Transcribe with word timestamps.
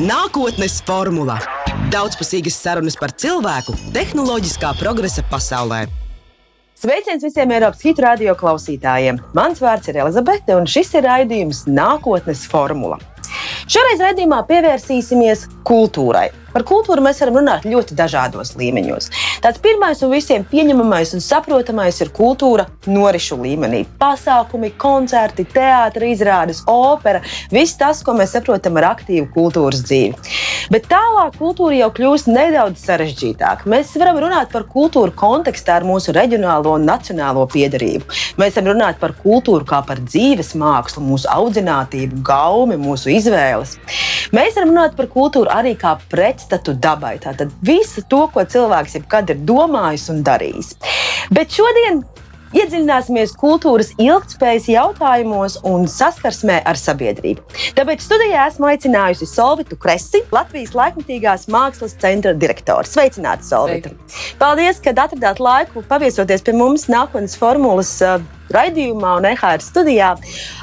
Nākotnes 0.00 0.78
formula- 0.80 1.34
daudzpusīgas 1.92 2.54
sarunas 2.56 2.94
par 2.96 3.12
cilvēku 3.12 3.74
tehnoloģiskā 3.92 4.70
progresa 4.78 5.20
pasaulē. 5.28 5.82
Sveiciens 6.72 7.20
visiem 7.20 7.52
Eiropas 7.52 7.84
hitu 7.84 8.00
radio 8.06 8.32
klausītājiem! 8.32 9.18
Mans 9.36 9.60
vārds 9.60 9.90
ir 9.92 9.98
Elizabete, 10.00 10.56
un 10.56 10.64
šis 10.64 10.94
ir 10.96 11.04
raidījums 11.04 11.66
Nākotnes 11.68 12.46
formula. 12.48 12.96
Šoreiz 13.68 14.00
raidījumā 14.00 14.40
pievērsīsimies 14.48 15.44
kultūrai. 15.68 16.30
Par 16.54 16.66
kultūru 16.68 17.02
mēs 17.04 17.20
varam 17.24 17.40
runāt 17.40 17.66
ļoti 17.68 17.96
dažādos 17.98 18.54
līmeņos. 18.60 19.10
Tāds 19.44 19.60
pirmais 19.62 20.02
un 20.04 20.14
visiem 20.14 20.44
pieņemamais 20.46 21.14
un 21.16 21.24
saprotamais 21.24 22.00
ir 22.02 22.12
kultūra 22.14 22.68
norišu 22.90 23.38
līmenī. 23.40 23.84
Pasākumi, 24.00 24.72
koncerti, 24.80 25.46
teātris, 25.48 26.20
izrādes, 26.20 26.62
opera, 26.68 27.22
viss 27.52 27.78
tas, 27.80 28.02
ko 28.04 28.14
mēs 28.18 28.34
saprotam 28.36 28.78
ar 28.80 28.90
aktīvu 28.94 29.30
kultūras 29.34 29.84
dzīvi. 29.86 30.18
Bet 30.70 30.88
tālāk 30.90 31.38
kultūra 31.40 31.78
jau 31.78 31.90
kļūst 31.96 32.30
nedaudz 32.30 32.82
sarežģītāka. 32.84 33.68
Mēs 33.70 33.94
varam 34.00 34.20
runāt 34.22 34.52
par 34.52 34.66
kultūru 34.70 35.14
kontekstā 35.16 35.78
ar 35.80 35.86
mūsu 35.88 36.14
reģionālo 36.16 36.76
un 36.76 36.86
nacionālo 36.88 37.46
piedarību. 37.50 38.06
Mēs 38.40 38.58
varam 38.58 38.74
runāt 38.74 39.00
par 39.02 39.14
kultūru 39.22 39.66
kā 39.68 39.80
par 39.86 40.02
dzīves 40.04 40.52
mākslu, 40.60 41.02
mūsu 41.06 41.30
audzinātību, 41.32 42.20
gaumi, 42.26 42.78
mūsu 42.80 43.14
izvēles. 43.16 43.76
Mēs 44.36 44.58
varam 44.58 44.74
runāt 44.74 44.96
par 44.98 45.10
kultūru 45.10 45.50
arī 45.50 45.74
kā 45.78 45.96
pret 46.10 46.39
pretstatu 46.40 46.74
dabai. 46.74 47.18
Tātad 47.20 47.50
visu 47.62 48.02
to, 48.08 48.26
ko 48.32 48.44
cilvēks 48.44 48.96
jebkad 48.96 49.30
ir 49.30 49.42
domājis 49.44 50.08
un 50.10 50.22
darījis. 50.24 50.74
Bet 51.30 51.52
šodien 51.52 52.02
Iedziļināsimies 52.50 53.36
kultūras 53.38 53.92
ilgspējas 54.02 54.64
jautājumos 54.72 55.60
un 55.70 55.84
saskarsmē 55.86 56.56
ar 56.66 56.78
sabiedrību. 56.80 57.44
Tāpēc 57.78 58.02
studijā 58.02 58.48
esmu 58.50 58.66
aicinājusi 58.72 59.28
Solvitu 59.30 59.78
Kresi, 59.78 60.24
Latvijas 60.34 60.74
laikmatīgās 60.74 61.46
mākslas 61.52 61.94
centra 62.02 62.34
direktoru. 62.34 62.90
Sveicināti, 62.90 63.46
Solvita! 63.46 63.94
Sveiki. 63.94 64.34
Paldies, 64.42 64.82
ka 64.82 64.90
atradāt 64.90 65.38
laiku 65.38 65.84
paviesoties 65.86 66.42
pie 66.42 66.56
mums 66.58 66.88
nākotnes 66.90 67.38
formulas 67.38 67.94
uh, 68.02 68.18
raidījumā 68.54 69.14
un 69.20 69.28
EHR 69.30 69.62
studijā. 69.64 70.10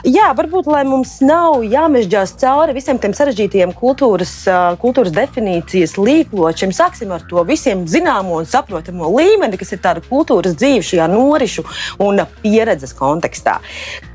Jā, 0.08 0.30
varbūt 0.38 0.69
mums 0.88 1.17
nav 1.25 1.63
jāmežģās 1.67 2.35
cauri 2.41 2.75
visiem 2.77 2.99
tiem 3.02 3.15
sarežģītiem 3.17 3.73
kultūras, 3.77 4.33
kultūras 4.81 5.13
definīcijas 5.15 5.97
līkločiem. 5.99 6.73
Sāksim 6.75 7.13
ar 7.15 7.23
to 7.30 7.43
visiem 7.47 7.85
zināmo 7.89 8.41
un 8.41 8.49
saprotamo 8.49 9.09
līmeni, 9.15 9.59
kas 9.59 9.73
ir 9.75 9.81
tāda 9.83 10.03
kultūras 10.03 10.58
dzīve 10.59 10.83
šajā 10.85 11.08
norišu 11.11 11.65
un 12.03 12.22
pieredzes 12.44 12.94
kontekstā. 12.97 13.58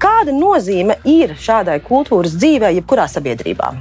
Kāda 0.02 0.34
nozīme 0.36 0.98
ir 1.08 1.36
šādai 1.38 1.80
kultūras 1.84 2.36
dzīvei, 2.38 2.76
jebkurā 2.80 3.08
sabiedrībā? 3.10 3.72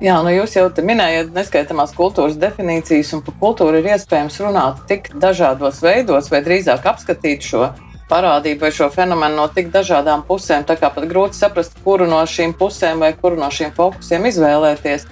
Jā, 0.00 0.14
nu 0.24 0.32
jūs 0.32 0.54
jau 0.56 0.64
minējāt 0.80 1.34
neskaitāmās 1.36 1.92
kultūras 1.92 2.38
definīcijas, 2.40 3.12
un 3.18 3.20
par 3.26 3.34
kultūru 3.42 3.82
ir 3.82 3.90
iespējams 3.92 4.38
runāt 4.40 4.80
tik 4.88 5.10
dažādos 5.20 5.82
veidos, 5.84 6.30
vai 6.32 6.40
drīzāk 6.46 6.88
apskatīt 6.88 7.44
šo 7.44 7.66
parādību 8.10 8.64
vai 8.64 8.70
šo 8.74 8.88
fenomenu 8.94 9.36
no 9.36 9.46
tik 9.52 9.68
dažādām 9.74 10.24
pusēm. 10.28 10.64
Tā 10.64 10.78
kā 10.80 10.88
pat 10.94 11.04
grūti 11.10 11.36
saprast, 11.36 11.76
kuru 11.84 12.08
no 12.10 12.22
šīm 12.24 12.56
pusēm 12.58 13.04
vai 13.04 13.12
kuru 13.18 13.36
no 13.40 13.50
šiem 13.52 13.74
fokusiem 13.76 14.24
izvēlēties. 14.30 15.04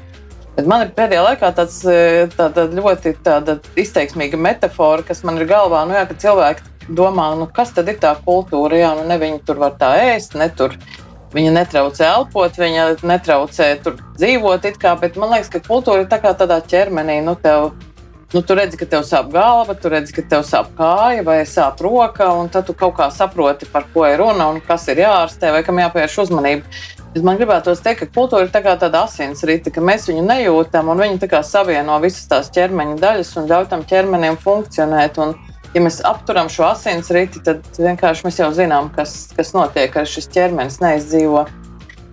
Bet 0.57 0.67
man 0.67 0.87
ir 0.87 0.95
pēdējā 0.97 1.21
laikā 1.23 1.53
tāds, 1.55 1.79
e, 1.87 2.27
tāda 2.33 2.65
ļoti 2.73 3.13
tāda 3.23 3.61
izteiksmīga 3.79 4.41
metāfora, 4.41 5.05
kas 5.07 5.21
man 5.23 5.39
ir 5.39 5.47
galvā. 5.53 5.85
Nu, 5.87 5.95
jā, 5.95 6.07
ka 6.09 6.17
cilvēki 6.19 6.65
domā, 6.89 7.31
nu, 7.39 7.49
kas 7.53 7.75
tad 7.77 7.91
ir 7.91 7.99
tā 8.03 8.15
kultūra? 8.25 8.79
Jā, 8.81 8.95
nu, 8.99 9.05
ne 9.09 9.19
viņi 9.21 9.43
tur 9.47 9.61
var 9.63 9.77
tā 9.81 9.95
ēst, 10.13 10.39
ne 10.39 10.49
tur 10.49 10.77
viņa 11.35 11.53
netraucē 11.59 12.07
elpot, 12.09 12.57
viņa 12.59 12.89
netraucē 13.07 13.69
tur 13.85 13.99
dzīvot. 14.17 14.71
Kā, 14.81 14.95
bet 15.01 15.21
man 15.21 15.35
liekas, 15.35 15.53
ka 15.53 15.65
kultūra 15.65 16.05
ir 16.05 16.11
tā 16.11 16.21
kā 16.23 16.35
tādā 16.37 16.61
ķermenī. 16.65 17.21
Nu, 17.25 17.37
tev, 17.39 17.73
Nu, 18.29 18.43
tu 18.45 18.53
redzi, 18.53 18.77
ka 18.77 18.85
tev 18.85 19.07
sāp 19.09 19.31
galva, 19.33 19.73
tu 19.73 19.89
redzi, 19.89 20.13
ka 20.13 20.21
tev 20.21 20.43
sāp 20.45 20.75
kāja 20.77 21.23
vai 21.25 21.39
sāp 21.49 21.79
roka, 21.81 22.27
un 22.37 22.51
tad 22.53 22.67
tu 22.69 22.75
kaut 22.77 22.99
kā 22.99 23.07
saproti, 23.09 23.65
par 23.73 23.87
ko 23.95 24.05
ir 24.05 24.21
runa 24.21 24.51
un 24.53 24.59
kas 24.61 24.85
ir 24.93 25.01
jāārstē 25.01 25.49
vai 25.55 25.63
kam 25.65 25.81
jāpievērš 25.81 26.17
uzmanība. 26.27 26.83
Bet 27.15 27.25
man 27.25 27.39
gribētos 27.41 27.81
teikt, 27.81 28.03
ka 28.03 28.19
kultūra 28.19 28.45
ir 28.45 28.53
tā 28.53 28.61
tāda 28.61 29.07
asinsrite, 29.07 29.73
ka 29.73 29.81
mēs 29.81 30.05
viņu 30.11 30.27
nejūtam 30.29 30.93
un 30.93 31.01
viņi 31.01 31.41
savieno 31.41 31.97
visas 32.05 32.29
tās 32.29 32.53
ķermeņa 32.53 32.99
daļas 33.01 33.33
un 33.41 33.49
ļauj 33.49 33.69
tam 33.73 33.85
ķermenim 33.89 34.37
funkcionēt. 34.37 35.17
Un, 35.25 35.33
ja 35.75 35.83
mēs 35.85 36.01
apturam 36.07 36.51
šo 36.53 36.69
asinsriti, 36.73 37.43
tad 37.45 37.65
vienkārši 37.79 38.27
mēs 38.27 38.41
jau 38.41 38.51
zinām, 38.57 38.91
kas, 38.95 39.31
kas 39.37 39.55
notiek, 39.57 39.91
ka 39.95 40.07
šis 40.09 40.31
ķermenis 40.35 40.81
neizdzīvo. 40.85 41.47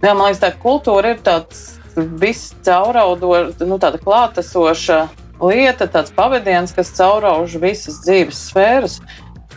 Jā, 0.04 0.14
man 0.14 0.28
liekas, 0.28 0.42
tā 0.44 0.52
kultūra 0.62 1.16
ir 1.16 1.22
tāds 1.26 1.80
viss 1.96 2.54
cauraudoša, 2.66 3.66
nu, 3.66 3.80
tāda 3.82 4.02
klātesoša 4.02 5.06
lieta, 5.40 5.88
tāds 5.92 6.14
pavadiens, 6.16 6.74
kas 6.76 6.94
caurauž 6.98 7.58
visas 7.62 8.02
dzīves 8.04 8.50
sfēras. 8.50 9.00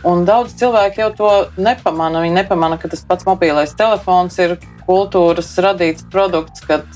Un 0.07 0.23
daudz 0.23 0.53
cilvēku 0.55 1.01
jau 1.01 1.09
to 1.11 1.29
nepamana. 1.59 2.21
Viņi 2.23 2.37
nepamana, 2.37 2.77
ka 2.79 2.87
tas 2.87 3.01
pats 3.03 3.27
mobilais 3.27 3.75
telefons 3.75 4.37
ir 4.39 4.55
kultūras 4.87 5.51
radīts 5.59 6.05
produkts, 6.09 6.63
kad, 6.63 6.87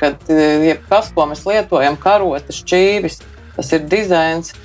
kad 0.00 0.26
jebkas, 0.26 1.12
ko 1.14 1.28
mēs 1.30 1.44
lietojam, 1.46 1.96
karotes, 2.02 2.58
čīvis, 2.66 3.22
tas 3.54 3.70
ir 3.78 3.86
dizains 3.86 4.56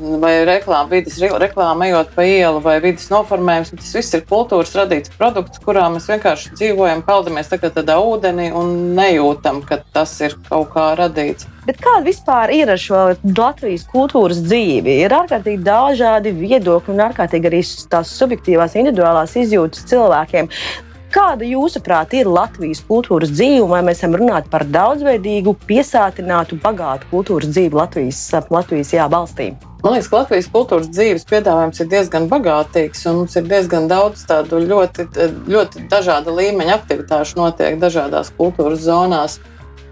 vai 0.00 0.32
reklāma, 0.48 0.88
vidas 0.90 1.18
reklāma, 1.20 1.88
ejot 1.88 2.12
pa 2.16 2.24
ielu, 2.26 2.60
vai 2.64 2.78
vidas 2.82 3.08
noformējums. 3.12 3.72
Tas 3.76 3.94
viss 3.96 4.16
ir 4.16 4.24
kultūras 4.28 4.74
radīts 4.78 5.12
produkts, 5.18 5.60
kurā 5.62 5.88
mēs 5.92 6.08
vienkārši 6.10 6.54
dzīvojam, 6.56 7.04
peldamies 7.06 7.52
tādā 7.52 7.98
ūdenī 8.02 8.50
un 8.56 8.94
nejūtam, 8.96 9.62
ka 9.66 9.82
tas 9.94 10.14
ir 10.24 10.36
kaut 10.48 10.72
kā 10.74 10.92
radīts. 10.98 11.48
Bet 11.66 11.78
kāda 11.82 12.02
vispār 12.08 12.50
ir 12.56 12.72
ar 12.74 12.80
šo 12.80 13.02
Latvijas 13.22 13.84
kultūras 13.90 14.40
dzīvi? 14.42 14.96
Ir 15.04 15.14
ārkārtīgi 15.14 15.62
dažādi 15.62 16.32
viedokļi 16.34 16.94
un 16.94 17.04
ārkārtīgi 17.08 17.52
arī 17.52 17.60
tās 17.92 18.14
subjektīvās, 18.18 18.74
individuālās 18.80 19.36
izjūtas 19.38 19.86
cilvēkiem. 19.92 20.50
Kāda, 21.12 21.44
jūsuprāt, 21.44 22.14
ir 22.16 22.28
Latvijas 22.30 22.78
kultūras 22.88 23.28
dzīve, 23.34 23.66
vai 23.68 23.82
mēs 23.84 23.98
varam 24.00 24.14
runāt 24.16 24.46
par 24.48 24.62
daudzveidīgu, 24.64 25.52
piesātinātu, 25.68 26.56
bagātu 26.62 27.10
kultūras 27.10 27.50
dzīvi 27.52 27.76
Latvijas, 27.76 28.20
Latvijas 28.48 28.94
jā, 28.94 29.04
valstī? 29.12 29.50
Man 29.82 29.92
liekas, 29.92 30.08
ka 30.08 30.22
Latvijas 30.22 30.48
kultūras 30.54 30.88
dzīves 30.88 31.26
piedāvājums 31.28 31.82
ir 31.82 31.90
diezgan 31.92 32.30
bagātīgs, 32.30 33.04
un 33.10 33.18
mums 33.20 33.36
ir 33.36 33.44
diezgan 33.50 33.90
daudz 33.90 34.22
tādu 34.30 34.62
ļoti, 34.64 35.04
ļoti 35.52 35.84
dažāda 35.92 36.32
līmeņa 36.32 36.78
aktivitāšu 36.78 37.42
notiek 37.42 37.76
dažādās 37.82 38.32
kultūras 38.38 38.80
zonās. 38.86 39.36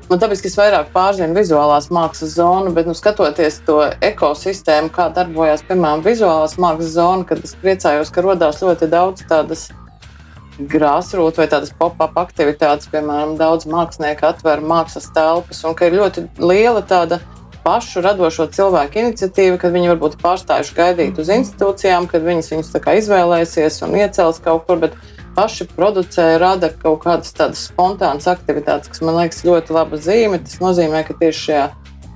Man 0.08 0.22
tāpēc, 0.22 0.40
es 0.48 0.56
vairāk 0.56 0.88
pārzinu 0.94 1.36
vizuālās 1.36 1.90
mākslas 1.92 2.32
zonu, 2.38 2.72
bet 2.74 2.88
nu, 2.88 2.96
skatoties 2.96 3.60
to 3.68 3.82
ekosistēmu, 4.08 4.88
kā 4.96 5.10
darbojas, 5.14 5.66
piemēram, 5.68 6.00
vizuālās 6.06 6.56
mākslas 6.56 6.96
zona, 6.96 7.28
kad 7.28 7.44
es 7.44 7.52
priecājos, 7.60 8.08
ka 8.14 8.24
radās 8.24 8.64
ļoti 8.64 8.88
daudz 8.90 9.28
tādas 9.28 9.68
grāsrūtu 10.70 11.42
vai 11.42 11.48
tādas 11.50 11.72
pop-up 11.76 12.16
aktivitātes, 12.20 12.90
piemēram, 12.92 13.36
daudz 13.40 13.68
mākslinieku 13.70 14.26
atver 14.28 14.62
mākslas 14.64 15.10
telpas, 15.14 15.62
un 15.64 15.76
ka 15.78 15.88
ir 15.88 15.98
ļoti 16.00 16.26
liela 16.42 16.82
tāda 16.82 17.20
pašu 17.64 18.02
radošo 18.04 18.46
cilvēku 18.54 19.00
iniciatīva, 19.02 19.58
kad 19.60 19.74
viņi 19.74 19.92
varbūt 19.92 20.18
pārstājuši 20.22 20.76
gaidīt 20.76 21.20
uz 21.20 21.30
institūcijām, 21.32 22.08
kad 22.10 22.24
viņas 22.24 22.52
viņus 22.54 22.72
izvēlēsies 23.02 23.80
un 23.86 23.96
iecels 24.00 24.40
kaut 24.44 24.66
kur. 24.68 24.80
Bet 24.80 24.96
paši 25.36 25.66
producē, 25.76 26.32
rada 26.40 26.72
kaut 26.82 27.04
kādas 27.04 27.34
tādas 27.36 27.68
spontānas 27.68 28.28
aktivitātes, 28.30 28.90
kas 28.90 29.04
man 29.04 29.20
liekas 29.20 29.44
ļoti 29.46 29.76
laba 29.76 30.00
zīme. 30.00 30.40
Tas 30.44 30.58
nozīmē, 30.62 31.04
ka 31.06 31.16
tieši 31.20 31.44
šajā 31.46 31.66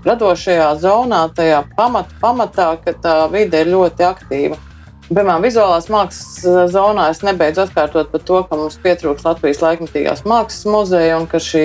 radošajā 0.04 0.68
zonā, 0.82 1.24
tajā 1.36 1.62
pamat, 1.76 2.12
pamatā, 2.20 2.74
ka 2.84 2.96
tā 3.04 3.16
vide 3.32 3.64
ir 3.64 3.72
ļoti 3.72 4.08
aktīva. 4.08 4.60
Piemēram, 5.04 5.42
vizuālās 5.44 5.90
mākslas 5.92 6.70
zonā 6.72 7.10
es 7.12 7.18
nebeidzu 7.20 7.66
atkārtot 7.66 8.08
par 8.08 8.22
to, 8.24 8.38
ka 8.48 8.56
mums 8.56 8.78
pietrūks 8.80 9.26
Latvijas 9.26 9.60
laikmatīgās 9.60 10.24
mākslas 10.24 10.64
muzeja 10.64 11.18
un 11.18 11.26
ka 11.28 11.40
šī 11.44 11.64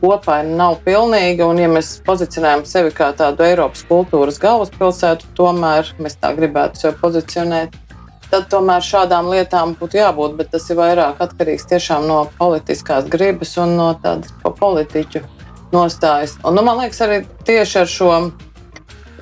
kopaina 0.00 0.56
nav 0.58 0.80
pilnīga. 0.82 1.46
Un, 1.46 1.60
ja 1.62 1.68
mēs 1.70 2.00
pozicionējam 2.06 2.64
sevi 2.66 2.90
kā 2.96 3.12
tādu 3.14 3.46
Eiropas 3.46 3.86
kultūras 3.86 4.42
galvaspilsētu, 4.42 5.30
tomēr 5.38 5.94
mēs 6.02 6.18
tā 6.18 6.34
gribētu 6.34 6.82
sevi 6.82 6.98
pozicionēt. 6.98 7.78
Tad 8.32 8.50
tomēr 8.50 8.82
šādām 8.82 9.30
lietām 9.30 9.76
būtu 9.78 10.00
jābūt, 10.00 10.34
bet 10.40 10.50
tas 10.56 10.66
ir 10.66 10.80
vairāk 10.80 11.22
atkarīgs 11.22 11.70
no 12.02 12.24
politiskās 12.40 13.06
gribas 13.06 13.54
un 13.62 13.76
no 13.78 13.92
tādas 14.02 14.34
politiķu 14.42 15.22
nostājas. 15.70 16.40
Un, 16.42 16.58
nu, 16.58 16.66
man 16.66 16.82
liekas, 16.82 17.04
arī 17.06 17.22
tieši 17.46 17.84
ar 17.84 17.86
šo 17.86 18.14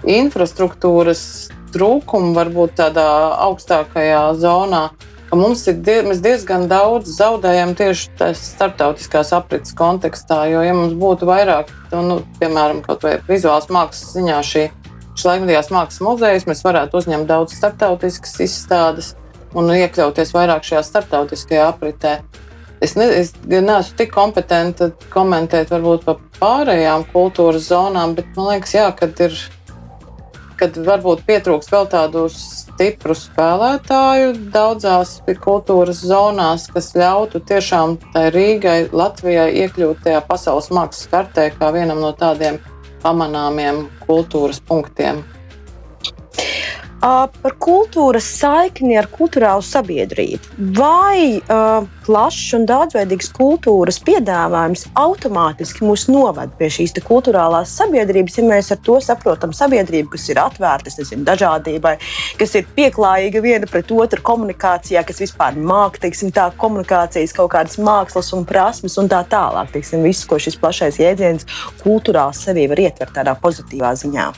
infrastruktūras 0.09 1.51
trūkumu, 1.75 2.35
varbūt 2.37 2.77
tādā 2.81 3.07
augstākajā 3.47 4.23
zonā, 4.41 4.83
mums 5.33 5.65
ir 5.71 5.79
die, 5.85 5.99
diezgan 6.25 6.69
daudz 6.71 7.15
zaudējam 7.17 7.73
tieši 7.79 8.35
starptautiskās 8.37 9.33
aprits 9.37 9.73
kontekstā. 9.77 10.45
Jo, 10.53 10.61
ja 10.67 10.77
mums 10.77 10.95
būtu 11.01 11.29
vairāk, 11.29 11.73
nu, 11.95 12.21
piemēram, 12.41 12.83
kaut 12.85 13.07
vai 13.07 13.17
vizuālās 13.29 13.71
mākslas 13.73 14.13
ziņā 14.19 14.39
šī 14.51 14.69
laikmatīgās 15.23 15.73
mākslas 15.73 16.05
muzejas, 16.05 16.47
mēs 16.49 16.63
varētu 16.65 17.01
uzņemt 17.01 17.29
daudz 17.29 17.57
starptautiskas 17.57 18.39
izstādes 18.45 19.13
un 19.57 19.69
iekļauties 19.73 20.33
vairāk 20.35 20.65
šajā 20.67 20.83
starptautiskajā 20.89 21.67
apritē. 21.69 22.17
Es, 22.83 22.97
ne, 22.99 23.07
es 23.15 23.31
neesmu 23.47 23.99
tik 23.99 24.11
kompetenta 24.11 24.91
komentēt 25.13 25.71
varbūt 25.71 26.07
par 26.07 26.23
pārējām 26.41 27.05
kultūras 27.13 27.69
zonām, 27.69 28.17
bet 28.19 28.33
man 28.37 28.57
liekas, 28.57 28.75
jā, 28.75 28.89
kad 28.99 29.21
ir 29.23 29.37
kad 30.63 30.77
varbūt 30.87 31.25
pietrūkst 31.27 31.73
vēl 31.75 31.89
tādu 31.91 32.21
stipru 32.31 33.17
spēlētāju 33.19 34.37
daudzās 34.55 35.17
kultūras 35.43 36.05
zonās, 36.07 36.69
kas 36.71 36.93
ļautu 36.95 37.41
tiešām 37.49 37.97
Rīgai, 38.37 38.93
Latvijai 38.95 39.49
iekļūt 39.65 40.05
tajā 40.07 40.23
pasaules 40.29 40.71
mākslas 40.71 41.11
kartē 41.11 41.49
kā 41.57 41.73
vienam 41.75 41.99
no 42.05 42.13
tādiem 42.15 42.61
pamanāmiem 43.03 43.89
kultūras 44.07 44.63
punktiem 44.63 45.25
par 47.03 47.57
kultūras 47.59 48.27
saikni 48.39 48.95
ar 48.99 49.09
kultūrālu 49.11 49.65
sabiedrību. 49.67 50.53
Vai 50.77 51.41
uh, 51.41 51.87
plašs 52.07 52.53
un 52.59 52.67
daudzveidīgs 52.69 53.33
kultūras 53.35 53.99
piedāvājums 54.07 54.87
automātiski 54.99 55.87
mūs 55.87 56.07
novada 56.13 56.55
pie 56.59 56.71
šīs 56.71 56.95
kultūrālās 57.03 57.73
sabiedrības, 57.79 58.39
ja 58.39 58.47
mēs 58.47 58.71
ar 58.75 58.81
to 58.87 59.01
saprotam 59.03 59.55
sabiedrību, 59.57 60.13
kas 60.15 60.29
ir 60.31 60.43
atvērta 60.43 60.93
nezinu, 60.99 61.27
dažādībai, 61.27 61.97
kas 62.39 62.55
ir 62.59 62.71
pieklājīga 62.77 63.43
viena 63.43 63.71
pret 63.71 63.91
otru 63.91 64.23
komunikācijā, 64.23 65.03
kas 65.09 65.23
vispār 65.25 65.59
māca 65.59 66.13
tā 66.33 66.47
komunikācijas 66.59 67.35
kaut 67.35 67.53
kādas 67.57 67.79
mākslas 67.83 68.31
un 68.37 68.47
prasmes 68.47 68.99
un 69.01 69.11
tā 69.11 69.25
tālāk. 69.27 69.75
Teiksim, 69.75 70.07
visu, 70.07 70.29
ko 70.31 70.39
šis 70.39 70.61
plašais 70.61 71.03
jēdziens 71.03 71.49
kultūrāls 71.83 72.47
sevī 72.47 72.69
var 72.71 72.87
ietvert 72.87 73.15
tādā 73.19 73.35
pozitīvā 73.43 73.95
ziņā. 73.99 74.31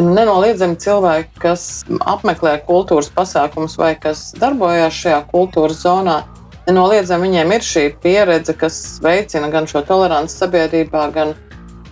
Nenoliedzami 0.00 0.78
cilvēki, 0.80 1.34
kas 1.42 1.64
apmeklē 2.08 2.54
kultūras 2.64 3.10
pasākumus 3.12 3.76
vai 3.80 3.92
kas 4.00 4.30
darbojas 4.38 4.96
šajā 4.96 5.18
kultūras 5.28 5.82
zonā, 5.84 6.22
nenoliedzami 6.68 7.28
viņiem 7.28 7.54
ir 7.56 7.66
šī 7.66 7.84
pieredze, 8.00 8.54
kas 8.56 8.98
veicina 9.04 9.50
gan 9.52 9.68
šo 9.68 9.82
toleranci 9.84 10.38
sabiedrībā, 10.40 11.04
gan, 11.12 11.34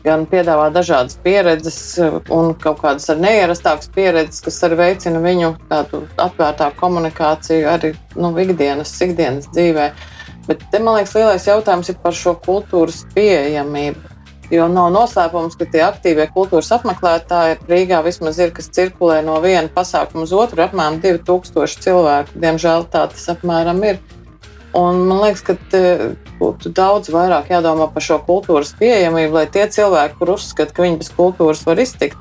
gan 0.06 0.25
piedāvā 0.31 0.70
dažādas 0.72 1.19
pieredzes 1.25 1.81
un 2.32 2.55
kaut 2.62 2.81
kādas 2.84 3.10
ar 3.12 3.20
neierastākas 3.20 3.90
pieredzes, 3.94 4.40
kas 4.46 4.61
arī 4.64 4.81
veicina 4.82 5.20
viņu 5.25 5.54
tādu 5.69 6.04
atvērtāku 6.16 6.81
komunikāciju 6.81 7.72
arī 7.75 7.93
nu, 8.16 8.32
ikdienas, 8.40 8.94
ikdienas 9.04 9.50
dzīvē. 9.52 9.90
Bet 10.49 10.62
te, 10.72 10.81
man 10.81 10.96
liekas, 10.96 11.12
lielais 11.19 11.44
jautājums 11.44 11.90
ir 11.93 11.99
par 12.00 12.16
šo 12.16 12.38
kultūras 12.40 13.02
pieejamību. 13.12 14.17
Jo 14.48 14.64
nav 14.72 14.88
noslēpums, 14.94 15.58
ka 15.60 15.66
tie 15.68 15.82
aktīvie 15.84 16.24
kultūras 16.32 16.70
apmeklētāji 16.78 17.58
Rīgā 17.68 17.98
vismaz 18.06 18.38
ir, 18.40 18.54
kas 18.56 18.70
cirkulē 18.72 19.18
no 19.26 19.34
viena 19.44 19.68
pasākuma 19.68 20.24
uz 20.24 20.32
otru, 20.32 20.62
apmēram 20.64 20.96
2000 21.02 21.82
cilvēku. 21.84 22.38
Diemžēl 22.40 22.86
tā 22.88 23.04
tas 23.12 23.28
apmēram 23.34 23.82
ir. 23.84 24.00
Un 24.78 25.02
man 25.08 25.20
liekas, 25.26 25.42
ka 25.44 25.56
būtu 26.38 26.72
daudz 26.76 27.12
vairāk 27.12 27.52
jādomā 27.52 27.90
par 27.92 28.04
šo 28.04 28.18
kultūras 28.24 28.72
pieejamību, 28.78 29.36
lai 29.36 29.46
tie 29.52 29.66
cilvēki, 29.68 30.16
kur 30.20 30.34
uzskata, 30.38 30.72
ka 30.72 30.84
viņi 30.86 31.00
bez 31.02 31.12
kultūras 31.16 31.64
var 31.68 31.80
iztikt, 31.84 32.16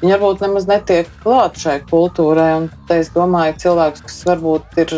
viņi 0.00 0.14
varbūt 0.14 0.44
nemaz 0.44 0.68
netiek 0.70 1.10
klāt 1.24 1.60
šai 1.60 1.80
kultūrai. 1.90 2.50
Un 2.62 2.70
es 2.96 3.12
domāju, 3.12 3.56
cilvēks, 3.64 4.04
kas 4.08 4.20
varbūt 4.28 4.80
ir 4.84 4.96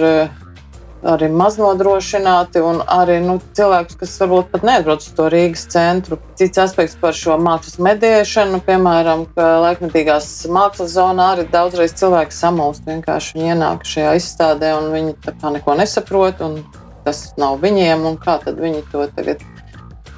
arī 1.07 1.29
maznodrošināti, 1.31 2.63
un 2.65 2.81
arī 2.83 3.19
nu, 3.23 3.39
cilvēkus, 3.55 3.99
kas 4.01 4.17
varbūt 4.23 4.51
pat 4.53 4.65
neatbrauc 4.67 5.05
uz 5.05 5.13
to 5.15 5.29
Rīgas 5.31 5.67
centru. 5.71 6.19
Cits 6.39 6.59
aspekts 6.63 6.99
par 7.01 7.15
šo 7.17 7.37
mākslas 7.43 7.79
medēšanu, 7.83 8.61
piemēram, 8.67 9.27
ka 9.37 9.47
laikmetīgās 9.65 10.31
mākslas 10.55 10.97
zonā 10.97 11.33
arī 11.37 11.47
daudzreiz 11.53 11.95
cilvēki 11.99 12.35
samulst. 12.35 12.87
Vienkārši 12.89 13.39
viņi 13.39 13.55
ienāk 13.55 13.87
šajā 13.87 14.17
izstādē, 14.19 14.75
un 14.81 14.91
viņi 14.95 15.17
tā 15.25 15.37
kā 15.39 15.55
neko 15.55 15.79
nesaprot, 15.79 16.43
un 16.43 16.61
tas 17.07 17.29
nav 17.41 17.63
viņiem, 17.63 18.05
un 18.09 18.19
kā 18.21 18.39
tad 18.43 18.59
viņi 18.61 18.85
to 18.93 19.07
tagad. 19.15 19.45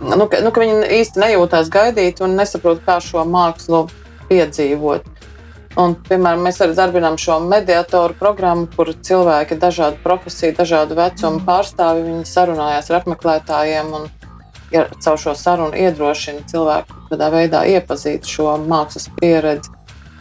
Nu, 0.00 0.24
ka, 0.32 0.40
nu, 0.40 0.48
ka 0.48 0.64
viņi 0.64 0.86
īsti 0.96 1.20
nejūtās 1.20 1.68
gaidīt 1.72 2.22
un 2.24 2.38
nesaprot, 2.40 2.80
kā 2.86 2.96
šo 3.04 3.26
mākslu 3.28 3.84
piedzīvot. 4.30 5.19
Un, 5.78 5.92
piemēram, 6.08 6.40
mēs 6.42 6.56
arī 6.64 6.74
darbinām 6.74 7.14
šo 7.20 7.36
mediatoru 7.46 8.16
programmu, 8.18 8.66
kur 8.74 8.90
cilvēki, 8.90 9.58
dažādu 9.62 10.00
profesiju, 10.02 10.56
dažādu 10.58 10.96
vecumu 10.98 11.44
pārstāvi, 11.46 12.08
viņi 12.08 12.26
sarunājās 12.26 12.90
ar 12.90 12.98
apmeklētājiem 12.98 13.92
un 14.00 14.08
ja 14.74 14.88
caur 14.98 15.18
šo 15.18 15.34
sarunu 15.38 15.78
iedrošina 15.78 16.42
cilvēku 16.50 17.04
kādā 17.10 17.30
veidā 17.34 17.62
iepazīt 17.70 18.26
šo 18.26 18.56
mākslas 18.70 19.06
pieredzi. 19.20 19.70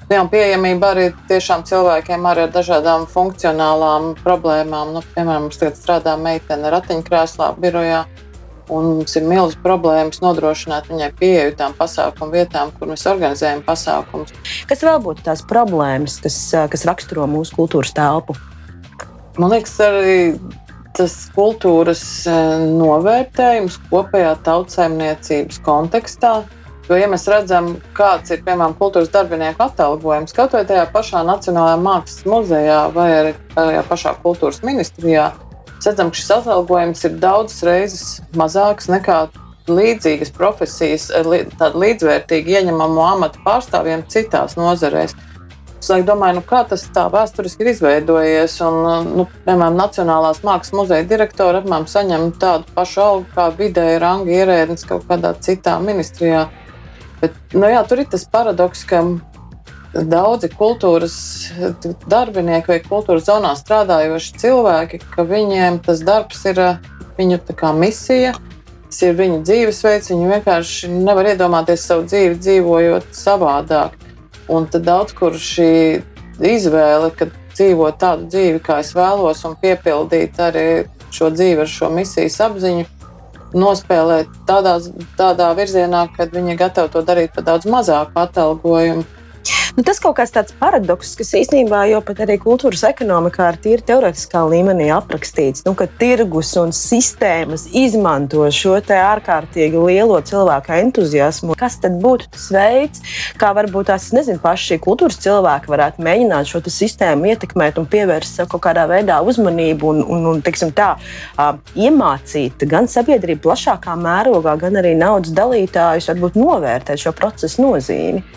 Jā, 0.09 0.23
pieejamība 0.25 0.93
arī 0.95 1.09
tiešām 1.29 1.65
cilvēkiem 1.69 2.23
arī 2.25 2.47
ar 2.47 2.53
dažādām 2.53 3.03
funkcionālām 3.09 4.15
problēmām. 4.23 4.95
Nu, 4.95 5.03
piemēram, 5.13 5.45
mums 5.45 5.59
tagad 5.61 5.77
strādā 5.77 6.15
meitene 6.17 6.71
ratiņkrēslā, 6.73 7.51
birojā. 7.61 8.07
Un 8.69 8.85
mums 8.99 9.15
ir 9.17 9.25
milzīgas 9.25 9.57
problēmas 9.63 10.21
nodrošināt 10.21 10.91
viņai 10.91 11.09
pieeju 11.17 11.55
tām 11.57 11.73
pasākumu 11.77 12.37
vietām, 12.37 12.69
kur 12.77 12.91
mēs 12.91 13.07
organizējam 13.09 13.63
pasākumus. 13.65 14.35
Kas 14.69 14.85
vēl 14.85 15.01
būtu 15.01 15.25
tās 15.25 15.41
problēmas, 15.49 16.19
kas, 16.21 16.37
kas 16.69 16.85
raksturo 16.85 17.25
mūsu 17.29 17.57
kultūras 17.57 17.95
telpu? 17.97 18.37
Man 19.39 19.55
liekas, 19.55 19.73
arī 19.81 20.19
tas 20.97 21.15
kultūras 21.33 22.03
novērtējums 22.27 23.79
kopējā 23.89 24.35
tautsājumniecības 24.45 25.61
kontekstā. 25.65 26.33
Jo, 26.89 26.97
ja 26.97 27.05
mēs 27.09 27.27
redzam, 27.29 27.75
kāds 27.93 28.33
ir 28.33 28.41
piemēram 28.45 28.73
kultūras 28.77 29.11
darbinieku 29.13 29.61
atalgojums, 29.61 30.33
kaut 30.33 30.55
vai 30.57 30.63
tajā 30.65 30.87
pašā 30.89 31.21
Nacionālajā 31.27 31.77
mākslas 31.85 32.25
muzejā 32.25 32.79
vai 32.95 33.09
arī 33.13 33.33
tajā 33.53 33.83
pašā 33.91 34.15
kultūras 34.23 34.63
ministrijā, 34.65 35.27
redzam, 35.87 36.11
ka 36.11 36.19
šis 36.19 36.33
atalgojums 36.39 37.05
ir 37.07 37.15
daudzas 37.21 37.63
reizes 37.63 38.03
mazāks 38.35 38.89
nekā 38.91 39.27
līdzīgas 39.69 40.33
profesijas, 40.35 41.09
tāda 41.13 41.73
līdzvērtīga 41.77 42.59
ieņemamo 42.59 43.05
amatu 43.05 43.41
pārstāvjiem 43.45 44.03
citās 44.11 44.57
nozarēs. 44.59 45.15
Es 45.79 45.87
domāju, 46.03 46.41
nu, 46.41 46.41
kā 46.43 46.65
tas 46.67 46.81
tā 46.91 47.05
vēsturiski 47.11 47.63
ir 47.63 47.69
izveidojies. 47.71 48.57
Un, 48.67 49.07
nu, 49.15 49.25
piemēram, 49.45 49.77
Nacionālās 49.79 50.41
mākslas 50.43 50.75
muzeja 50.75 51.07
direktora 51.07 51.61
apmēram 51.61 51.87
saņem 51.87 52.33
tādu 52.41 52.67
pašu 52.75 53.03
algu 53.05 53.29
kā 53.37 53.47
vidēji 53.55 54.01
ranga 54.03 54.33
ierēdnis 54.41 54.83
kaut 54.89 55.07
kādā 55.07 55.31
citā 55.39 55.77
ministrijā. 55.79 56.49
Bet, 57.21 57.35
nu, 57.55 57.63
jā, 57.71 57.79
tur 57.87 58.03
ir 58.03 58.11
tas 58.11 58.27
paradoks, 58.27 58.83
ka 58.89 59.05
daudzi 59.93 60.49
kultūras 60.53 61.15
darbinieki 62.09 62.73
vai 62.73 62.79
kultūras 62.83 63.25
zonā 63.29 63.55
strādājoši 63.57 64.37
cilvēki, 64.41 65.01
ka 65.15 65.25
viņiem 65.27 65.81
tas 65.85 66.03
darbs 66.05 66.45
ir 66.49 66.61
viņu 67.17 67.39
misija. 67.79 68.35
Tas 68.89 69.01
ir 69.05 69.13
viņu 69.13 69.43
dzīvesveids, 69.45 70.09
viņi 70.09 70.29
vienkārši 70.31 70.87
nevar 70.89 71.27
iedomāties 71.29 71.83
savu 71.85 72.07
dzīvi 72.09 72.39
dzīvojot 72.41 73.11
savādāk. 73.13 73.93
Un 74.49 74.65
tad 74.65 74.87
daudz 74.87 75.13
kur 75.13 75.37
šī 75.37 76.01
izvēle, 76.41 77.11
ka 77.13 77.27
dzīvot 77.53 77.99
tādu 78.01 78.25
dzīvi, 78.33 78.63
kā 78.65 78.79
es 78.81 78.95
vēlos, 78.97 79.43
un 79.45 79.53
piepildīt 79.61 80.39
arī 80.41 80.87
šo 81.13 81.29
dzīvi 81.35 81.61
ar 81.61 81.69
šo 81.69 81.91
misijas 81.93 82.39
apziņu, 82.47 82.87
nospēlēt 83.53 84.33
tādā, 84.49 84.79
tādā 85.17 85.51
virzienā, 85.57 86.07
ka 86.15 86.25
viņi 86.33 86.55
ir 86.55 86.59
gatavi 86.63 86.93
to 86.93 87.05
darīt 87.05 87.33
par 87.35 87.45
daudz 87.45 87.69
mazāku 87.69 88.17
atalgojumu 88.25 89.05
Nu, 89.79 89.83
tas 89.87 89.99
kaut 90.03 90.17
kāds 90.17 90.33
tāds 90.35 90.51
paradoks, 90.59 91.13
kas 91.15 91.29
īstenībā 91.39 91.85
jau 91.87 91.99
pat 92.03 92.17
arī 92.25 92.35
kultūras 92.41 92.81
ekonomikā 92.89 93.45
ir 93.53 93.57
tīri 93.63 93.83
teorētiskā 93.87 94.41
līmenī 94.51 94.89
aprakstīts, 94.91 95.61
nu, 95.63 95.71
ka 95.77 95.85
tirgus 96.01 96.49
un 96.59 96.73
sistēmas 96.75 97.63
izmanto 97.79 98.43
šo 98.51 98.73
ārkārtīgi 98.79 99.79
lielo 99.79 100.17
cilvēku 100.25 100.73
entuziasmu. 100.79 101.55
Kas 101.59 101.77
tad 101.79 101.95
būtu 102.03 102.27
tas 102.33 102.49
veids, 102.51 103.05
kā 103.39 103.53
varbūt 103.55 103.87
tās 103.93 104.09
nezinu, 104.17 104.41
paši 104.43 104.81
kultūras 104.83 105.21
cilvēki 105.23 105.71
varētu 105.71 106.03
mēģināt 106.09 106.51
šo 106.51 106.63
sistēmu 106.65 107.31
ietekmēt 107.31 107.79
un 107.79 107.87
pievērst 107.87 108.41
sev 108.41 108.51
kaut 108.51 108.65
kādā 108.67 108.83
veidā 108.91 109.21
uzmanību 109.23 109.93
un, 109.93 110.03
un, 110.03 110.27
un 110.33 110.43
teiksim, 110.43 110.73
tā, 110.75 110.89
uh, 110.99 111.55
iemācīt 111.79 112.67
gan 112.67 112.91
sabiedrību 112.91 113.45
plašākā 113.47 113.95
mērogā, 113.95 114.59
gan 114.65 114.83
arī 114.83 114.97
naudas 114.99 115.31
dalītājus, 115.39 116.11
varbūt 116.11 116.39
novērtēt 116.41 117.07
šo 117.07 117.15
procesu 117.15 117.63
nozīmi. 117.63 118.27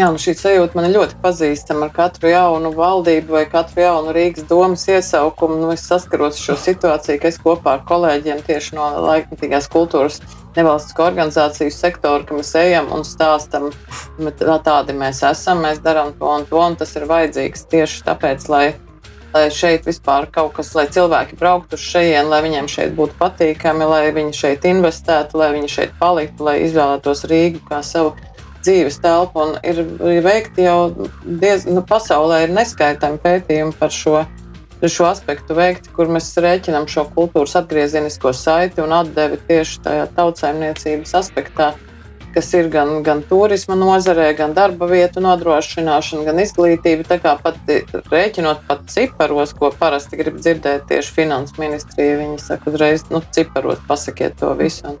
Jā, 0.00 0.06
nu 0.08 0.16
šī 0.16 0.32
sajūta 0.32 0.78
man 0.78 0.86
ir 0.86 0.94
ļoti 0.94 1.18
pazīstama 1.20 1.90
ar 1.90 1.90
katru 1.92 2.30
jaunu 2.30 2.70
valdību 2.72 3.34
vai 3.34 3.42
katru 3.52 3.82
jaunu 3.82 4.14
Rīgas 4.16 4.46
domas 4.48 4.86
iesaukumu. 4.88 5.58
Nu, 5.60 5.66
es 5.74 5.82
saskaros 5.84 6.38
ar 6.38 6.44
šo 6.46 6.54
situāciju, 6.56 7.18
ka 7.20 7.28
es 7.28 7.36
kopā 7.42 7.74
ar 7.76 7.82
kolēģiem 7.84 8.40
tieši 8.46 8.78
no 8.78 8.86
laikmatīgās 9.04 9.68
kultūras 9.68 10.22
nevalstisko 10.56 11.04
organizāciju 11.04 11.74
sektora, 11.74 12.24
ka 12.24 12.38
mēs 12.38 12.54
ejam 12.62 12.88
un 12.96 13.04
stāstam, 13.04 13.68
ka 14.38 14.56
tādi 14.70 14.96
mēs 14.96 15.20
esam, 15.34 15.60
mēs 15.66 15.82
darām 15.84 16.14
to 16.16 16.32
un 16.32 16.48
to, 16.48 16.62
un 16.64 16.78
tas 16.80 16.96
ir 16.96 17.04
vajadzīgs 17.10 17.68
tieši 17.68 18.00
tāpēc, 18.08 18.48
lai, 18.48 18.64
lai 19.36 19.44
šeit 19.52 19.84
vispār 19.90 20.30
kaut 20.32 20.54
kas, 20.56 20.72
lai 20.80 20.86
cilvēki 20.88 21.36
brauktu 21.36 21.76
uz 21.76 21.84
šejienes, 21.92 22.32
lai 22.32 22.40
viņiem 22.48 22.72
šeit 22.72 22.96
būtu 22.96 23.20
patīkami, 23.20 23.92
lai 23.92 24.06
viņi 24.16 24.32
šeit 24.46 24.64
investētu, 24.72 25.44
lai 25.44 25.52
viņi 25.58 25.74
šeit 25.76 25.96
paliktu, 26.00 26.48
lai 26.48 26.62
izvēlētos 26.64 27.26
Rīgu 27.28 27.66
kā 27.68 27.84
savu 27.84 28.16
dzīves 28.64 29.00
telpu. 29.02 29.46
Ir 29.66 29.82
veikti 30.24 30.66
jau 30.68 31.08
diezgan, 31.24 31.78
nu, 31.78 31.86
pasaulē 31.86 32.44
ir 32.44 32.54
neskaitami 32.56 33.20
pētījumi 33.24 33.76
par 33.80 33.94
šo 33.94 34.24
šo 34.88 35.04
aspektu 35.10 35.54
veikti, 35.56 35.92
kur 35.92 36.08
mēs 36.08 36.30
rēķinām 36.40 36.86
šo 36.88 37.04
kultūras 37.12 37.58
atgriezenisko 37.60 38.32
saiti 38.32 38.80
un 38.80 38.94
atdevi 38.96 39.36
tieši 39.48 39.80
tajā 39.84 40.06
tautsājumniecības 40.16 41.12
aspektā, 41.20 41.74
kas 42.34 42.48
ir 42.56 42.70
gan, 42.72 43.02
gan 43.04 43.20
turisma 43.26 43.76
nozarē, 43.76 44.30
gan 44.38 44.54
darba 44.56 44.88
vietu 44.88 45.20
nodrošināšana, 45.24 46.24
gan 46.30 46.40
izglītība. 46.40 47.04
Tā 47.10 47.18
kā 47.20 47.36
pat 47.42 47.58
rēķinot 48.08 48.64
pat 48.68 48.86
ciparos, 48.92 49.52
ko 49.58 49.72
parasti 49.76 50.20
grib 50.20 50.40
dzirdēt 50.40 50.88
tieši 50.88 51.16
finanses 51.18 51.60
ministrija, 51.60 52.20
viņi 52.22 52.40
saka 52.40 52.72
uzreiz, 52.72 53.04
nu, 53.12 53.20
ciparos 53.36 53.82
pasakiet 53.88 54.38
to 54.40 54.54
visu. 54.56 54.94
Un 54.94 55.00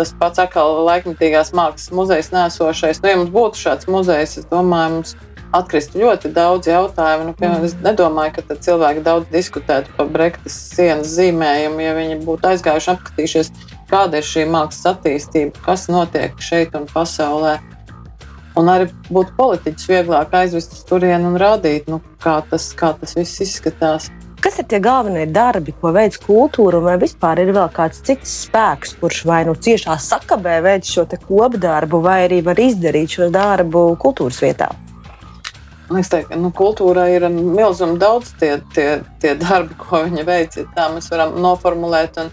tas 0.00 0.14
pats 0.16 0.40
atkal 0.40 0.80
laikmatīgās 0.88 1.52
mākslas 1.56 1.92
muzejs 1.92 2.32
nesošais. 2.32 3.02
Nu, 3.02 3.12
ja 3.12 3.18
mums 3.20 3.34
būtu 3.34 3.60
šāds 3.60 3.88
muzejs, 3.90 4.38
es 4.40 4.48
domāju, 4.48 4.94
mums 4.96 5.16
atkristu 5.56 6.00
ļoti 6.00 6.30
daudz 6.34 6.70
jautājumu. 6.70 7.30
Nu, 7.30 7.34
piemēram, 7.36 7.66
es 7.66 7.74
nedomāju, 7.84 8.38
ka 8.38 8.56
cilvēki 8.68 9.02
daudz 9.06 9.28
diskutētu 9.34 9.92
par 9.96 10.08
Brektas 10.14 10.56
sienas 10.76 11.10
zīmējumu, 11.16 11.82
ja 11.84 11.96
viņi 11.98 12.20
būtu 12.24 12.52
aizgājuši 12.52 12.92
apskatījušies, 12.94 13.52
kāda 13.90 14.20
ir 14.20 14.28
šī 14.30 14.46
mākslas 14.50 14.94
attīstība, 14.94 15.64
kas 15.66 15.88
notiek 15.92 16.38
šeit 16.42 16.78
un 16.78 16.88
pasaulē. 16.90 17.58
Un 18.58 18.70
arī 18.70 18.88
būtu 19.10 19.36
politiķis 19.36 19.90
vieglāk 19.90 20.32
aizvest 20.40 20.74
uz 20.74 20.86
turieni 20.88 21.28
un 21.28 21.38
rādīt, 21.38 21.90
nu, 21.90 22.00
kā, 22.22 22.40
tas, 22.50 22.72
kā 22.78 22.94
tas 22.98 23.14
viss 23.18 23.42
izskatās. 23.44 24.10
Kas 24.40 24.56
ir 24.56 24.64
tie 24.64 24.78
galvenie 24.80 25.26
darbi, 25.28 25.74
ko 25.76 25.90
veids 25.92 26.16
kultūra, 26.22 26.78
vai 26.80 26.94
vispār 27.00 27.42
ir 27.42 27.50
vēl 27.52 27.66
kāds 27.76 27.98
cits 28.06 28.30
spēks, 28.46 28.94
kurš 29.00 29.18
vai 29.28 29.42
nu 29.44 29.52
ciešā 29.52 29.98
sakabē 30.00 30.62
veic 30.64 30.88
šo 30.88 31.04
kopdarbu, 31.26 32.00
vai 32.00 32.22
arī 32.24 32.38
var 32.46 32.56
izdarīt 32.56 33.18
šo 33.18 33.28
darbu 33.34 33.82
kultūras 34.00 34.38
vietā? 34.40 34.70
Man 35.90 35.98
liekas, 35.98 36.30
ka 36.30 36.38
nu, 36.40 36.52
kultūrā 36.56 37.04
ir 37.12 37.26
milzīgi 37.28 37.98
daudz 38.00 38.30
tie, 38.40 38.54
tie, 38.72 38.86
tie 39.20 39.34
darbi, 39.36 39.76
ko 39.76 40.04
viņi 40.06 40.24
veic. 40.24 40.56
Tā 40.72 40.88
mēs 40.94 41.10
varam 41.12 41.36
noformulēt. 41.44 42.16
Un, 42.22 42.32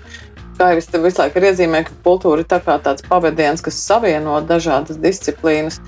kā 0.55 0.71
jau 0.71 0.79
es 0.79 0.87
te 0.87 1.03
visu 1.03 1.23
laiku 1.23 1.43
iezīmēju, 1.43 1.89
ka 1.89 1.99
kultūra 2.07 2.45
ir 2.45 2.47
tā 2.47 2.61
tāds 2.63 3.03
pavadiens, 3.09 3.65
kas 3.65 3.81
savieno 3.83 4.39
dažādas 4.47 5.01
disciplīnas. 5.03 5.81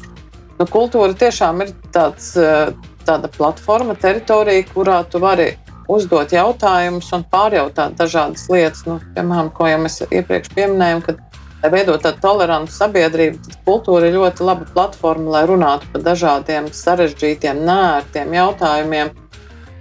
Nu, 0.60 0.68
kultūra 0.68 1.16
tiešām 1.16 1.64
ir 1.64 1.72
tāds, 1.96 2.34
eh, 2.36 2.74
tāda 3.08 3.32
platforma, 3.32 3.96
teritorija, 3.96 4.68
kurā 4.74 5.00
tu 5.08 5.24
vari 5.24 5.54
uzdot 5.90 6.36
jautājumus 6.36 7.10
un 7.18 7.26
pārjautāt 7.32 7.98
dažādas 8.00 8.46
lietas. 8.52 8.86
Nu, 8.88 9.00
piemēram, 9.16 9.50
ko 9.56 9.68
jau 9.70 9.82
mēs 9.82 10.04
iepriekš 10.08 10.54
pieminējām, 10.56 11.04
kad 11.08 11.26
Lai 11.60 11.74
veidotu 11.74 12.06
tādu 12.06 12.22
tolerantu 12.24 12.72
sabiedrību, 12.72 13.42
tad 13.44 13.56
kultūra 13.68 14.08
ir 14.08 14.14
ļoti 14.16 14.46
laba 14.48 14.64
platforma, 14.72 15.34
lai 15.34 15.42
runātu 15.50 15.90
par 15.92 16.06
dažādiem 16.06 16.70
sarežģītiem, 16.72 17.60
nērtiem 17.68 18.32
jautājumiem, 18.38 19.10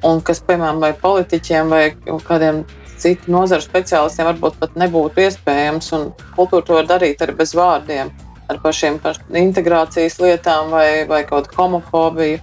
un 0.09 0.19
kas, 0.27 0.41
piemēram, 0.49 0.81
vai 0.83 0.91
politiķiem 0.99 1.71
vai 1.71 1.85
kādiem 2.27 2.65
citu 2.99 3.31
nozaru 3.31 3.63
speciālistiem 3.63 4.27
varbūt 4.33 4.59
pat 4.59 4.75
nebūtu 4.75 5.23
iespējams. 5.23 5.93
Kultūra 6.35 6.67
to 6.67 6.79
var 6.81 6.91
darīt 6.91 7.23
arī 7.23 7.37
bez 7.39 7.55
vārdiem, 7.55 8.11
ar 8.51 8.59
pašiem 8.65 8.99
par 9.05 9.23
integrācijas 9.31 10.19
lietām 10.19 10.75
vai, 10.75 11.07
vai 11.07 11.23
kaut 11.31 11.47
kādu 11.47 11.63
homofobiju. 11.63 12.43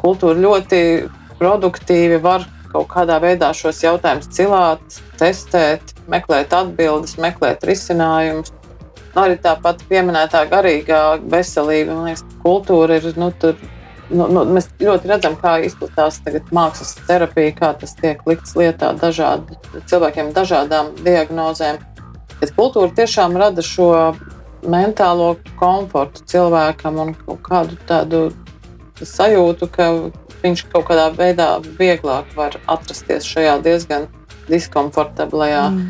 Kultūra 0.00 0.40
ļoti 0.40 0.80
produktīvi 1.36 2.24
var 2.24 2.48
kaut 2.76 2.90
kādā 2.92 3.16
veidā 3.22 3.52
šos 3.56 3.80
jautājumus 3.84 4.28
cilāt, 4.34 5.00
testēt, 5.20 5.94
meklēt 6.10 6.52
atbildes, 6.56 7.16
meklēt 7.22 7.64
risinājumus. 7.66 8.52
Nu, 9.14 9.22
arī 9.24 9.38
tāpat 9.40 9.80
pieminētā 9.88 10.44
garīgā 10.50 11.00
veselība, 11.32 11.94
man 11.96 12.10
liekas, 12.10 12.24
kultūra 12.42 12.98
ir. 12.98 13.08
Nu, 13.16 13.30
tur, 13.32 13.56
nu, 14.10 14.26
nu, 14.28 14.44
mēs 14.52 14.68
ļoti 14.82 15.08
redzam, 15.08 15.38
kā 15.40 15.56
izplatās 15.64 16.20
mākslas 16.52 16.96
terapija, 17.08 17.54
kā 17.56 17.72
tas 17.80 17.96
tiek 17.96 18.20
likts 18.28 18.52
lietā 18.58 18.92
dažādi, 19.00 19.56
cilvēkiem 19.88 20.32
ar 20.32 20.36
dažādām 20.42 20.92
diagnozēm. 21.00 21.80
Bet 22.36 22.52
kultūra 22.58 22.92
tiešām 22.92 23.38
rada 23.40 23.64
šo 23.64 23.88
mentālo 24.68 25.36
komfortu 25.56 26.26
cilvēkam 26.28 27.00
un 27.00 27.16
kādu 27.46 27.80
tādu 27.88 28.26
sajūtu, 29.00 29.68
ka 29.72 29.88
viņš 30.42 30.66
kaut 30.72 30.88
kādā 30.90 31.10
veidā 31.16 31.56
vieglāk 31.78 32.32
var 32.36 32.58
atrasties 32.66 33.26
šajā 33.28 33.58
diezgan 33.64 34.08
diskomfortablajā 34.50 35.62
mm. 35.70 35.86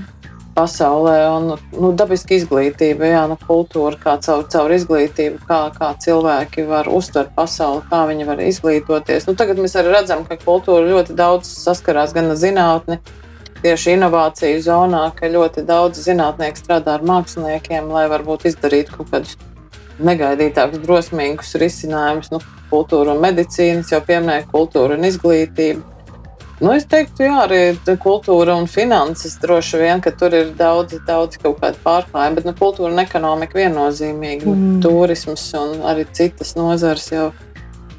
pasaulē. 0.57 1.17
Un, 1.35 1.49
nu, 1.77 1.93
dabiski 1.97 2.39
izglītība, 2.41 3.11
jā, 3.13 3.25
nu, 3.31 3.37
kultūra, 3.47 3.99
kā 4.01 4.17
caur, 4.25 4.47
caur 4.53 4.73
izglītību, 4.77 5.43
kā, 5.49 5.61
kā 5.77 5.93
cilvēki 6.03 6.67
var 6.71 6.91
uztvert 6.93 7.35
pasauli, 7.37 7.85
kā 7.91 8.05
viņi 8.11 8.29
var 8.29 8.43
izglītoties. 8.47 9.29
Nu, 9.29 9.37
tagad 9.39 9.61
mēs 9.63 9.77
arī 9.79 9.95
redzam, 9.97 10.25
ka 10.29 10.39
kultūra 10.41 10.87
ļoti 10.89 11.17
daudz 11.19 11.51
saskarās 11.67 12.17
gan 12.17 12.33
ar 12.33 12.41
zinātni. 12.41 13.01
Tieši 13.57 13.97
inovāciju 13.97 14.61
zonā, 14.63 15.07
ka 15.17 15.33
ļoti 15.33 15.65
daudz 15.67 16.03
zinātnieku 16.05 16.61
strādā 16.61 16.99
ar 16.99 17.07
māksliniekiem, 17.09 17.89
lai 17.91 18.05
varbūt 18.13 18.51
izdarītu 18.53 18.99
kaut 18.99 19.15
kādus 19.15 19.39
negaidītākus, 20.03 20.83
drosmīgus 20.85 21.57
risinājumus. 21.61 22.33
Nu, 22.35 22.41
kultūra 22.71 23.15
un 23.15 23.23
medicīnas, 23.23 23.93
jau 23.93 24.01
pieminēja 24.05 24.49
kultūra 24.51 24.97
un 24.99 25.07
izglītība. 25.09 25.85
Nu, 26.57 26.71
es 26.73 26.87
teiktu, 26.89 27.27
jā, 27.27 27.35
arī 27.43 27.97
kultūra 28.01 28.55
un 28.57 28.65
finanses 28.71 29.35
droši 29.43 29.81
vien, 29.83 30.01
ka 30.01 30.09
tur 30.17 30.33
ir 30.33 30.55
daudz, 30.57 30.97
daudz 31.05 31.37
kaut 31.43 31.59
kāda 31.61 31.77
pārklājuma, 31.85 32.39
bet 32.39 32.49
nu, 32.49 32.55
kultūra 32.57 32.95
un 32.95 33.03
ekonomika 33.03 33.61
viennozīmīgi. 33.61 34.49
Nu, 34.49 34.55
mm. 34.55 34.79
Turisms 34.85 35.45
un 35.61 35.85
arī 35.91 36.07
citas 36.17 36.55
nozares 36.57 37.11
jau, 37.13 37.27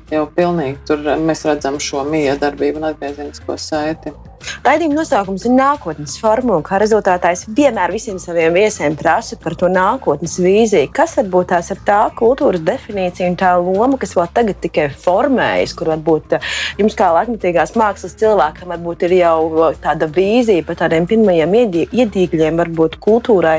jau 0.10 0.24
pilnīgi 0.34 0.82
tur 0.90 1.06
mēs 1.22 1.46
redzam 1.46 1.78
šo 1.78 2.02
miedarbību 2.10 2.82
un 2.82 2.90
atgriezenisko 2.90 3.60
saiti. 3.62 4.16
Raidījuma 4.38 5.00
nosaukums 5.00 5.46
ir 5.48 5.54
nākotnes 5.56 6.18
formula, 6.22 6.62
kā 6.66 6.78
rezultātā 6.82 7.32
es 7.34 7.44
vienmēr 7.58 7.92
visiem 7.94 8.20
saviem 8.22 8.54
viesiem 8.54 8.98
prasu 9.00 9.38
par 9.42 9.56
to 9.58 9.70
nākotnes 9.72 10.38
vīziju. 10.44 10.92
Kas 10.94 11.16
varbūt 11.18 11.50
tās 11.54 11.72
ir 11.74 11.82
tā 11.88 12.00
kultūras 12.18 12.62
definīcija 12.68 13.30
un 13.32 13.38
tā 13.40 13.54
loma, 13.58 13.98
kas 14.02 14.14
vēl 14.18 14.28
tagad 14.36 14.60
tikai 14.62 14.90
formējas, 15.06 15.74
kur 15.78 15.92
varbūt 15.94 16.38
eh, 16.38 16.52
jums 16.82 16.98
kā 17.00 17.10
laikmatīgās 17.16 17.74
mākslas 17.80 18.18
cilvēkam 18.20 18.76
varbūt 18.76 19.08
ir 19.08 19.18
jau 19.22 19.72
tāda 19.84 20.10
vīzija 20.20 20.68
par 20.68 20.80
tādiem 20.84 21.10
pirmajiem 21.10 21.58
iedīgļiem, 21.58 22.62
varbūt 22.62 23.00
kultūrai, 23.04 23.58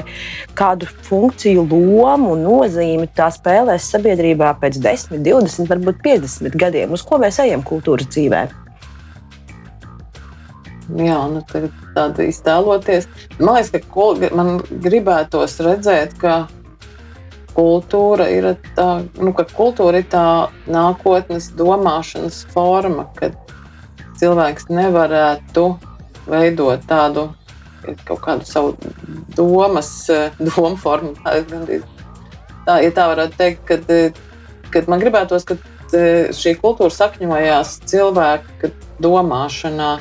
kādu 0.58 0.86
funkciju, 1.08 1.66
lomu 1.72 2.36
un 2.36 2.46
nozīmi 2.46 3.10
tā 3.18 3.32
spēlēs 3.34 3.90
sabiedrībā 3.96 4.54
pēc 4.62 4.78
10, 4.84 5.18
20, 5.26 5.68
varbūt 5.74 6.00
50 6.06 6.58
gadiem, 6.58 6.94
uz 6.94 7.06
ko 7.06 7.18
mēs 7.22 7.42
ejam 7.42 7.66
kultūras 7.66 8.10
dzīvēm 8.14 8.67
jā, 10.96 11.18
nu, 11.32 11.42
tāda 11.96 12.28
iztēloties. 12.28 13.08
Man 13.38 13.58
liekas, 13.58 13.72
ka 13.74 13.80
kul, 13.92 14.22
man 14.36 14.58
gribētos 14.84 15.58
redzēt, 15.64 16.16
ka 16.20 16.46
kultūra 17.58 18.28
ir 18.30 18.52
tā, 18.76 18.88
nu, 19.18 19.32
ka 19.36 19.46
kultūra 19.50 20.02
ir 20.02 20.08
tā 20.10 20.26
nākotnes 20.70 21.50
domāšanas 21.58 22.44
forma, 22.52 23.08
kad 23.18 23.34
cilvēks 24.20 24.68
nevarētu 24.70 25.66
veidot 26.28 26.84
tādu 26.88 27.28
kaut 28.04 28.20
kādu 28.20 28.46
savu 28.46 28.74
domas, 29.36 29.90
domu 30.38 30.76
formu. 30.78 31.14
Tā, 31.24 32.80
ja 32.84 32.90
tā 32.92 33.06
varētu 33.08 33.38
teikt, 33.38 33.64
kad, 33.68 33.90
kad 34.74 34.90
man 34.90 35.00
gribētos, 35.02 35.46
ka 35.48 35.56
šī 36.36 36.54
kultūra 36.60 36.92
sakņojās 36.92 37.78
cilvēka 37.88 38.72
domāšanā, 39.00 39.92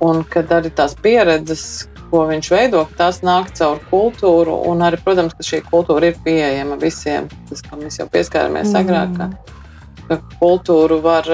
Un 0.00 0.22
kad 0.24 0.52
arī 0.56 0.72
tās 0.72 0.94
pieredzes, 0.96 1.64
ko 2.10 2.24
viņš 2.30 2.50
veido, 2.54 2.86
tās 2.98 3.20
nāk 3.26 3.52
caur 3.58 3.80
kultūru. 3.90 4.56
Un 4.70 4.82
arī, 4.86 4.98
protams, 5.04 5.36
ka 5.36 5.46
šī 5.46 5.62
kultūra 5.68 6.10
ir 6.10 6.20
pieejama 6.24 6.80
visiem. 6.80 7.28
Tas, 7.50 7.62
kā 7.66 7.78
mēs 7.78 8.00
jau 8.00 8.08
pieskārāmies 8.10 8.72
mm. 8.72 8.80
agrāk, 8.80 9.50
kultūru 10.40 10.98
var, 11.04 11.28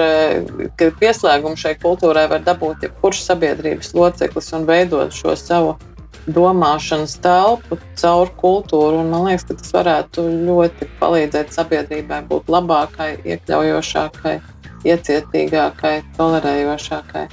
ka 0.77 0.89
pieslēgumu 0.99 1.57
šai 1.57 1.75
kultūrai 1.81 2.27
var 2.29 2.43
dabūt 2.45 2.85
jebkurš 2.85 3.23
sabiedrības 3.25 3.93
loceklis 3.97 4.51
un 4.53 4.67
veidot 4.67 5.15
šo 5.15 5.33
savu 5.39 5.77
domāšanas 6.27 7.15
telpu 7.23 7.79
caur 7.97 8.29
kultūru. 8.37 9.01
Un 9.01 9.11
man 9.13 9.27
liekas, 9.29 9.47
ka 9.47 9.57
tas 9.57 9.73
varētu 9.73 10.27
ļoti 10.45 10.89
palīdzēt 10.99 11.55
sabiedrībai 11.55 12.21
būt 12.29 12.51
labākai, 12.51 13.13
iekļaujošākai, 13.25 14.37
iecietīgākai, 14.85 15.97
tolerējošākai. 16.19 17.27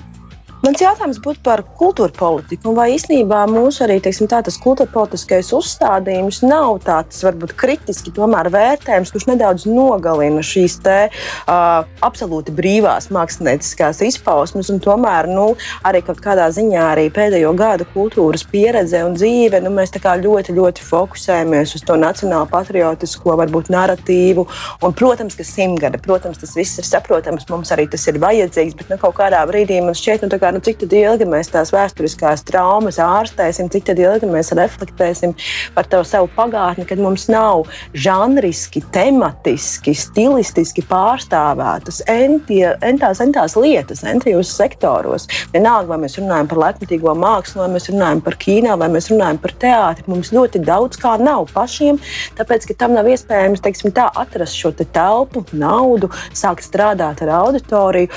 Mans 0.65 0.81
jautājums 0.81 1.19
būtu 1.21 1.43
par 1.45 1.61
kultūra 1.77 2.09
politiku. 2.17 2.73
Vai 2.73 2.95
īstenībā 2.95 3.43
mūsu 3.53 3.83
arī 3.85 3.99
teiksim, 4.01 4.31
tā, 4.33 4.39
tas 4.41 4.57
kultūra 4.57 4.89
politiskais 4.89 5.51
uzstādījums 5.53 6.39
nav 6.41 6.79
tāds 6.87 7.19
varbūt 7.21 7.53
kritiski 7.61 8.15
vērtējums, 8.17 9.13
kurš 9.13 9.27
nedaudz 9.29 9.67
nogalina 9.69 10.41
šīs 10.41 10.79
te, 10.81 10.95
uh, 11.11 11.85
absolūti 12.01 12.55
brīvās 12.57 13.11
mākslinieckās 13.13 14.01
izpausmes. 14.09 14.71
Tomēr 14.85 15.29
nu, 15.29 15.51
arī 15.85 16.01
kaut 16.07 16.23
kādā 16.25 16.47
ziņā 16.49 16.87
arī 16.95 17.11
pēdējo 17.13 17.53
gadu 17.61 17.85
kultūras 17.93 18.47
pieredze 18.49 19.05
un 19.05 19.19
dzīve, 19.19 19.61
nu, 19.67 19.75
mēs 19.77 19.93
ļoti, 20.01 20.57
ļoti 20.57 20.89
fokusējamies 20.89 21.77
uz 21.77 21.85
to 21.85 21.99
nacionālo 22.01 22.49
patriotisko 22.49 23.37
varbūt 23.43 23.69
narratīvu. 23.69 24.47
Un, 24.81 24.97
protams, 24.97 25.37
ka 25.37 25.45
simtgade, 25.45 26.01
protams, 26.01 26.41
tas 26.41 26.57
viss 26.57 26.81
ir 26.81 26.89
saprotams, 26.89 27.45
mums 27.53 27.77
arī 27.77 27.85
tas 27.93 28.09
ir 28.09 28.23
vajadzīgs, 28.25 28.81
bet 28.81 28.97
nu, 28.97 29.01
kaut 29.05 29.19
kādā 29.21 29.45
brīdī 29.51 29.83
man 29.85 29.97
šķiet, 30.01 30.25
nu, 30.25 30.54
nu, 30.55 30.63
cik 30.65 30.85
ilgi 30.87 31.27
mēs 31.29 31.51
tās 31.53 31.73
vēsturiskās 31.75 32.45
traumas 32.47 33.01
ārstēsim, 33.03 33.71
cik 33.73 33.93
ilgi 33.95 34.29
mēs 34.31 34.53
reflektēsim 34.57 35.35
par 35.75 35.89
to 35.91 36.03
savu 36.07 36.29
pagātni, 36.37 36.87
kad 36.89 37.01
mums 37.03 37.27
nav 37.33 37.67
žanriski, 37.95 38.83
tematiski, 38.95 39.95
stilistiski 39.99 40.85
pārstāvētas 40.89 42.03
entās, 42.09 43.23
entās 43.25 43.57
lietas, 43.59 44.05
entijos 44.09 44.53
sektoros. 44.55 45.29
Vienalga, 45.55 45.95
vai 45.95 46.01
mēs 46.05 46.19
runājam 46.21 46.51
par 46.51 46.63
laikmatīgo 46.65 47.15
mākslu, 47.19 47.65
vai 47.65 47.71
mēs 47.77 47.91
runājam 47.91 48.23
par 48.25 48.39
kīnā, 48.41 48.79
vai 48.81 48.91
mēs 48.93 49.11
runājam 49.13 49.41
par 49.43 49.55
teātri, 49.65 50.07
mums 50.11 50.33
ļoti 50.35 50.63
daudz 50.65 51.01
kā 51.01 51.17
nav 51.21 51.49
pašiem, 51.55 52.01
tāpēc, 52.39 52.69
ka 52.71 52.79
tam 52.85 52.97
nav 52.97 53.09
iespējams, 53.11 53.63
teiksim, 53.65 53.95
tā 53.95 54.09
atrast 54.25 54.59
šo 54.59 54.75
te 54.77 54.87
telpu, 54.95 55.45
naudu, 55.53 56.11
sākt 56.37 56.67
strādāt 56.67 57.23
ar 57.25 57.35
auditoriju. 57.41 58.13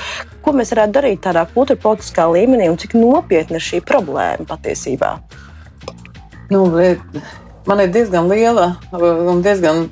Ko 0.48 0.54
mēs 0.56 0.70
varētu 0.72 0.94
darīt 0.96 1.18
tādā 1.26 1.42
kultūra 1.52 1.76
politiskā 1.82 2.24
līmenī 2.32 2.70
un 2.72 2.78
cik 2.80 2.94
nopietna 2.96 3.58
ir 3.58 3.64
šī 3.66 3.82
problēma 3.84 4.46
patiesībā? 4.48 5.10
Nu, 6.48 6.62
man 7.68 7.82
ir 7.82 7.90
diezgan 7.92 8.30
liela 8.30 8.70
un 8.96 9.42
diezgan 9.44 9.82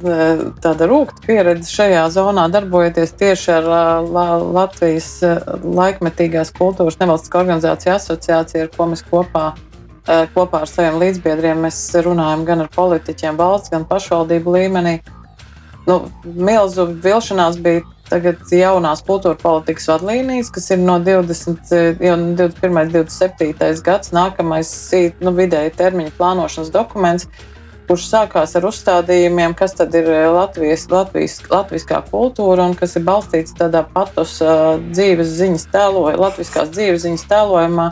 tāda 0.65 0.87
rūkta 0.89 1.27
pieredze 1.27 1.69
šajā 1.69 2.07
zonā, 2.15 2.47
darbojoties 2.49 3.13
tieši 3.21 3.53
ar 3.53 3.69
Latvijas 4.57 5.11
laikmetīgās 5.61 6.55
kultūras 6.57 6.97
nevalstiskā 7.03 7.43
organizācija 7.43 7.99
asociāciju, 7.99 8.65
ar 8.65 8.71
ko 8.73 8.87
mēs 8.95 9.05
kopā 9.11 9.51
kopā 10.33 10.63
ar 10.65 10.71
saviem 10.73 10.97
līdzbiedriem 11.03 11.69
runājam 12.07 12.47
gan 12.49 12.65
ar 12.65 12.73
politiķiem, 12.73 13.37
valsts, 13.37 13.75
gan 13.77 13.85
pašvaldību 13.85 14.57
līmenī. 14.57 14.97
Nu, 15.85 16.07
milzu 16.25 16.89
vilšanās 17.05 17.61
bija 17.61 17.85
tagad 18.11 18.43
jaunās 18.53 19.03
kultūra 19.07 19.37
politikas 19.41 19.89
vadlīnijas, 19.91 20.53
kas 20.55 20.71
ir 20.75 20.81
no 20.83 20.99
20, 21.03 21.73
jau 22.03 22.17
21. 22.39 22.93
27. 22.95 23.83
gads, 23.87 24.13
nākamais 24.15 24.73
nu, 25.23 25.35
vidēji 25.37 25.75
termiņa 25.79 26.15
plānošanas 26.19 26.73
dokuments, 26.75 27.29
kurš 27.87 28.09
sākās 28.11 28.57
ar 28.59 28.67
uzstādījumiem, 28.67 29.55
kas 29.59 29.77
tad 29.79 29.95
ir 29.95 30.09
Latvijas, 30.35 30.89
Latvijas, 30.91 31.39
latviskā 31.51 32.03
kultūra 32.11 32.67
un 32.67 32.75
kas 32.79 32.97
ir 32.99 33.07
balstīts 33.07 33.55
tādā 33.59 33.85
patos 33.95 34.39
dzīves 34.91 35.33
ziņas 35.39 35.69
tēlojumā, 35.75 36.21
latviskās 36.27 36.71
dzīves 36.75 37.07
ziņas 37.07 37.27
tēlojumā. 37.31 37.89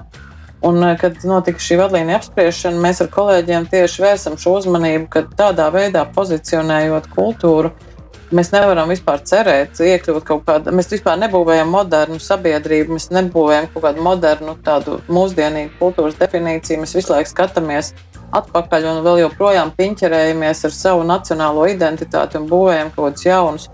Un, 0.64 0.80
kad 0.96 1.18
notika 1.28 1.60
šī 1.60 1.76
vadlīnija 1.76 2.16
apspriešana, 2.22 2.78
mēs 2.80 3.02
ar 3.04 3.10
kolēģiem 3.12 3.66
tieši 3.68 4.00
vērsam 4.00 4.38
šo 4.40 4.54
uzmanību, 4.62 5.10
ka 5.12 5.26
tādā 5.36 5.66
veidā 5.74 6.06
pozicionējot 6.14 7.10
kultūru, 7.12 7.68
uh, 7.68 7.93
Mēs 8.34 8.50
nevaram 8.50 8.90
vispār 8.90 9.20
cerēt, 9.22 9.78
iekļūt 9.78 10.24
kaut 10.26 10.42
kādā. 10.48 10.72
Mēs 10.74 10.88
vispār 10.90 11.20
nebūvējam 11.22 11.68
modernu 11.70 12.18
sabiedrību, 12.22 12.96
mēs 12.96 13.12
nebūvējam 13.14 13.68
kaut 13.74 13.84
kādu 13.84 14.02
modernu, 14.02 14.56
tādu 14.64 14.96
mūsdienīgu 15.12 15.76
kultūras 15.78 16.18
definīciju. 16.18 16.80
Mēs 16.82 16.96
visu 16.98 17.12
laiku 17.14 17.30
skatāmies 17.30 17.92
atpakaļ 18.34 18.88
un 18.90 18.98
vēl 19.04 19.20
joprojām 19.22 19.70
piņķerējamies 19.78 20.64
ar 20.66 20.74
savu 20.74 21.06
nacionālo 21.06 21.68
identitāti 21.70 22.40
un 22.40 22.48
būvējam 22.50 22.90
kaut 22.96 23.12
kādus 23.12 23.28
jaunus 23.28 23.68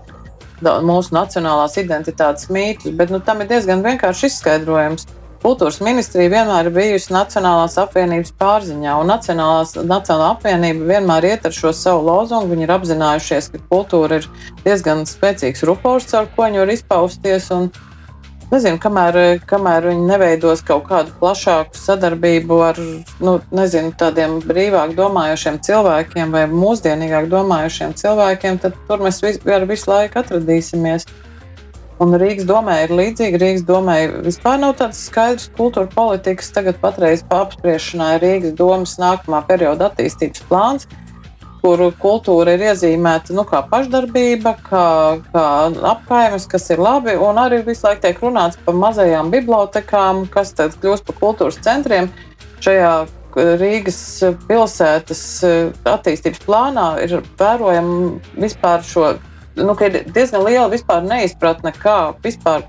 mūsu 0.61 1.15
nacionālās 1.17 1.79
identitātes 1.81 2.51
mītus. 2.53 2.93
Bet 2.93 3.09
nu, 3.09 3.19
tam 3.19 3.41
ir 3.41 3.49
diezgan 3.49 3.81
vienkārši 3.81 4.29
izskaidrojums. 4.29 5.07
Kultūras 5.41 5.79
ministrija 5.81 6.29
vienmēr 6.29 6.67
ir 6.69 6.73
bijusi 6.75 7.15
Nacionālās 7.15 7.73
apvienības 7.81 8.29
pārziņā, 8.37 8.93
un 9.01 9.07
Nacionālās, 9.09 9.71
Nacionālā 9.73 10.35
apvienība 10.35 10.85
vienmēr 10.91 11.25
iet 11.31 11.47
ar 11.49 11.55
šo 11.55 11.71
savu 11.73 12.03
lozungu. 12.05 12.51
Viņi 12.53 12.67
ir 12.67 12.73
apzinājušies, 12.75 13.47
ka 13.49 13.61
kultūra 13.71 14.19
ir 14.21 14.27
diezgan 14.61 15.01
spēcīgs 15.09 15.65
rupors, 15.65 16.13
ar 16.13 16.29
ko 16.35 16.45
viņi 16.45 16.61
var 16.61 16.73
izpausties. 16.75 17.49
Un, 17.55 17.71
nezinu, 18.51 18.77
kamēr, 18.83 19.17
kamēr 19.49 19.89
viņi 19.89 20.05
neveidos 20.11 20.61
kaut 20.67 20.85
kādu 20.91 21.17
plašāku 21.17 21.73
sadarbību 21.79 22.61
ar 22.67 22.83
nu, 23.25 23.39
nezinu, 23.49 23.95
tādiem 23.97 24.37
brīvāk 24.45 24.93
domājošiem 24.99 25.57
cilvēkiem 25.65 26.37
vai 26.37 26.45
mūsdienīgāk 26.53 27.33
domājošiem 27.33 27.97
cilvēkiem, 27.97 28.61
tad 28.61 28.77
tur 28.85 29.01
mēs 29.01 29.23
vis, 29.25 29.41
visu 29.41 29.89
laiku 29.89 30.21
atradīsimies. 30.21 31.09
Un 32.01 32.15
Rīgas 32.17 32.47
domē 32.49 32.79
ir 32.87 32.95
līdzīga. 32.97 33.37
Rīgas 33.37 33.63
domē 33.67 33.95
vispār 34.25 34.57
nav 34.57 34.73
tādas 34.79 35.03
skaidras 35.05 35.51
kultūra 35.53 35.85
politikas. 35.91 36.49
Tagad 36.55 36.79
patreiz 36.81 37.21
apspriešanā 37.29 38.15
ir 38.15 38.25
Rīgas 38.25 38.55
domas 38.57 38.95
nākamā 39.01 39.43
perioda 39.45 39.91
attīstības 39.91 40.41
plāns, 40.49 40.87
kur 41.61 41.83
kultūra 42.01 42.55
ir 42.57 42.65
iezīmēta 42.71 43.37
nu, 43.37 43.45
kā 43.45 43.61
pašdarbība, 43.69 44.55
kā, 44.65 44.87
kā 45.29 45.45
apgājums, 45.91 46.49
kas 46.49 46.69
ir 46.73 46.81
labi. 46.81 47.13
Un 47.21 47.37
arī 47.37 47.61
visu 47.69 47.85
laiku 47.85 48.07
tiek 48.07 48.25
runāts 48.25 48.57
par 48.65 48.81
mazajām 48.81 49.29
bibliotekām, 49.33 50.25
kas 50.33 50.55
tad 50.57 50.81
kļūst 50.81 51.05
par 51.05 51.21
kultūras 51.21 51.61
centriem. 51.61 52.09
Šajā 52.65 52.95
Rīgas 53.61 53.99
pilsētas 54.49 55.21
attīstības 55.87 56.41
plānā 56.49 56.87
ir 57.05 57.21
vērojama 57.39 58.41
vispār 58.41 58.81
šo 58.83 59.13
nu, 59.55 59.75
ir 59.85 60.03
diezgan 60.13 60.45
liela 60.45 61.01
neizpratne, 61.05 61.73
kā 61.75 62.13
vispār 62.23 62.63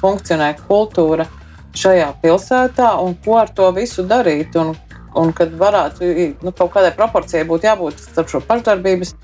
funkcionē 0.00 0.54
kultūra 0.66 1.26
šajā 1.74 2.10
pilsētā 2.22 2.94
un 3.02 3.16
ko 3.24 3.38
ar 3.42 3.50
to 3.54 3.70
visu 3.76 4.06
darīt. 4.06 4.56
Un, 4.58 4.74
un 5.14 5.32
kad 5.36 5.54
varētu 5.58 6.10
nu, 6.42 6.52
kaut 6.52 6.74
kādai 6.74 6.94
proporcijai 6.96 7.46
būt 7.46 7.66
jābūt 7.68 8.02
starp 8.02 8.30
šo 8.32 8.42
pašdarbības 8.48 9.14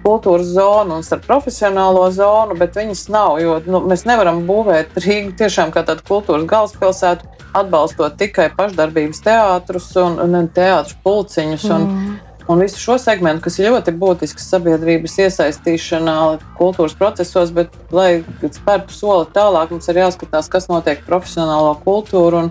kultūras 0.00 0.48
zonu 0.54 0.96
un 0.96 1.04
starp 1.04 1.26
profesionālo 1.28 2.06
zonu, 2.14 2.56
bet 2.58 2.78
viņas 2.78 3.04
nav. 3.12 3.36
Jo 3.42 3.58
nu, 3.66 3.82
mēs 3.90 4.06
nevaram 4.08 4.42
būvēt 4.48 4.96
Rīgu 5.04 5.36
tiešām 5.38 5.74
kā 5.74 5.84
tādu 5.86 6.06
kultūras 6.08 6.48
galvaspilsētu, 6.50 7.28
atbalstot 7.60 8.16
tikai 8.18 8.48
pašdarbības 8.56 9.22
teātrus 9.26 9.92
un, 10.00 10.18
un 10.22 10.50
teātrus 10.54 10.98
pulciņus. 11.04 11.70
Un, 11.70 11.86
mm 11.86 12.18
un 12.50 12.58
visu 12.58 12.80
šo 12.82 12.96
segmentu, 12.98 13.44
kas 13.46 13.58
ir 13.60 13.70
ļoti 13.70 13.92
būtisks 14.00 14.48
sabiedrības 14.50 15.14
iesaistīšanā, 15.22 16.16
kultūras 16.58 16.96
procesos, 16.98 17.52
bet, 17.54 17.74
lai 17.94 18.24
spērtu 18.42 18.96
soli 18.96 19.28
tālāk, 19.34 19.70
mums 19.70 19.86
ir 19.90 20.00
jāskatās, 20.02 20.50
kas 20.50 20.66
notiek 20.70 21.04
profesionālo 21.06 21.76
kultūru. 21.84 22.48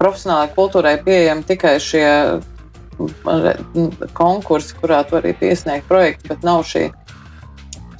Profesionālajai 0.00 0.54
kultūrai 0.56 0.94
pieejami 1.04 1.44
tikai 1.46 1.76
šie 1.82 2.06
konkursi, 4.16 4.74
kurā 4.80 5.02
tu 5.06 5.18
vari 5.18 5.34
iesniegt 5.36 5.86
projektu, 5.90 6.32
bet 6.32 6.46
nav 6.46 6.64
šī, 6.68 6.88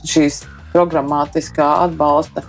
šīs 0.09 0.43
programmatiskā 0.73 1.69
atbalsta. 1.85 2.47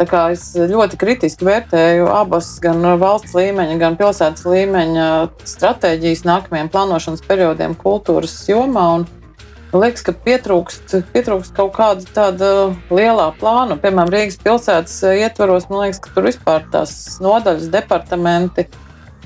Es 0.00 0.44
ļoti 0.56 0.96
kritiski 1.00 1.44
vērtēju 1.44 2.06
abas, 2.08 2.54
gan 2.62 2.80
valsts 3.00 3.34
līmeņa, 3.36 3.78
gan 3.80 3.98
pilsētas 4.00 4.46
līmeņa 4.48 5.06
stratēģijas 5.44 6.24
nākamajiem 6.24 6.70
plānošanas 6.72 7.24
periodiem 7.28 7.76
kultūras 7.78 8.36
jomā. 8.48 8.86
Un, 8.98 9.08
Liekas, 9.70 10.02
ka 10.02 10.10
pietrūkst, 10.10 10.96
pietrūkst 11.12 11.52
kaut 11.54 11.76
kāda 11.76 12.02
tāda 12.10 12.46
lielā 12.90 13.28
plāna. 13.38 13.76
Piemēram, 13.78 14.10
Rīgas 14.10 14.40
pilsētas 14.42 14.96
ietvaros, 15.12 15.68
man 15.70 15.84
liekas, 15.84 16.00
ka 16.02 16.10
tur 16.16 16.26
vispār 16.26 16.64
tās 16.72 16.94
nodaļas 17.22 17.68
departamenti 17.70 18.66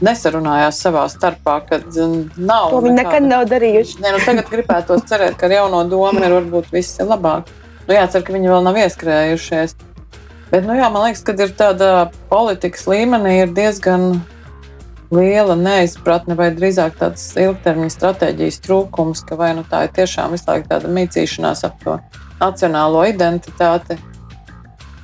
nesarunājās 0.04 0.82
savā 0.84 1.06
starpā, 1.08 1.56
kad 1.70 1.88
nav. 2.36 2.74
To 2.74 2.82
viņi 2.84 2.98
nekad 2.98 3.24
nav 3.30 3.46
darījuši. 3.48 4.02
Nē, 4.04 4.12
nu 4.18 4.20
tagad 4.26 4.52
gribētos 4.52 5.08
cerēt, 5.08 5.38
ka 5.40 5.48
ar 5.48 5.56
jauno 5.56 5.80
domu 5.88 6.20
ir 6.20 6.36
varbūt 6.36 6.68
viss 6.74 7.00
ir 7.00 7.08
labāk. 7.08 7.48
Nu, 7.86 7.96
jācer, 7.96 8.20
ka 8.26 8.36
viņi 8.36 8.52
vēl 8.52 8.68
nav 8.68 8.84
ieskrējušies. 8.84 9.76
Bet, 10.54 10.68
nu, 10.68 10.76
jā, 10.78 10.86
man 10.86 11.02
liekas, 11.02 11.24
ka 11.26 11.32
ir 11.34 11.50
tāda 11.58 11.86
politikas 12.30 12.84
līmenī 12.86 13.32
ir 13.40 13.54
diezgan 13.56 14.20
liela 15.10 15.56
neizpratne, 15.58 16.36
vai 16.38 16.52
drīzāk 16.54 16.94
tāds 17.00 17.24
ilgtermiņa 17.42 17.90
stratēģijas 17.90 18.60
trūkums, 18.62 19.24
ka 19.26 19.34
vai 19.40 19.48
nu 19.58 19.64
tā 19.66 19.80
ir 19.88 19.96
tiešām 19.96 20.36
visu 20.36 20.46
laiku 20.46 20.68
tāda 20.70 20.92
mītīšanās 20.94 21.64
ap 21.66 21.80
to 21.82 21.96
nacionālo 22.38 23.02
identitāti 23.10 23.96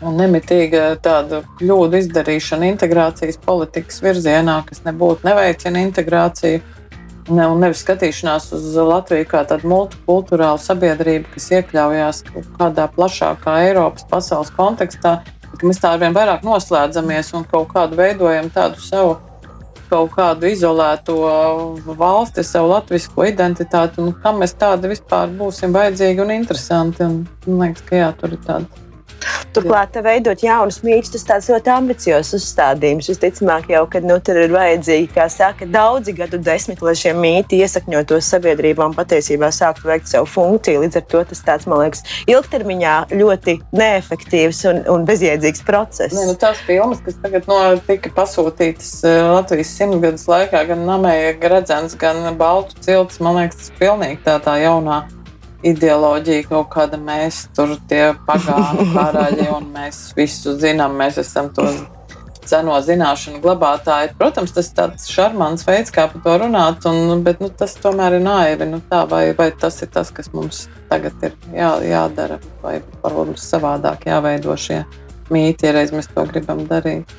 un 0.07 0.21
nemitīga 0.23 0.85
tāda 1.03 1.43
kļūdu 1.59 1.99
izdarīšana 1.99 2.71
integrācijas 2.71 3.41
politikas 3.43 3.99
virzienā, 4.07 4.61
kas 4.71 4.85
nebūtu 4.87 5.27
neveicina 5.27 5.83
integrāciju. 5.89 6.63
Ne, 7.31 7.43
un 7.51 7.59
nevis 7.63 7.83
skatīšanās 7.83 8.53
uz 8.55 8.71
Latviju 8.79 9.27
kā 9.35 9.43
tādu 9.51 9.67
multikulturālu 9.75 10.63
sabiedrību, 10.63 11.35
kas 11.35 11.51
iekļaujās 11.59 12.25
kaut 12.31 12.49
kādā 12.55 12.87
plašākā 12.95 13.59
Eiropas 13.67 14.07
pasaules 14.15 14.55
kontekstā, 14.55 15.19
ka 15.57 15.67
mēs 15.67 15.81
tā 15.83 15.95
arvien 15.95 16.15
vairāk 16.17 16.45
noslēdzamies 16.47 17.35
un 17.39 17.49
kaut 17.51 17.73
kādu 17.75 17.99
veidojam 17.99 18.51
tādu 18.55 18.83
savu 18.85 19.19
kaut 19.91 20.13
kādu 20.15 20.47
izolēto 20.47 21.17
valsti, 21.99 22.45
savu 22.47 22.71
latviešu 22.71 23.27
identitāti, 23.27 23.99
un 24.03 24.13
kam 24.23 24.39
mēs 24.43 24.55
tādi 24.61 24.93
vispār 24.93 25.33
būsim 25.41 25.75
vajadzīgi 25.75 26.23
un 26.23 26.31
interesanti. 26.37 27.03
Un, 27.03 27.25
man 27.49 27.73
liekas, 27.73 27.83
ka 27.89 27.99
jā, 27.99 28.13
tur 28.21 28.37
ir 28.37 28.45
tāda 28.47 28.89
Turklāt, 29.51 29.97
veidot 30.05 30.43
jaunus 30.45 30.79
mītus, 30.87 31.11
tas 31.15 31.25
tāds 31.27 31.49
ļoti 31.51 31.73
ambiciozs 31.75 32.37
uzstādījums. 32.39 33.09
Visticamāk, 33.11 33.67
jau 33.73 33.83
kad 33.91 34.07
nu, 34.07 34.21
tur 34.23 34.39
ir 34.39 34.53
vajadzīgi, 34.55 35.09
kā 35.17 35.27
saka, 35.33 35.67
daudzi 35.67 36.15
gadu 36.15 36.39
desmiti, 36.39 36.85
lai 36.87 36.95
šie 36.99 37.15
mīti 37.19 37.59
iesakņotos 37.65 38.31
sabiedrībā 38.31 38.87
un 38.87 38.95
patiesībā 38.95 39.51
sāktu 39.55 39.91
veikt 39.91 40.11
savu 40.11 40.29
funkciju. 40.31 40.85
Līdz 40.85 41.01
ar 41.01 41.07
to 41.11 41.25
tas 41.33 41.43
tāds, 41.47 41.67
man 41.71 41.83
liekas, 41.83 42.05
ilgtermiņā 42.31 42.95
ļoti 43.11 43.57
neefektīvs 43.75 44.63
un, 44.71 44.83
un 44.95 45.07
bezjēdzīgs 45.11 45.67
process. 45.67 46.15
Ne, 46.15 46.29
nu, 46.31 46.39
tās 46.39 46.63
filmas, 46.67 47.03
kas 47.03 47.19
tagad 47.23 47.51
no, 47.51 47.61
tika 47.91 48.15
pasūtītas 48.15 48.93
eh, 49.03 49.23
Latvijas 49.35 49.75
simtgadus 49.81 50.29
laikā, 50.31 50.63
gan 50.71 50.87
Namēja 50.87 51.35
Gradzens, 51.43 51.99
gan 51.99 52.23
Baltu 52.39 52.79
cilts, 52.87 53.19
man 53.25 53.43
liekas, 53.43 53.65
tas 53.65 53.81
pilnīgi 53.83 54.23
tā, 54.27 54.39
tā 54.45 54.61
jaunā 54.63 55.03
ideoloģija, 55.66 56.49
kaut 56.49 56.68
kāda 56.73 56.99
mēs 57.01 57.44
tur 57.57 57.77
tie 57.90 58.11
pagānu 58.27 58.90
karaļi 58.96 59.49
un 59.55 59.70
mēs 59.75 60.11
visu 60.16 60.57
zinām, 60.61 60.96
mēs 61.01 61.20
esam 61.23 61.51
to 61.57 61.66
seno 62.51 62.77
zināšanu 62.83 63.40
glabātāji. 63.44 64.14
Protams, 64.18 64.55
tas 64.57 64.70
ir 64.70 64.77
tāds 64.79 65.11
šarmants 65.12 65.66
veids, 65.68 65.92
kā 65.94 66.07
par 66.11 66.25
to 66.25 66.37
runāt, 66.44 66.87
un, 66.88 67.23
bet 67.27 67.42
nu, 67.42 67.51
tas 67.53 67.77
tomēr 67.81 68.18
ir 68.18 68.25
naivi. 68.25 68.68
Nu, 68.70 68.81
tā, 68.90 69.05
vai, 69.11 69.31
vai 69.38 69.51
tas 69.53 69.79
ir 69.85 69.92
tas, 69.94 70.11
kas 70.14 70.33
mums 70.35 70.64
tagad 70.90 71.27
ir 71.27 71.37
jā, 71.55 71.75
jādara, 71.87 72.40
vai 72.64 72.81
varbūt 73.05 73.35
mums 73.35 73.46
savādāk 73.53 74.09
jāveido 74.11 74.57
šie 74.59 74.83
mīti, 75.31 75.68
ja 75.68 75.77
reiz 75.77 75.94
mēs 75.94 76.11
to 76.11 76.27
gribam 76.33 76.64
darīt. 76.70 77.12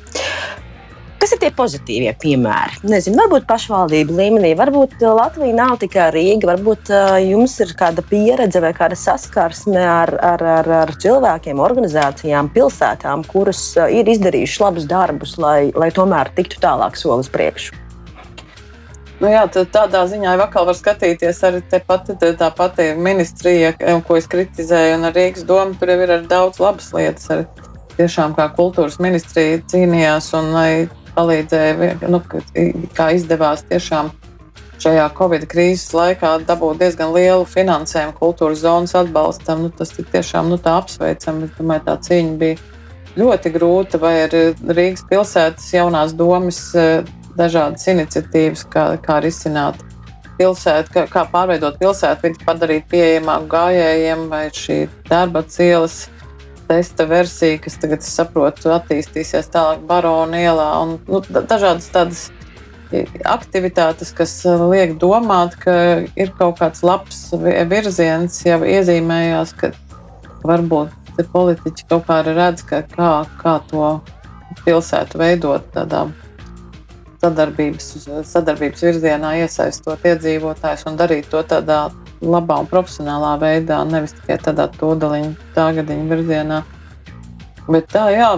Kas 1.22 1.36
ir 1.36 1.38
tie 1.38 1.52
pozitīvie 1.54 2.12
piemēri? 2.18 2.80
Nezinu, 2.90 3.20
varbūt 3.20 3.44
pašvaldību 3.46 4.16
līmenī, 4.18 4.56
varbūt 4.58 4.96
uh, 5.04 5.12
Latvija 5.20 5.54
nav 5.54 5.76
tikai 5.84 6.08
Rīga, 6.16 6.48
varbūt 6.50 6.90
uh, 6.90 7.18
jums 7.22 7.54
ir 7.62 7.76
kāda 7.78 8.02
pieredze 8.10 8.58
vai 8.64 8.72
kāda 8.74 8.98
saskarsme 8.98 9.84
ar, 9.86 10.10
ar, 10.18 10.42
ar, 10.56 10.70
ar 10.80 10.94
cilvēkiem, 11.04 11.62
organizācijām, 11.62 12.50
pilsētām, 12.56 13.22
kuras 13.30 13.62
ir 13.94 14.10
izdarījušas 14.10 14.64
labus 14.66 14.90
darbus, 14.90 15.36
lai, 15.38 15.70
lai 15.78 15.92
tomēr 15.94 16.34
tiktu 16.34 16.58
tālāk 16.64 16.98
solis 16.98 17.30
priekšu. 17.30 17.78
Nu 19.22 19.30
jā, 19.30 19.44
tādā 19.54 20.02
ziņā 20.10 20.34
jau 20.34 20.46
atkal 20.48 20.66
var 20.72 20.78
skatīties 20.80 21.44
arī 21.46 21.62
pati, 21.86 22.16
tā 22.18 22.48
pati 22.58 22.88
ministrija, 22.98 23.76
ko 24.08 24.18
es 24.18 24.26
kritizēju, 24.32 24.98
un 24.98 25.06
arī 25.12 25.28
Rīgas 25.28 25.46
doma. 25.46 25.78
Tur 25.78 25.94
jau 25.94 26.00
ir 26.02 26.16
daudz 26.26 26.58
labas 26.64 26.90
lietas. 26.98 27.30
Arī 27.30 27.46
tiešām 28.00 28.34
kā 28.34 28.50
kultūras 28.58 28.98
ministrija 29.04 29.62
cīnījās 29.70 30.32
un 30.40 30.50
palīdzēja, 31.16 31.96
nu, 32.12 32.22
kā 32.98 33.12
izdevās 33.18 33.66
tiešām 33.70 34.12
šajā 34.82 35.08
Covid 35.18 35.46
krīzes 35.50 35.92
laikā 35.94 36.34
dabūt 36.48 36.82
diezgan 36.82 37.14
lielu 37.14 37.46
finansējumu 37.46 38.16
kultūras 38.18 38.64
zonas 38.64 38.96
atbalstam. 38.98 39.68
Nu, 39.68 39.72
tas 39.74 39.94
ir 39.98 40.08
tiešām 40.10 40.50
nu, 40.50 40.58
apsveicami. 40.58 41.48
Es 41.50 41.58
domāju, 41.60 41.86
tā 41.86 41.98
cīņa 42.08 42.36
bija 42.42 42.58
ļoti 43.20 43.54
grūta, 43.54 44.00
vai 44.02 44.16
ar 44.26 44.36
Rīgas 44.72 45.06
pilsētas 45.10 45.70
jaunās 45.76 46.16
domas 46.18 46.64
eh, 46.80 47.06
dažādas 47.38 47.88
iniciatīvas, 47.92 48.66
kā, 48.72 48.86
kā 49.04 49.20
risināt 49.24 49.82
pilsētu, 50.40 50.94
kā, 50.96 51.06
kā 51.12 51.26
pārveidot 51.30 51.78
pilsētu, 51.82 52.34
padarīt 52.48 52.88
pieejamāku 52.92 53.52
gājējiem, 53.52 54.26
vai 54.32 54.46
šī 54.56 54.80
darba 55.10 55.44
cielas 55.46 56.06
testa 56.72 57.06
versija, 57.10 57.60
kas 57.60 57.76
tagad, 57.82 58.06
saprotu, 58.06 58.72
attīstīsies 58.72 59.52
tālāk 59.52 59.84
Barona 59.90 60.40
ielā 60.40 60.70
un 60.86 60.96
nu, 61.10 61.20
dažādas 61.36 61.90
tādas 61.92 62.30
aktivitātes, 63.28 64.12
kas 64.16 64.34
liek 64.46 64.98
domāt, 65.00 65.56
ka 65.60 65.74
ir 66.20 66.32
kaut 66.40 66.60
kāds 66.60 66.84
labs 66.84 67.22
virziens, 67.72 68.42
jau 68.48 68.62
iezīmējās, 68.68 69.54
ka 69.60 69.72
varbūt 70.48 70.98
politiķi 71.32 71.86
kaut 71.90 72.08
kā 72.08 72.22
redz, 72.26 72.64
ka 72.68 72.82
kā, 72.88 73.12
kā 73.42 73.60
to 73.70 73.94
pilsētu 74.66 75.20
veidot 75.22 75.68
tādā 75.76 76.08
sadarbības, 77.22 77.90
sadarbības 78.26 78.86
virzienā, 78.88 79.36
iesaistot 79.44 80.08
iedzīvotājus 80.12 80.88
un 80.90 80.98
darīt 81.00 81.30
to 81.32 81.44
tādā 81.48 81.84
labā 82.22 82.62
un 82.62 82.70
profesionālā 82.70 83.34
veidā, 83.42 83.82
nevis 83.90 84.16
tikai 84.20 84.38
tādā 84.46 84.68
tūdaļiņa, 84.78 85.50
tāgadiņa 85.56 86.08
virzienā. 86.12 86.62
Bet 87.72 87.92
tā, 87.94 88.08
jā, 88.14 88.32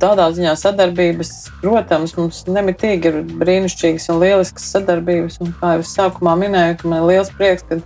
tādā 0.00 0.26
ziņā 0.34 0.56
sadarbības, 0.58 1.30
protams, 1.60 2.16
mums 2.18 2.42
nemitīgi 2.48 3.10
ir 3.10 3.22
brīnišķīgas 3.40 4.10
un 4.12 4.20
lieliskas 4.22 4.68
sadarbības. 4.74 5.40
Un 5.44 5.54
kā 5.60 5.76
jau 5.76 5.84
es 5.84 5.94
sākumā 5.96 6.36
minēju, 6.40 6.84
man 6.90 7.02
ir 7.02 7.08
liels 7.12 7.32
prieks, 7.36 7.66
ka 7.68 7.80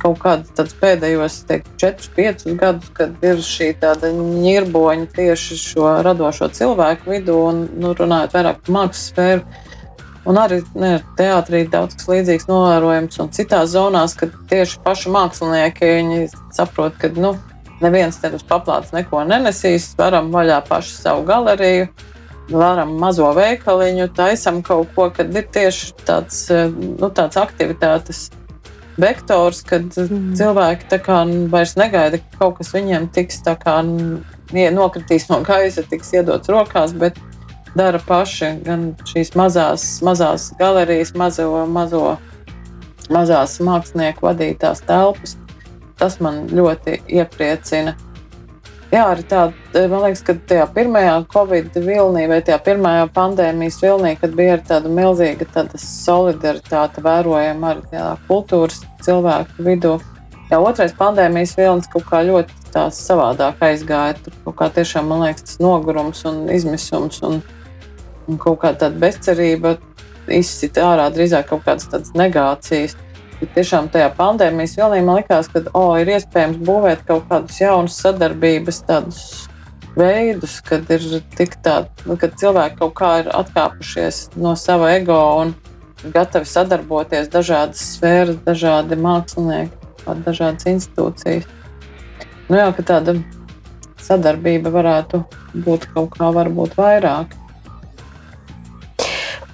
kaut 0.00 0.20
kādus 0.22 0.76
pēdējos 0.80 1.42
teiktu, 1.48 1.74
4, 1.82 2.12
5 2.16 2.54
gadus, 2.60 2.92
kad 2.96 3.26
ir 3.26 3.42
šī 3.44 3.72
tāda 3.82 4.12
ņirboņa 4.16 5.10
tieši 5.16 5.58
šo 5.60 5.90
radošo 6.06 6.48
cilvēku 6.56 7.12
vidū 7.12 7.36
un 7.50 7.66
nu, 7.82 7.92
runājot 7.98 8.38
vairāk 8.38 8.62
par 8.64 8.76
mākslas 8.78 9.10
sfēru 9.10 9.44
Un 10.30 10.38
arī 10.38 10.60
ne, 10.78 10.92
teātrī 11.18 11.64
daudz 11.70 11.96
kas 11.98 12.06
līdzīgs 12.10 12.46
novērojams, 12.46 13.18
un 13.22 13.30
citās 13.34 13.72
zonās, 13.72 14.14
kad 14.18 14.34
tieši 14.50 14.78
paši 14.84 15.10
mākslinieki 15.10 16.28
saprot, 16.54 16.94
ka 17.00 17.10
nu, 17.16 17.32
neviens 17.82 18.20
te 18.20 18.30
uz 18.36 18.44
paplātes 18.46 18.94
neko 18.94 19.24
nenesīs, 19.26 19.88
varam 19.98 20.30
vaļā 20.34 20.60
paši 20.68 20.94
savu 21.00 21.24
galeriju, 21.26 21.88
varam 22.50 22.92
mazo 23.00 23.30
veikaliņu, 23.34 24.10
taisam 24.14 24.60
kaut 24.66 24.92
ko, 24.94 25.08
kad 25.14 25.34
ir 25.34 25.48
tieši 25.50 25.94
tāds, 26.06 26.44
nu, 26.50 27.10
tāds 27.14 27.40
aktivitātes 27.40 28.28
vektors, 29.00 29.64
kad 29.66 29.86
mm. 29.96 30.34
cilvēki 30.38 31.00
kā 31.04 31.22
vairs 31.50 31.74
negaida, 31.80 32.20
ka 32.20 32.44
kaut 32.44 32.60
kas 32.60 32.74
viņiem 32.74 33.08
tiks 33.14 33.42
tā 33.46 33.56
kā 33.58 33.80
nokritīs 34.50 35.28
no 35.30 35.40
gaisa, 35.46 35.86
tiks 35.86 36.12
iedots 36.14 36.50
rokās, 36.50 36.94
bet 36.94 37.18
dara 37.76 38.00
paši. 38.06 38.52
Gan 38.66 38.90
šīs 39.08 39.34
mazās, 39.38 39.86
mazās 40.06 40.50
galerijas, 40.58 41.14
mazo, 41.18 41.50
mazo, 41.70 42.04
mazās 43.10 43.58
mākslinieku 43.64 44.30
vadītās 44.30 44.84
telpas. 44.86 45.36
Tas 46.00 46.20
man 46.24 46.46
ļoti 46.48 47.02
iepriecina. 47.12 47.96
Jā, 48.90 49.04
arī 49.12 49.22
tā, 49.30 49.42
man 49.76 50.00
liekas, 50.02 50.24
ka 50.26 50.34
tajā 50.50 50.64
pirmajā 50.74 51.12
Covid 51.30 51.76
vilnī 51.78 52.24
vai 52.26 52.40
tajā 52.42 52.56
pirmajā 52.66 53.04
pandēmijas 53.14 53.76
vilnī, 53.84 54.16
kad 54.18 54.32
bija 54.34 54.56
tāda 54.66 54.90
milzīga 54.90 55.46
tāda 55.54 55.78
solidaritāte 55.78 57.04
vērojama 57.04 57.70
arī 57.76 58.00
kultūras 58.26 58.80
cilvēku 59.06 59.68
vidū. 59.68 59.92
Jā, 60.50 60.58
otrais 60.58 60.96
pandēmijas 60.98 61.54
vilnis 61.60 61.86
kaut 61.92 62.08
kā 62.08 62.24
ļoti 62.26 62.50
savādāk 62.90 63.62
aizgāja. 63.62 64.18
Tur 64.24 64.34
kaut 64.48 64.58
kā 64.58 64.70
tiešām, 64.80 65.06
man 65.06 65.22
liekas, 65.28 65.46
tas 65.46 65.62
nogurums 65.62 66.24
un 66.26 66.48
izmisums 66.50 67.22
un 67.22 67.38
un 68.30 68.40
kaut 68.40 68.60
kāda 68.62 68.86
tāda 68.86 69.00
bezcerība 69.02 69.76
izsita 70.30 70.86
ārā 70.92 71.08
drīzāk 71.14 71.50
kaut 71.50 71.64
kādas 71.66 71.88
tādas 71.90 72.14
negācijas. 72.18 72.96
Bet 73.40 73.54
tiešām 73.56 73.88
tajā 73.92 74.10
pandēmijas 74.18 74.76
vilnī 74.76 75.00
man 75.04 75.22
likās, 75.22 75.48
ka 75.48 75.62
oh, 75.72 75.94
ir 75.96 76.10
iespējams 76.12 76.60
būvēt 76.66 77.06
kaut 77.08 77.24
kādus 77.30 77.60
jaunus 77.62 77.96
sadarbības 78.02 78.82
tādus 78.88 79.22
veidus, 79.96 80.58
kad 80.64 80.84
ir 80.92 81.06
tik 81.36 81.56
tādi, 81.64 81.88
nu, 82.06 82.18
kad 82.20 82.36
cilvēki 82.40 82.78
kaut 82.82 82.94
kā 83.00 83.10
ir 83.22 83.30
atkāpušies 83.34 84.22
no 84.40 84.54
sava 84.60 84.92
ego 84.98 85.18
un 85.40 85.54
gatavi 86.14 86.48
sadarboties 86.48 87.32
dažādas 87.32 87.82
sfēras, 87.96 88.38
dažādi 88.44 88.96
mākslinieki, 89.00 89.74
dažādas 90.26 90.68
institūcijas. 90.70 91.48
Nu 92.50 92.58
jā, 92.60 92.70
ka 92.76 92.84
tāda 92.86 93.16
sadarbība 94.00 94.72
varētu 94.74 95.22
būt 95.64 95.90
kaut 95.94 96.16
kā 96.16 96.30
varbūt 96.34 96.76
vairāk. 96.78 97.36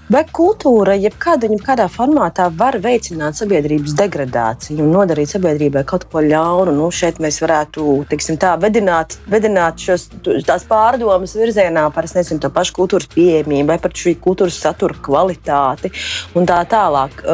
Vai 0.06 0.20
kultūra, 0.30 0.94
jebkāda, 1.02 1.48
jebkādā 1.50 1.88
formātā 1.90 2.44
var 2.54 2.76
veicināt 2.78 3.34
sabiedrības 3.40 3.96
degradāciju 3.98 4.84
un 4.84 4.92
nodarīt 4.94 5.32
sabiedrībai 5.32 5.82
kaut 5.90 6.04
ko 6.12 6.22
ļaunu? 6.22 6.76
Nu, 6.76 6.92
šeit 6.94 7.18
mēs 7.18 7.40
varētu 7.42 8.04
teiksim, 8.12 8.38
tā, 8.38 8.52
vedināt, 8.62 9.16
vedināt 9.26 9.82
šos, 9.82 10.06
tās 10.46 10.62
pārdomas 10.70 11.34
virzienā 11.34 11.88
par 11.90 12.06
nezinu, 12.06 12.38
to 12.38 12.52
pašu 12.54 12.76
kultūras 12.78 13.10
pieejamību 13.16 13.72
vai 13.72 13.80
par 13.82 13.98
šī 13.98 14.14
kultūras 14.22 14.60
satura 14.62 14.94
kvalitāti 14.94 15.90
un 16.38 16.46
tā 16.46 16.62
tālāk. 16.70 17.26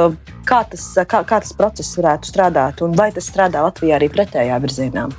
Kā 0.48 0.64
tas, 0.72 0.88
kā, 1.04 1.26
kā 1.28 1.44
tas 1.44 1.52
process 1.52 1.92
varētu 2.00 2.32
strādāt 2.32 2.80
un 2.88 2.96
vai 2.96 3.12
tas 3.12 3.28
strādā 3.28 3.68
Latvijā 3.68 4.00
arī 4.00 4.08
pretējā 4.16 4.56
virzienā? 4.64 5.10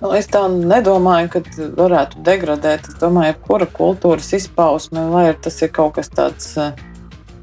Nu, 0.00 0.14
es 0.16 0.30
tā 0.32 0.46
nedomāju, 0.48 1.28
ka 1.34 1.42
varētu 1.76 2.22
degradēt. 2.24 2.86
Es 2.88 2.96
domāju, 3.02 3.34
kura 3.44 3.66
kultūras 3.68 4.30
izpausme, 4.38 5.02
lai 5.12 5.26
tas 5.36 5.60
ir 5.60 5.68
kaut 5.76 5.98
kas 5.98 6.08
tāds, 6.08 6.54
eh, 6.56 6.72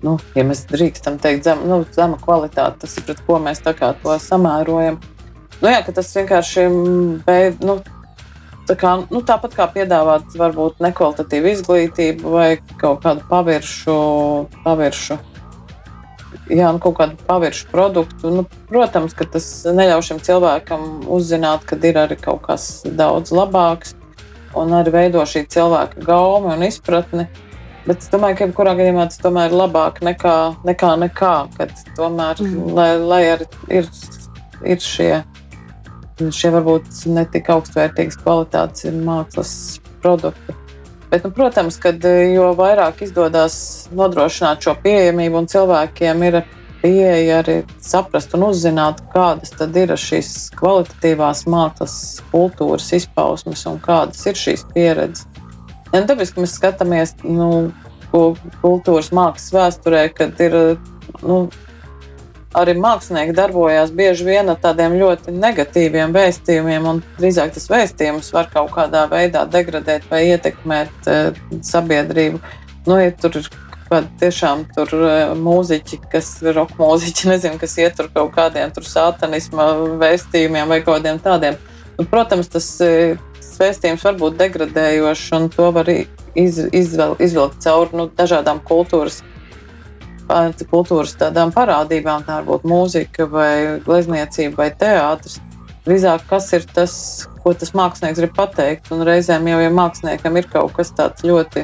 nu, 0.02 0.15
ja 0.34 0.46
mēs 0.48 0.65
drīkstam 0.72 1.20
teikt, 1.22 1.46
zem, 1.46 1.62
nu, 1.70 1.84
zema 1.93 2.17
kvalitāte, 2.17 2.82
tas 2.82 2.98
ir 2.98 3.06
pret 3.06 3.22
ko 3.28 3.38
mēs 3.43 3.62
tā 3.62 3.76
kā 3.78 3.91
to 4.02 4.17
samērojam. 4.24 4.98
Nu, 5.62 5.70
jā, 5.70 5.84
tas 5.86 6.10
vienkārši 6.17 6.65
beid, 7.30 7.62
nu, 7.62 7.78
tā 8.65 8.74
kā, 8.74 8.96
nu, 9.06 9.22
tāpat 9.22 9.54
kā 9.54 9.70
piedāvāt 9.78 10.34
varbūt 10.38 10.82
nekvalitatīvu 10.82 11.54
izglītību 11.54 12.34
vai 12.34 12.50
kaut 12.82 13.06
kādu 13.06 13.22
paviršu, 13.30 13.98
paviršu 14.65 15.22
jā, 16.50 16.72
nu, 16.74 16.80
kaut 16.84 16.98
kādu 17.00 17.18
paviršu 17.28 17.70
produktu. 17.72 18.32
Nu, 18.34 18.46
protams, 18.70 19.16
ka 19.18 19.28
tas 19.38 19.48
neļauj 19.68 20.06
šim 20.10 20.22
cilvēkam 20.24 20.88
uzzināt, 21.13 21.66
ka 21.68 21.80
ir 21.82 22.00
arī 22.04 22.20
kaut 22.20 22.46
kas 22.48 22.70
daudz 22.88 23.34
labāks 23.36 23.96
un 24.58 24.74
arī 24.78 24.94
veido 24.94 25.24
šī 25.28 25.46
cilvēka 25.54 26.04
gaumi 26.06 26.54
un 26.56 26.66
izpratni. 26.68 27.28
Bet 27.88 28.04
es 28.04 28.12
domāju, 28.12 28.36
ka 28.36 28.48
jebkurā 28.48 28.74
gadījumā 28.76 29.08
tas 29.08 29.22
tomēr 29.24 29.52
ir 29.52 29.60
labāk 29.62 30.02
nekā 30.04 30.36
nekā. 30.68 30.94
nekā 31.00 31.34
kad 31.56 31.72
tomēr, 31.96 32.42
mm. 32.44 32.74
lai, 32.76 32.90
lai 33.00 33.22
arī 33.38 33.48
ir, 33.80 33.88
ir 34.68 34.82
šie, 34.84 35.12
šie 36.20 36.52
varbūt 36.52 37.06
ne 37.16 37.24
tik 37.32 37.48
augstvērtīgas 37.54 38.20
kvalitātes 38.24 38.92
mākslas 38.92 39.54
produkti. 40.04 40.58
Bet, 41.12 41.24
nu, 41.24 41.32
protams, 41.32 41.78
ka 41.80 41.93
jo 42.34 42.52
vairāk 42.58 43.02
izdodas 43.06 43.88
nodrošināt 43.96 44.65
šo 44.65 44.74
pieejamību, 44.84 45.39
un 45.39 45.48
cilvēkiem 45.48 46.24
ir 46.28 46.41
pieeja 46.82 47.39
arī 47.41 47.58
saprast 47.84 48.36
un 48.36 48.50
uzzināt, 48.50 49.00
kādas 49.13 49.54
ir 49.56 49.93
šīs 49.96 50.32
kvalitatīvās 50.60 51.46
mākslas, 51.48 51.96
kultūras 52.32 52.91
izpausmes 53.00 53.65
un 53.72 53.80
kādas 53.84 54.26
ir 54.28 54.36
šīs 54.38 54.65
pieredzes. 54.74 55.26
Ja, 55.93 56.02
nu, 56.02 56.06
tāpēc, 56.10 56.36
mēs 56.36 56.58
skatāmies 56.60 57.15
nu, 57.24 57.72
kultūras 58.12 59.13
mākslas 59.15 59.54
vēsturē, 59.56 60.04
kad 60.15 60.39
ir 60.43 60.58
nu, 61.24 61.46
arī 62.56 62.76
mākslinieki 62.80 63.36
darbojās 63.36 63.92
bieži 63.96 64.28
vien 64.28 64.50
ar 64.52 64.60
tādiem 64.62 64.96
ļoti 65.00 65.34
negatīviem 65.36 66.16
vēstījumiem, 66.16 66.88
un 66.88 67.04
drīzāk 67.20 67.54
tas 67.56 67.68
vēstījums 67.72 68.32
var 68.36 68.50
kaut 68.54 68.72
kādā 68.76 69.06
veidā 69.12 69.44
degradēt 69.52 70.08
vai 70.12 70.24
ietekmēt 70.32 71.10
uh, 71.12 71.40
sabiedrību. 71.66 72.42
Nu, 72.88 73.00
ja 73.02 73.12
tur 73.12 73.40
ir 73.42 73.50
tiešām 74.22 74.66
tur 74.76 74.92
uh, 74.96 75.36
mūziķi, 75.40 76.02
kas 76.12 76.38
ir 76.44 76.56
roka 76.60 76.78
mūziķi, 76.80 77.28
nezinu, 77.34 77.60
kas 77.62 77.78
ietur 77.82 78.12
kaut 78.14 78.34
kādiem 78.38 78.74
sātanisma 78.76 79.72
vēstījumiem 80.02 80.72
vai 80.72 80.84
kaut 80.84 81.02
kādiem 81.02 81.24
tādiem. 81.24 81.60
Nu, 81.98 82.06
protams, 82.06 82.52
tas 82.54 82.70
uh, 82.86 83.18
vēstījums 83.58 84.06
var 84.06 84.18
būt 84.20 84.38
degradējošs, 84.40 85.32
un 85.38 85.50
to 85.54 85.72
var 85.76 85.90
iz, 85.90 86.60
izvel, 86.72 87.16
izvilkt 87.24 87.64
cauri 87.66 87.98
nu, 87.98 88.08
dažādām 88.18 88.62
kultūras. 88.66 89.24
Kultūras 90.72 91.16
tādām 91.20 91.54
parādībām, 91.56 92.26
tā 92.28 92.40
var 92.40 92.48
būt 92.48 92.68
mūzika, 92.68 93.28
vai 93.32 93.80
glezniecība, 93.86 94.58
vai 94.60 94.70
teātris. 94.76 95.40
Drīzāk, 95.88 96.26
kas 96.28 96.50
ir 96.58 96.66
tas, 96.76 96.94
ko 97.44 97.54
tas 97.56 97.72
mākslinieks 97.78 98.20
grib 98.20 98.34
pateikt. 98.36 98.92
Un 98.92 99.06
reizēm 99.08 99.48
jau, 99.48 99.60
ja 99.63 99.72
māksliniekam 99.72 100.40
ir 100.40 100.50
kaut 100.52 100.74
kas 100.76 100.92
tāds 100.98 101.24
ļoti, 101.24 101.63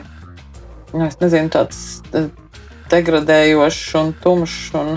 nu, 0.93 1.10
nezinu, 1.19 1.52
tāds 1.52 1.82
degradējošs 2.93 3.97
un 3.99 4.13
tumšs 4.23 4.78
un 4.80 4.95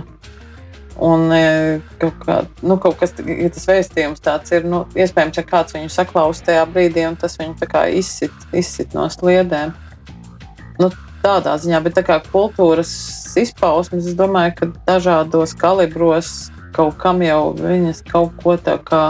Un 0.96 1.28
e, 1.28 1.80
kaut, 2.00 2.14
kā, 2.24 2.36
nu, 2.64 2.78
kaut 2.80 2.96
kas, 2.96 3.12
ja 3.20 3.50
tas 3.52 3.66
vēstījums 3.68 4.22
tāds 4.24 4.54
ir, 4.56 4.64
nu, 4.64 4.86
iespējams, 4.96 5.36
ka 5.36 5.50
kāds 5.50 5.76
viņu 5.76 5.90
saklaus 5.92 6.40
tajā 6.44 6.62
brīdī, 6.72 7.04
un 7.04 7.18
tas 7.20 7.36
viņu 7.36 7.68
izsit, 7.92 8.32
izsit 8.56 8.96
no 8.96 9.04
sliedēm. 9.12 9.74
Tādā 11.24 11.56
ziņā, 11.58 11.80
bet 11.84 11.96
tā 11.96 12.04
kā 12.06 12.18
kultūras 12.32 12.90
izpausmes, 13.40 14.06
es 14.06 14.16
domāju, 14.18 14.54
ka 14.58 14.68
dažādos 14.88 15.56
kalibros 15.58 16.50
kaut 16.76 16.98
kam 17.00 17.22
jau 17.24 17.54
viņas 17.56 18.02
kaut 18.10 18.36
ko 18.42 18.56
tā 18.60 18.76
kā 18.84 19.04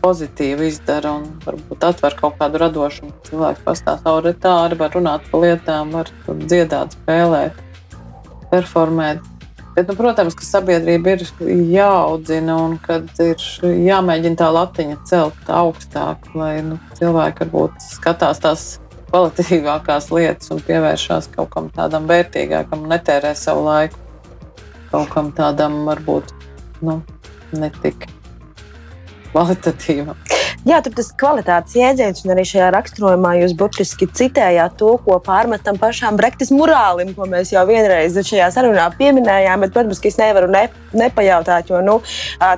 pozitīvi 0.00 0.70
izdara 0.70 1.12
un 1.18 1.26
varbūt 1.44 1.84
atver 1.84 2.16
kaut 2.18 2.38
kādu 2.40 2.60
radošumu. 2.62 3.12
Ka 3.26 3.74
tā 3.74 4.54
arī 4.54 4.78
var 4.80 4.94
runāt 4.96 5.26
par 5.30 5.44
lietām, 5.44 5.92
var 5.96 6.12
dziedāt, 6.28 6.96
spēlēt, 6.96 7.58
performēt. 8.52 9.26
Bet, 9.76 9.86
nu, 9.86 9.94
protams, 9.94 10.34
ka 10.34 10.44
sabiedrība 10.44 11.14
ir 11.14 11.22
jāaudzina 11.70 12.56
un 12.58 12.74
kad 12.82 13.06
ir 13.22 13.42
jāmēģina 13.62 14.40
tā 14.40 14.48
latiņa 14.52 14.96
celt 15.08 15.52
augstāk, 15.60 16.26
lai 16.34 16.56
nu, 16.66 16.80
cilvēki 16.98 17.44
varbūt 17.44 17.78
skatās 17.84 18.42
tās 18.42 18.64
kvalitatīvākās 19.10 20.10
lietas 20.14 20.52
un 20.54 20.62
pievēršās 20.66 21.30
kaut 21.34 21.50
kam 21.54 21.70
tādam 21.74 22.06
vērtīgākam, 22.10 22.86
netērē 22.90 23.34
savu 23.38 23.66
laiku 23.66 23.98
kaut 24.90 25.10
kam 25.14 25.30
tādam 25.34 25.82
varbūt 25.86 26.32
nu, 26.86 27.00
netik 27.54 28.08
kvalitatīvam. 29.30 30.18
Jā, 30.68 30.82
tur 30.84 30.92
tas 30.92 31.06
kvalitātes 31.16 31.72
jēdziens, 31.72 32.18
un 32.26 32.34
arī 32.34 32.42
šajā 32.44 32.66
raksturojumā 32.74 33.30
jūs 33.38 33.54
burtiski 33.56 34.04
citējāt 34.04 34.74
to, 34.76 34.90
ko 35.06 35.16
pārmetam 35.24 35.78
pašām 35.80 36.18
Brektas 36.20 36.50
morālim, 36.52 37.14
ko 37.16 37.24
mēs 37.30 37.54
jau 37.54 37.62
vienreiz 37.64 38.18
šajā 38.28 38.50
sarunā 38.52 38.90
pieminējām. 38.98 39.64
Bet, 39.64 39.72
protams, 39.72 40.02
es 40.04 40.18
nevaru 40.20 40.50
ne, 40.52 40.66
nepajautāt, 40.92 41.72
jo, 41.72 41.80
nu, 41.80 41.94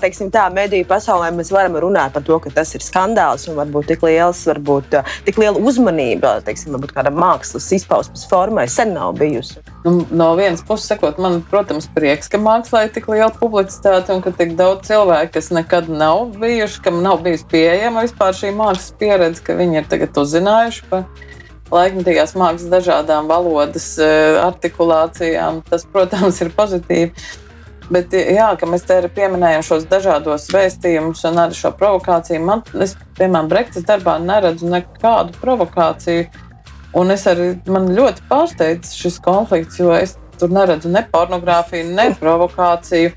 teiksim, 0.02 0.32
tā 0.34 0.48
mediju 0.50 0.88
pasaulē 0.90 1.28
mēs 1.36 1.52
varam 1.54 1.78
runāt 1.84 2.16
par 2.16 2.26
to, 2.26 2.40
ka 2.42 2.50
tas 2.56 2.74
ir 2.74 2.82
skandāls 2.82 3.46
un 3.46 3.60
varbūt 3.60 3.92
tik 3.92 4.02
liels, 4.08 4.40
varbūt 4.50 4.98
tik 5.28 5.38
liela 5.38 5.62
uzmanība, 5.62 6.40
teiksim, 6.42 6.74
varbūt 6.74 6.96
kāda 6.98 7.14
mākslas 7.14 7.70
izpausmes 7.78 8.26
formai 8.26 8.66
sen 8.66 8.96
nav 8.96 9.14
bijusi. 9.20 9.62
Nu, 9.86 10.00
no 10.14 10.32
vienas 10.38 10.62
puses, 10.66 10.88
sakot, 10.90 11.22
man, 11.22 11.40
protams, 11.50 11.86
prieks, 11.94 12.30
ka 12.30 12.38
mākslā 12.38 12.84
ir 12.86 12.92
tik 12.94 13.06
liela 13.10 13.30
publicitāte 13.34 14.14
un 14.14 14.22
ka 14.22 14.34
tik 14.34 14.56
daudz 14.58 14.90
cilvēku, 14.90 15.36
kas 15.38 15.50
nekad 15.54 15.90
nav 15.90 16.34
bijuši, 16.38 16.82
kam 16.82 17.02
nav 17.02 17.22
bijis 17.22 17.42
pieejami 17.50 17.91
pieejama 17.92 18.06
vispār 18.06 18.32
šī 18.32 18.50
mākslas 18.56 18.92
pieredze, 18.96 19.42
ka 19.44 19.54
viņi 19.54 19.82
ir 19.82 19.86
tagad 19.88 20.16
uzzinājuši 20.16 20.84
par 20.88 21.04
laikmatīgās 21.72 22.34
mākslas 22.34 22.70
dažādām 22.72 23.28
valodas 23.28 23.98
eh, 24.00 24.38
artikulācijām. 24.40 25.62
Tas, 25.68 25.84
protams, 25.84 26.40
ir 26.40 26.52
pozitīvi. 26.56 27.12
Bet, 27.92 28.12
jā, 28.14 28.48
ka 28.56 28.66
mēs 28.66 28.86
te 28.88 28.96
pieminējam 29.12 29.64
šos 29.66 29.84
dažādos 29.90 30.48
vēstījumus 30.52 31.24
un 31.28 31.40
arī 31.42 31.56
šo 31.58 31.74
provokāciju. 31.76 32.40
Man, 32.40 32.62
es, 32.80 32.96
piemēram, 33.18 33.50
Brektas 33.50 33.84
darbā 33.84 34.16
neredzu 34.22 34.70
nekādu 34.72 35.36
provokāciju. 35.42 36.30
Un 36.96 37.12
es 37.12 37.26
arī 37.28 37.54
man 37.68 37.90
ļoti 37.92 38.24
pārsteidz 38.30 38.94
šis 38.96 39.20
konflikts, 39.24 39.80
jo 39.80 39.92
es 39.92 40.16
tur 40.40 40.52
neredzu 40.52 40.88
ne 40.92 41.04
pornogrāfiju, 41.12 41.92
ne 41.92 42.12
provokāciju. 42.20 43.12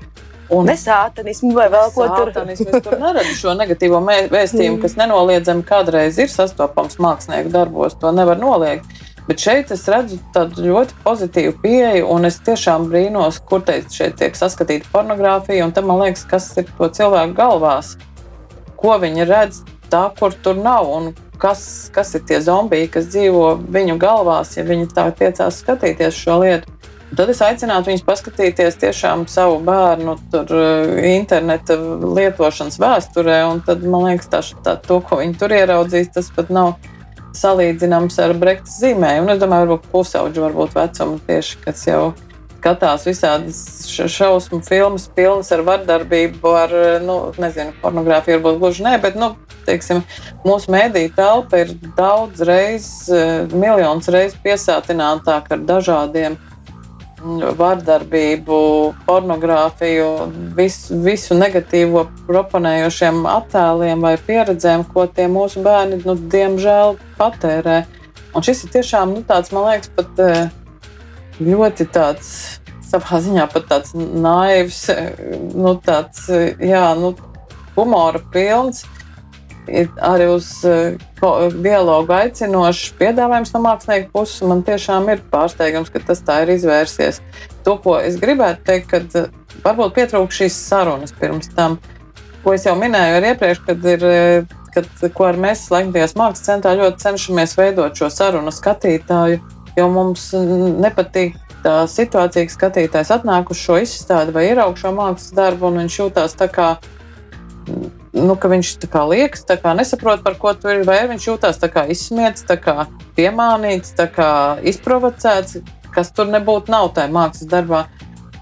Un 0.54 0.68
ne 0.68 0.76
sātanismu 0.78 1.50
vai 1.56 1.66
vēl 1.72 1.90
ko 1.94 2.06
tur. 2.12 2.30
Es 2.52 2.62
tur 2.62 2.98
neredzu 3.00 3.34
šo 3.42 3.56
negatīvo 3.58 3.98
vēstījumu, 4.30 4.78
kas 4.84 4.94
nenoliedzami 4.98 5.66
kādreiz 5.66 6.20
ir 6.22 6.30
sastopams 6.30 7.00
mākslinieku 7.02 7.50
darbos. 7.54 7.98
To 8.02 8.12
nevar 8.14 8.38
noliegt. 8.38 8.86
Bet 9.26 9.42
šeit 9.42 9.72
es 9.74 9.82
redzu 9.90 10.20
tādu 10.34 10.68
ļoti 10.68 10.94
pozitīvu 11.02 11.56
pieeju, 11.58 12.06
un 12.14 12.28
es 12.28 12.36
tiešām 12.46 12.86
brīnos, 12.92 13.40
kur 13.42 13.64
teikt, 13.66 13.90
šeit 13.90 14.14
tiek 14.20 14.38
saskatīta 14.38 14.86
pornogrāfija. 14.92 15.66
Tam 15.74 15.88
man 15.90 16.04
liekas, 16.04 16.22
kas 16.30 16.52
ir 16.62 16.68
to 16.76 16.86
cilvēku 16.94 17.34
galvās, 17.34 17.96
ko 18.78 18.94
viņi 19.02 19.26
redz 19.26 19.64
tā, 19.90 20.04
kur 20.14 20.36
tur 20.44 20.54
nav. 20.62 20.86
Un 20.86 21.10
kas, 21.42 21.90
kas 21.94 22.14
ir 22.14 22.22
tie 22.28 22.38
zombiji, 22.44 22.92
kas 22.94 23.10
dzīvo 23.10 23.56
viņu 23.74 23.98
galvās, 23.98 24.54
ja 24.60 24.62
viņi 24.66 24.92
tā 24.94 25.08
tiecās 25.18 25.58
skatīties 25.64 26.22
šo 26.22 26.38
lietu. 26.44 26.70
Tad 27.14 27.30
es 27.30 27.38
aicinātu 27.44 27.92
viņus 27.92 28.02
paskatīties 28.06 28.80
tiešām 28.82 29.28
savu 29.30 29.60
bērnu 29.64 30.16
tur, 30.32 30.50
eh, 30.50 31.14
interneta 31.14 31.76
lietošanas 32.02 32.80
vēsturē, 32.82 33.38
un 33.52 33.62
tad 33.62 33.84
man 33.86 34.08
liekas, 34.08 34.26
tā, 34.32 34.42
tā, 34.64 34.74
to, 34.82 34.98
ko 35.00 35.20
viņi 35.22 35.38
tur 35.38 35.54
ieraudzīs, 35.54 36.10
tas 36.12 36.32
pat 36.34 36.50
nav 36.50 36.74
salīdzināms 37.36 38.18
ar 38.24 38.34
Brekta 38.34 38.72
zīmējumu. 38.72 39.30
Es 39.34 39.42
domāju, 39.42 39.68
varbūt 39.68 39.90
pusauģi, 39.92 40.42
varbūt 40.48 40.74
vecuma 40.74 41.20
tieši, 41.28 41.58
kas 41.62 41.86
jau 41.86 42.14
skatās 42.56 43.04
visādas 43.06 43.60
šausmu 44.10 44.58
filmas, 44.66 45.06
pilnas 45.14 45.52
ar 45.54 45.62
vardarbību, 45.66 46.54
ar, 46.58 46.74
nu, 47.04 47.18
nezinu, 47.38 47.76
pornogrāfiju, 47.82 48.40
varbūt 48.40 48.58
gluži 48.64 48.86
nē, 48.88 48.96
bet, 49.04 49.14
nu, 49.20 49.36
teiksim, 49.68 50.02
mūsu 50.46 50.72
mēdīņu 50.74 51.14
telpa 51.14 51.62
ir 51.62 51.72
daudz 51.98 52.42
reizes, 52.42 53.06
eh, 53.14 53.46
miljonus 53.54 54.10
reizes 54.10 54.38
piesātinātāka 54.42 55.54
ar 55.54 55.64
dažādiem 55.70 56.38
vardarbību, 57.58 58.58
pornogrāfiju, 59.06 60.08
visu, 60.56 60.98
visu 61.04 61.36
negatīvo 61.38 62.06
proponējošiem 62.28 63.24
attēliem 63.30 64.04
vai 64.04 64.14
pieredzēm, 64.28 64.86
ko 64.92 65.06
tie 65.06 65.28
mūsu 65.30 65.62
bērni, 65.66 66.00
nu, 66.06 66.16
diemžēl, 66.16 66.96
patērē. 67.18 67.82
Un 68.36 68.44
šis 68.46 68.66
ir 68.66 68.74
tiešām 68.76 69.14
nu, 69.16 69.24
tāds, 69.26 69.52
man 69.54 69.68
liekas, 69.70 69.92
pat 69.96 70.22
eh, 70.24 70.48
ļoti 71.42 71.88
tāds. 71.94 72.32
Savā 72.86 73.18
ziņā 73.18 73.48
pat 73.50 73.64
tāds 73.70 73.96
naivs, 73.96 74.84
eh, 74.92 75.14
nu, 75.54 75.74
tāds, 75.82 76.28
eh, 76.30 76.52
jā, 76.62 76.88
nu, 77.00 77.14
humora 77.76 78.22
pilns 78.32 78.84
ir 79.68 79.88
arī 80.04 80.28
uz 80.32 80.48
eh, 80.68 80.96
dialogu 81.62 82.14
aicinošs 82.16 82.94
piedāvājums 83.00 83.52
no 83.54 83.62
mākslinieka 83.66 84.12
puses. 84.14 84.44
Man 84.46 84.62
tiešām 84.66 85.10
ir 85.12 85.24
pārsteigums, 85.32 85.90
ka 85.92 86.02
tas 86.06 86.22
tā 86.26 86.42
ir 86.44 86.54
izvērsies. 86.56 87.22
To, 87.66 87.78
ko 87.82 87.98
es 88.00 88.18
gribētu 88.22 88.66
teikt, 88.68 88.90
kad 88.92 89.18
eh, 89.18 89.32
varbūt 89.64 89.96
pietrūkst 89.98 90.42
šīs 90.42 90.60
sarunas 90.68 91.16
pirms 91.16 91.50
tam, 91.56 91.80
ko 92.44 92.54
es 92.56 92.66
jau 92.68 92.76
minēju 92.78 93.20
arī 93.20 93.34
iepriekš, 93.34 93.64
kad 93.66 93.90
ir. 93.96 94.06
Kad, 94.76 94.90
ko 95.16 95.24
ar 95.24 95.38
mēs 95.40 95.62
laikmatīgās 95.72 96.12
mākslas 96.20 96.44
centrā 96.44 96.74
ļoti 96.76 97.00
cenšamies 97.00 97.54
veidot 97.56 97.96
šo 97.96 98.10
sarunu 98.12 98.52
skatītāju 98.52 99.38
jo 99.76 99.86
mums 99.92 100.30
nepatīk 100.80 101.36
tā 101.64 101.76
situācija, 101.90 102.46
ka 102.46 102.54
skatītājs 102.54 103.12
atnāk 103.16 103.50
uz 103.52 103.60
šo 103.60 103.80
izstādi 103.82 104.34
vai 104.34 104.48
ierauga 104.50 104.80
šo 104.80 104.92
mākslas 104.96 105.34
darbu, 105.36 105.70
un 105.70 105.82
viņš 105.82 106.00
jūtas 106.00 106.36
tā 106.38 106.50
kā. 106.52 106.74
Nu, 108.16 108.32
ka 108.40 108.48
viņš 108.48 108.70
tā 108.80 108.88
kā 108.88 109.02
liekas, 109.04 109.42
tā 109.44 109.58
kā 109.60 109.74
nesaprot, 109.76 110.22
par 110.24 110.38
ko 110.40 110.54
tur 110.56 110.78
ir, 110.78 110.86
vai 110.88 111.02
viņš 111.10 111.26
jūtas 111.28 111.60
tā 111.60 111.68
kā 111.72 111.84
izsmiets, 111.92 112.46
tā 112.48 112.56
kā 112.56 112.86
piemānīts, 113.18 113.92
tā 113.98 114.06
kā 114.08 114.30
izprovocēts, 114.64 115.58
kas 115.92 116.12
tur 116.16 116.30
nebūtu 116.32 116.72
nav 116.72 116.94
tajā 116.96 117.12
mākslas 117.12 117.50
darbā. 117.52 117.82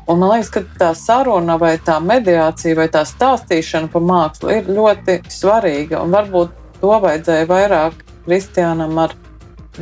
Un 0.07 0.21
man 0.21 0.35
liekas, 0.35 0.53
ka 0.55 0.63
tā 0.79 0.93
saruna, 0.95 1.57
vai 1.59 1.75
tā 1.83 1.97
mediācija, 1.99 2.77
vai 2.79 2.87
tā 2.93 3.03
stāstīšana 3.09 3.91
par 3.91 4.05
mākslu 4.05 4.53
ir 4.61 4.71
ļoti 4.71 5.23
svarīga. 5.33 6.05
Un 6.05 6.15
varbūt 6.15 6.55
to 6.83 6.95
vajadzēja 7.07 7.51
vairāk 7.51 8.03
Kristiānam 8.25 8.99
ar 9.01 9.17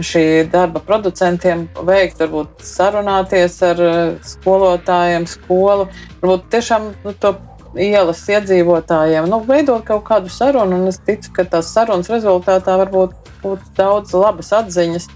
šī 0.00 0.24
darba 0.48 0.80
producentiem 0.80 1.66
veikt, 1.84 2.22
varbūt 2.22 2.62
sarunāties 2.64 3.58
ar 3.66 3.82
eh, 3.84 3.98
skolotājiem, 4.24 5.26
skolu, 5.28 5.88
varbūt 6.22 6.46
tiešām 6.54 6.88
nu, 7.04 7.12
to 7.20 7.34
ielas 7.78 8.22
iedzīvotājiem, 8.28 9.26
nu, 9.30 9.40
veidot 9.46 9.84
kaut 9.86 10.04
kādu 10.08 10.30
sarunu. 10.32 10.84
Es 10.90 11.00
ticu, 11.02 11.32
ka 11.38 11.46
tās 11.48 11.72
sarunas 11.72 12.10
rezultātā 12.12 12.76
varbūt 12.82 13.16
būtu 13.42 13.74
daudz 13.78 14.14
labas 14.16 14.52
atziņas. 14.62 15.08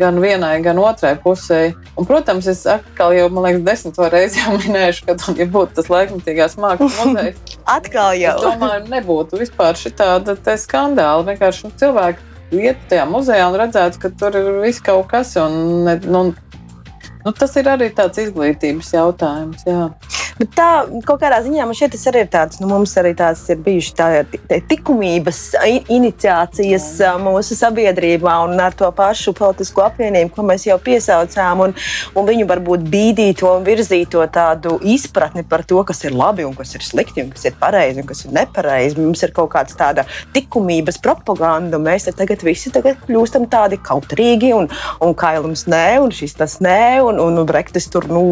Gan 0.00 0.16
vienai, 0.22 0.56
gan 0.64 0.80
otrai 0.80 1.12
pusē. 1.20 1.74
Un, 2.00 2.06
protams, 2.08 2.48
es 2.50 2.62
atkal 2.66 3.12
jau, 3.14 3.28
man 3.30 3.44
liekas, 3.46 3.64
desmit 3.66 4.00
reizes 4.10 4.38
jau 4.40 4.56
minēšu, 4.64 5.06
ka, 5.06 5.16
ja 5.38 5.46
būtu 5.52 5.76
tas 5.78 5.90
laikmatīgās 5.92 6.56
mākslas 6.58 6.98
muzejs, 7.06 7.58
atkal 7.70 8.16
jau. 8.18 8.36
Es 8.38 8.46
domāju, 8.46 8.86
nebūtu 8.94 9.42
vispār 9.42 9.78
šī 9.78 9.94
tāda 10.00 10.36
skandāla. 10.58 11.26
Vienkārši 11.28 11.68
nu, 11.68 11.74
cilvēki 11.82 12.30
iet 12.62 12.80
tajā 12.90 13.04
muzejā 13.08 13.44
un 13.50 13.60
redzētu, 13.60 14.00
ka 14.02 14.10
tur 14.22 14.40
ir 14.40 14.50
viss 14.64 14.82
kaut 14.84 15.06
kas. 15.12 15.36
Un, 15.40 15.86
nu, 16.08 16.24
nu, 16.32 17.36
tas 17.36 17.54
ir 17.60 17.70
arī 17.70 17.92
tāds 17.94 18.24
izglītības 18.24 18.94
jautājums. 18.96 19.68
Jā. 19.68 19.86
Bet 20.38 20.54
tā 20.56 20.68
kaut 21.06 21.20
kādā 21.20 21.42
ziņā 21.44 21.66
man 21.68 21.76
šķiet, 21.76 21.94
tas 21.94 22.08
arī 22.10 22.24
ir 22.24 22.30
tāds, 22.32 22.60
nu, 22.62 22.68
mums 22.70 22.94
arī 23.00 23.12
tās 23.18 23.42
ir 23.52 23.60
bijušas 23.62 23.96
tā, 23.98 24.06
tā 24.48 24.60
likumības 24.70 25.40
iniciācijas 25.92 26.86
mūsu 27.22 27.56
sabiedrībā 27.58 28.38
un 28.46 28.60
ar 28.62 28.74
to 28.76 28.88
pašu 28.96 29.34
politisko 29.36 29.84
apvienību, 29.86 30.32
ko 30.34 30.44
mēs 30.48 30.66
jau 30.66 30.78
piesaucām, 30.82 31.66
un, 31.66 31.74
un 32.16 32.28
viņu 32.28 32.46
varbūt 32.48 32.86
bīdīto 32.92 33.50
un 33.50 33.66
virzīto 33.66 34.24
tādu 34.32 34.78
izpratni 34.94 35.44
par 35.48 35.66
to, 35.68 35.82
kas 35.86 36.02
ir 36.06 36.16
labi 36.16 36.46
un 36.48 36.56
kas 36.56 36.74
ir 36.76 36.86
slikti 36.86 37.24
un 37.24 37.32
kas 37.34 37.46
ir 37.50 37.58
pareizi 37.60 38.02
un 38.02 38.08
kas 38.08 38.24
ir 38.26 38.34
nepareizi. 38.36 38.98
Mums 39.02 39.22
ir 39.26 39.34
kaut 39.36 39.52
kāda 39.52 39.76
tāda 39.78 40.06
likumības 40.34 41.00
propaganda, 41.02 41.78
un 41.78 41.86
mēs 41.86 42.08
tagad 42.16 42.42
visi 42.46 42.72
tagad 42.72 43.00
kļūstam 43.06 43.46
tādi 43.52 43.78
kautrīgi 43.82 44.52
un, 44.56 44.68
un 45.04 45.14
kailums 45.18 45.66
nē, 45.70 46.00
un 46.02 46.12
šis 46.14 46.36
tas 46.40 46.58
nē, 46.64 47.02
un, 47.04 47.20
un, 47.22 47.38
un 47.42 47.48
brektis 47.48 47.88
tur, 47.92 48.08
nu, 48.10 48.24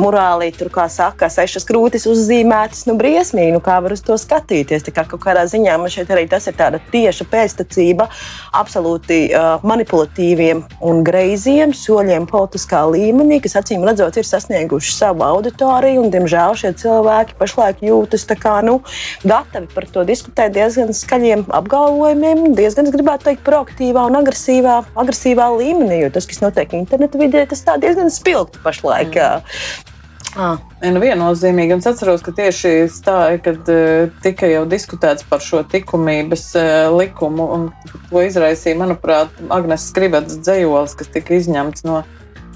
morāli 0.00 0.50
tur, 0.56 0.70
kā 0.72 0.86
saka, 0.92 1.30
sešas 1.40 1.66
krūtis 1.68 2.06
uzzīmētas, 2.10 2.84
nu, 2.88 2.96
briesmīgi, 3.00 3.54
nu, 3.54 3.62
kā 3.64 3.78
var 3.82 3.94
uz 3.94 4.02
to 4.04 4.16
skatīties. 4.20 4.84
Tā 4.86 4.94
kā 4.94 5.06
kaut 5.08 5.22
kādā 5.24 5.46
ziņā 5.48 5.76
man 5.80 5.92
šeit 5.92 6.10
arī 6.12 6.26
tas 6.30 6.48
ir 6.50 6.56
tāda 6.58 6.80
tieša 6.92 7.26
pēctecība 7.30 8.08
absolūti 8.56 9.20
uh, 9.30 9.62
manipulatīviem 9.66 10.62
un 10.86 11.02
greiziem 11.06 11.72
soļiem 11.76 12.28
politiskā 12.30 12.82
līmenī, 12.92 13.40
kas 13.44 13.56
acīm 13.62 13.86
redzot 13.88 14.18
ir 14.20 14.28
sasnieguši 14.28 14.94
savu 14.96 15.24
auditoriju, 15.26 16.04
un, 16.04 16.10
diemžēl, 16.12 16.56
šie 16.60 16.74
cilvēki 16.82 17.38
pašlaik 17.40 17.84
jūtas 17.86 18.26
kā, 18.30 18.60
nu, 18.64 18.78
gatavi 19.26 19.70
par 19.74 19.88
to 19.90 20.04
diskutēt 20.08 20.54
diezgan 20.54 20.92
skaļiem 20.96 21.46
apgalvojumiem, 21.60 22.50
diezgan, 22.58 22.90
gribētu 22.94 23.30
teikt, 23.30 23.44
proaktīvā 23.46 24.06
un 24.10 24.20
agresīvā, 24.20 24.80
agresīvā 25.00 25.50
līmenī, 25.58 26.04
jo 26.04 26.12
tas, 26.14 26.28
kas 26.30 26.42
notiek 26.44 26.76
interneta 26.78 27.20
vidē, 27.20 27.46
tas 27.50 27.64
tā 27.66 27.76
diezgan 27.82 28.12
spilgti 28.14 28.62
pašlaik. 28.64 29.16
Mm. 29.16 29.98
Ah. 30.38 30.60
Nu, 30.84 31.00
viennozīmīgi. 31.02 31.74
Es 31.80 31.88
atceros, 31.90 32.22
ka 32.22 32.32
tieši 32.36 32.86
stāja, 32.92 33.40
kad 33.42 33.66
uh, 33.72 34.12
tika 34.22 34.46
jau 34.50 34.62
diskutēts 34.70 35.26
par 35.26 35.42
šo 35.42 35.64
likumības 35.72 36.46
uh, 36.58 36.86
likumu, 36.94 37.48
un 37.56 37.66
to 38.10 38.22
izraisīja, 38.22 38.78
manuprāt, 38.78 39.34
Agnēs 39.50 39.88
Skribats 39.90 40.38
dzējolis, 40.38 40.94
kas 40.98 41.10
tika 41.10 41.34
izņemts 41.34 41.86
no 41.88 42.04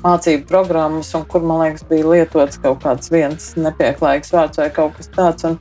mācību 0.04 0.46
programmas, 0.46 1.10
un 1.18 1.24
kur, 1.26 1.42
man 1.42 1.64
liekas, 1.64 1.86
bija 1.88 2.12
lietots 2.12 2.60
kaut 2.62 2.84
kāds 2.84 3.10
viens 3.10 3.54
nepieklājīgs 3.58 4.34
vārds 4.34 4.60
vai 4.62 4.70
kaut 4.74 4.98
kas 5.00 5.10
tāds. 5.14 5.48
Un, 5.50 5.58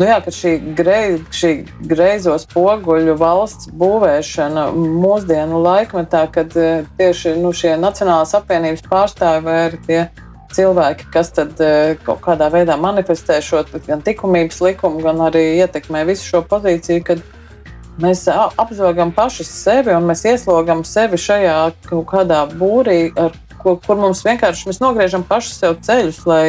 Nu 0.00 0.06
jā, 0.08 0.14
ka 0.24 0.32
šī, 0.32 0.54
grei, 0.72 1.18
šī 1.28 1.50
greizo 1.84 2.32
spoguļu 2.40 3.18
valsts 3.20 3.68
būvēšana 3.76 4.70
mūsdienu 4.72 5.60
laikmetā, 5.60 6.22
kad 6.32 6.56
tieši 6.96 7.34
nu, 7.36 7.50
šie 7.52 7.74
Nacionālās 7.76 8.32
apvienības 8.38 8.86
pārstāvji 8.86 9.44
vai 9.44 9.58
arī 9.66 9.80
tie 9.84 9.98
cilvēki, 10.54 11.08
kas 11.14 11.32
tad 11.36 11.60
e, 11.62 11.96
kaut 12.04 12.22
kādā 12.24 12.50
veidā 12.52 12.76
manifestē 12.80 13.40
šo 13.44 13.62
gan 13.86 14.02
likumības 14.06 14.60
likumu, 14.64 15.02
gan 15.04 15.20
arī 15.28 15.44
ietekmē 15.60 16.04
visu 16.08 16.26
šo 16.26 16.42
pozīciju, 16.50 17.04
kad 17.06 17.22
mēs 18.00 18.26
apzogam 18.30 19.12
paši 19.14 19.46
sevi 19.46 19.94
un 19.94 20.08
mēs 20.08 20.24
ieslogam 20.28 20.84
sevi 20.88 21.20
šajā 21.20 21.56
kaut 21.88 22.06
kādā 22.12 22.44
būrī, 22.52 23.12
ar, 23.20 23.34
kur, 23.62 23.78
kur 23.84 24.00
mums 24.00 24.24
vienkārši 24.26 24.70
mēs 24.70 24.80
nogriežam 24.82 25.26
paši 25.26 25.56
sev 25.56 25.76
ceļus, 25.86 26.22
lai 26.30 26.44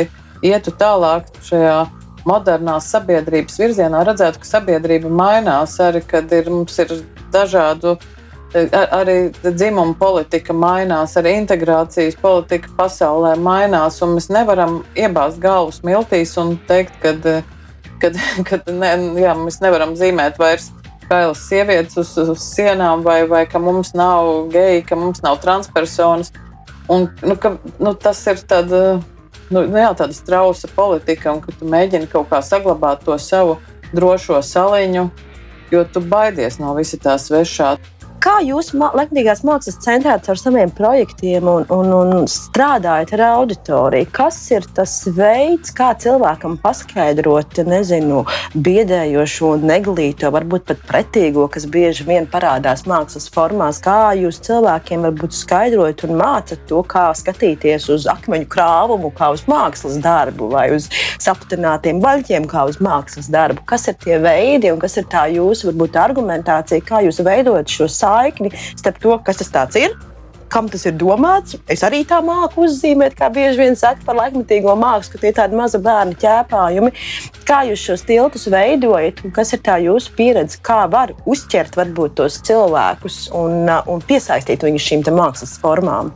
ietu 0.45 0.73
tālāk 0.77 1.27
šajā 1.45 1.81
modernās 2.27 2.89
sabiedrības 2.93 3.57
virzienā, 3.61 4.03
redzētu, 4.05 4.41
ka 4.41 4.49
sabiedrība 4.49 5.09
mainās 5.09 5.77
arī, 5.81 6.03
kad 6.05 6.31
ir, 6.35 6.49
mums 6.53 6.77
ir 6.81 6.93
dažādu 7.33 7.97
Ar, 8.51 8.89
arī 8.99 9.15
dzimuma 9.45 9.93
politika 9.95 10.51
mainās, 10.51 11.13
arī 11.15 11.37
integrācijas 11.39 12.17
politika 12.19 12.67
pasaulē 12.75 13.37
mainās, 13.39 14.01
mēs 14.03 14.27
nevaram 14.27 14.81
iebāzt 14.99 15.39
galvas 15.39 15.79
miltīs 15.87 16.35
un 16.41 16.57
teikt, 16.67 16.97
ka 16.99 18.11
ne, 18.81 18.91
jā, 19.21 19.35
mēs 19.39 19.61
nevaram 19.63 19.95
zīmēt 19.95 20.39
vairs 20.41 20.71
kailas 21.11 21.41
sievietes 21.47 21.97
uz, 21.99 22.11
uz 22.17 22.43
sienām, 22.43 23.03
vai, 23.03 23.23
vai 23.27 23.43
ka 23.49 23.59
mums 23.59 23.93
nav 23.97 24.49
geji, 24.51 24.83
ka 24.87 24.95
mums 24.99 25.23
nav 25.23 25.39
transpersonas. 25.43 26.31
Un, 26.91 27.09
nu, 27.23 27.35
ka, 27.39 27.55
nu, 27.79 27.93
tas 27.99 28.19
ir 28.31 28.39
tāda, 28.47 28.81
nu, 29.49 29.63
nu, 29.63 29.79
jā, 29.79 29.91
tāda 29.97 30.15
strausa 30.15 30.69
politika, 30.75 31.33
un 31.35 31.43
ka 31.43 31.55
tu 31.55 31.67
mēģini 31.71 32.07
kaut 32.11 32.31
kā 32.31 32.41
saglabāt 32.45 33.03
to 33.07 33.17
savu 33.19 33.57
drošo 33.91 34.39
saliņu, 34.43 35.07
jo 35.71 35.83
tu 35.91 36.03
baidies 36.03 36.59
no 36.63 36.75
visa 36.79 36.99
tā 36.99 37.17
svešā. 37.19 37.75
Kā 38.21 38.36
jūs 38.45 38.67
Latvijas 38.77 39.39
mākslas 39.41 39.79
centrā 39.81 40.13
ar 40.13 40.38
saviem 40.38 40.69
projektiem 40.77 41.47
un, 41.49 41.63
un, 41.73 41.88
un 41.89 42.27
strādājat 42.29 43.15
ar 43.15 43.23
auditoriju? 43.31 44.12
Kas 44.13 44.36
ir 44.53 44.67
tas 44.77 44.93
veids, 45.10 45.71
kā 45.73 45.88
cilvēkam 45.97 46.60
paskaidrot, 46.62 47.63
nezinu, 47.65 48.19
biedējošo, 48.53 49.55
neglīto, 49.65 50.29
varbūt 50.36 50.67
pat 50.69 50.84
pretīgo, 50.91 51.47
kas 51.49 51.65
bieži 51.65 52.05
vien 52.05 52.27
parādās 52.29 52.86
mākslas 52.86 53.25
formās? 53.34 53.79
Kā 53.81 54.12
jūs 54.19 54.38
cilvēkiem 54.45 55.07
varbūt 55.07 55.39
skaidrojat 55.39 56.05
un 56.05 56.13
mācat 56.21 56.62
to, 56.69 56.84
kā 56.86 57.07
skatīties 57.17 57.89
uz 57.89 58.05
akmeņu 58.13 58.51
krāvumu, 58.53 59.10
kā 59.17 59.31
uz 59.34 59.47
mākslas 59.49 59.97
darbu, 60.05 60.51
vai 60.53 60.67
uz 60.77 60.91
saptinātiem 61.17 62.03
baļķiem, 62.05 62.45
kā 62.53 62.67
uz 62.69 62.77
mākslas 62.86 63.34
darbu? 63.34 63.65
Kas 63.65 63.89
ir 63.89 63.97
tie 64.05 64.21
veidi 64.21 64.69
un 64.69 64.77
kas 64.86 65.01
ir 65.01 65.10
tā 65.10 65.25
jūsu 65.34 65.71
varbūt 65.71 65.97
argumentācija, 66.05 66.86
kā 66.86 67.01
jūs 67.10 67.23
veidojat 67.25 67.77
šo 67.79 67.89
savu? 67.89 68.11
Saikni 68.12 68.54
starp 68.76 69.04
to, 69.04 69.19
kas 69.26 69.43
tas 69.52 69.78
ir. 69.80 69.97
Kam 70.52 70.67
tas 70.67 70.84
ir 70.84 70.97
domāts? 71.00 71.56
Es 71.71 71.80
arī 71.88 72.02
tā 72.04 72.17
māku 72.28 72.65
uzzīmēt, 72.65 73.13
kā 73.15 73.30
bieži 73.32 73.62
vien 73.62 73.78
saka 73.80 74.04
par 74.04 74.17
laikmatīgo 74.17 74.74
mākslu, 74.76 75.13
ka 75.13 75.21
tie 75.21 75.30
ir 75.32 75.38
tādi 75.38 75.56
mazi 75.56 75.80
bērni 75.80 76.17
ķēpājumi. 76.19 76.91
Kā 77.47 77.62
jūs 77.69 77.86
šos 77.88 78.04
tiltus 78.10 78.50
veidojat, 78.52 79.24
un 79.24 79.32
kas 79.38 79.56
ir 79.56 79.62
tā 79.63 79.78
jūsu 79.80 80.12
pieredze, 80.17 80.60
kā 80.60 80.82
var 80.91 81.13
uzķert 81.24 81.80
varbūt 81.80 82.17
tos 82.19 82.41
cilvēkus 82.50 83.21
un, 83.32 83.71
un 83.71 84.04
piesaistīt 84.10 84.67
viņus 84.67 84.89
šīm 84.89 85.08
mākslas 85.15 85.56
formām? 85.63 86.12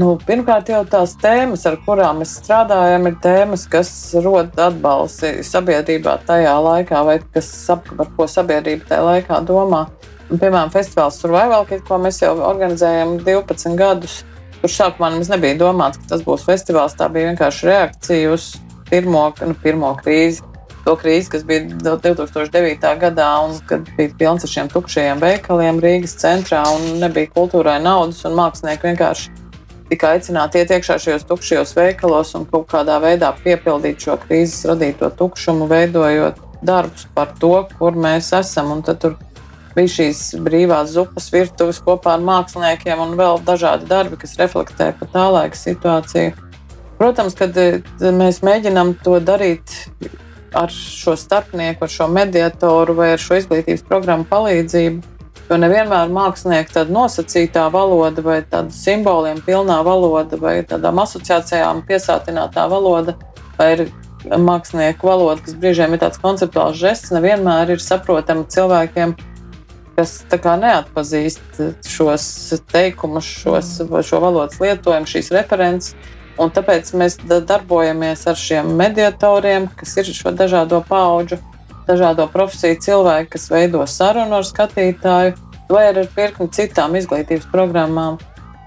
Nu, 0.00 0.14
pirmkārt, 0.22 0.70
jau 0.72 0.80
tās 0.88 1.12
tēmas, 1.20 1.66
ar 1.68 1.74
kurām 1.84 2.22
mēs 2.22 2.38
strādājam, 2.38 3.08
ir 3.10 3.16
tēmas, 3.20 3.66
kas 3.68 3.90
rod 4.24 4.54
atbalstu 4.56 5.42
sabiedrībā 5.44 6.14
tajā 6.28 6.54
laikā, 6.64 7.02
vai 7.04 7.18
kas 7.34 7.50
par 7.68 8.08
ko 8.16 8.28
sabiedrība 8.30 8.86
tajā 8.88 9.02
laikā 9.10 9.40
domā. 9.44 9.82
Piemēram, 10.30 10.70
festivāls 10.70 11.16
Survival 11.18 11.64
ko 11.66 11.96
mēs 11.98 12.20
jau 12.22 12.36
organizējam 12.46 13.16
12 13.26 13.74
gadus. 13.78 14.20
Tur 14.60 14.70
sākumā 14.70 15.08
mums 15.14 15.30
nebija 15.32 15.56
domāts, 15.58 15.98
ka 15.98 16.12
tas 16.12 16.22
būs 16.22 16.44
festivāls. 16.46 16.94
Tā 16.94 17.08
bija 17.10 17.32
vienkārši 17.32 17.66
reakcija 17.66 18.30
uz 18.34 18.52
pirmo, 18.90 19.24
nu, 19.42 19.56
pirmo 19.58 19.90
krīzi. 19.98 20.44
To 20.84 20.94
krīzi, 20.96 21.32
kas 21.32 21.42
bija 21.48 21.66
2009. 21.82 22.92
gadā, 23.02 23.28
un 23.44 23.58
kad 23.68 23.88
bija 23.96 24.12
pilns 24.20 24.46
ar 24.46 24.52
šiem 24.52 24.70
tukšajiem 24.72 25.18
veikaliem 25.20 25.80
Rīgas 25.82 26.14
centrā, 26.22 26.62
un 26.76 27.00
nebija 27.02 27.32
kultūrai 27.34 27.80
naudas, 27.82 28.22
un 28.28 28.38
mākslinieki 28.38 28.88
vienkārši 28.88 29.34
tika 29.90 30.14
aicināti 30.14 30.62
iet 30.62 30.70
iekšā 30.76 30.96
šajos 31.02 31.26
tukšajos 31.28 31.74
veikalos 31.76 32.32
un 32.38 32.46
kaut 32.48 32.68
kādā 32.70 33.00
veidā 33.02 33.32
piepildīt 33.42 34.06
šo 34.06 34.16
krīzes 34.22 34.62
radīto 34.70 35.10
tukšumu, 35.18 35.66
veidojot 35.70 36.38
darbus 36.62 37.08
par 37.16 37.34
to, 37.40 37.56
kur 37.78 37.98
mēs 37.98 38.30
esam. 38.38 38.70
Un 38.76 38.84
tad 38.86 39.02
tur 39.02 39.18
bija 39.80 39.94
šīs 39.96 40.22
brīvās 40.44 40.92
zupas 40.94 41.30
virtuves 41.32 41.80
kopā 41.84 42.18
ar 42.18 42.24
māksliniekiem 42.24 43.00
un 43.00 43.16
vēl 43.18 43.40
dažādi 43.46 43.88
darbi, 43.88 44.20
kas 44.20 44.36
reflektē 44.40 44.92
pa 44.98 45.08
tā 45.08 45.26
laika 45.32 45.56
situāciju. 45.56 46.34
Protams, 47.00 47.36
kad 47.36 47.56
mēs 48.00 48.42
mēģinām 48.44 48.98
to 49.04 49.16
darīt 49.24 49.72
ar 50.56 50.68
šo 50.74 51.14
starpnieku, 51.16 51.86
ar 51.86 51.92
šo 51.92 52.10
mediatoru 52.12 52.98
vai 52.98 53.14
ar 53.14 53.22
šo 53.22 53.40
izglītības 53.40 53.86
programmu 53.88 54.28
palīdzību, 54.28 55.16
Jo 55.50 55.56
nevienmēr 55.58 56.12
mākslinieki 56.14 56.76
tāda 56.76 56.94
nosacītā 56.94 57.64
valoda, 57.74 58.22
vai 58.22 58.36
tāda 58.46 58.70
simboliem 58.70 59.40
pilnā 59.42 59.80
valoda, 59.82 60.38
vai 60.38 60.60
tādām 60.62 61.00
asociācijām 61.02 61.80
piesātinātā 61.88 62.68
valoda, 62.70 63.16
vai 63.56 63.66
ir 63.72 63.82
mākslinieku 64.30 65.10
valoda, 65.10 65.42
kas 65.42 65.56
brīžiem 65.58 65.96
ir 65.96 66.02
tāds 66.04 66.22
konceptuāls 66.22 66.78
žests, 66.78 67.10
nevienmēr 67.16 67.74
ir 67.74 67.82
saprotama 67.82 68.46
cilvēkiem, 68.46 69.16
kas 70.00 70.56
neatpazīst 70.64 71.60
šos 71.86 72.24
teikumus, 72.72 73.28
šos, 73.44 73.76
šo 74.08 74.22
valodas 74.24 74.58
lietojumu, 74.62 75.08
šīs 75.10 75.30
references. 75.36 75.94
Un 76.40 76.48
tāpēc 76.56 76.94
mēs 76.96 77.18
darbojamies 77.28 78.24
ar 78.30 78.38
šiem 78.38 78.70
mediatoriem, 78.78 79.68
kas 79.76 79.98
ir 80.00 80.08
šo 80.16 80.32
dažādo 80.32 80.80
pauģu 80.88 81.36
dažādo 81.90 82.26
profesiju 82.30 82.78
cilvēki, 82.84 83.30
kas 83.34 83.50
veido 83.52 83.84
sarunu 83.88 84.40
ar 84.40 84.46
skatītāju, 84.46 85.36
vai 85.70 85.86
ar 85.90 86.02
virkni 86.16 86.50
citām 86.54 86.96
izglītības 86.98 87.48
programmām. 87.52 88.18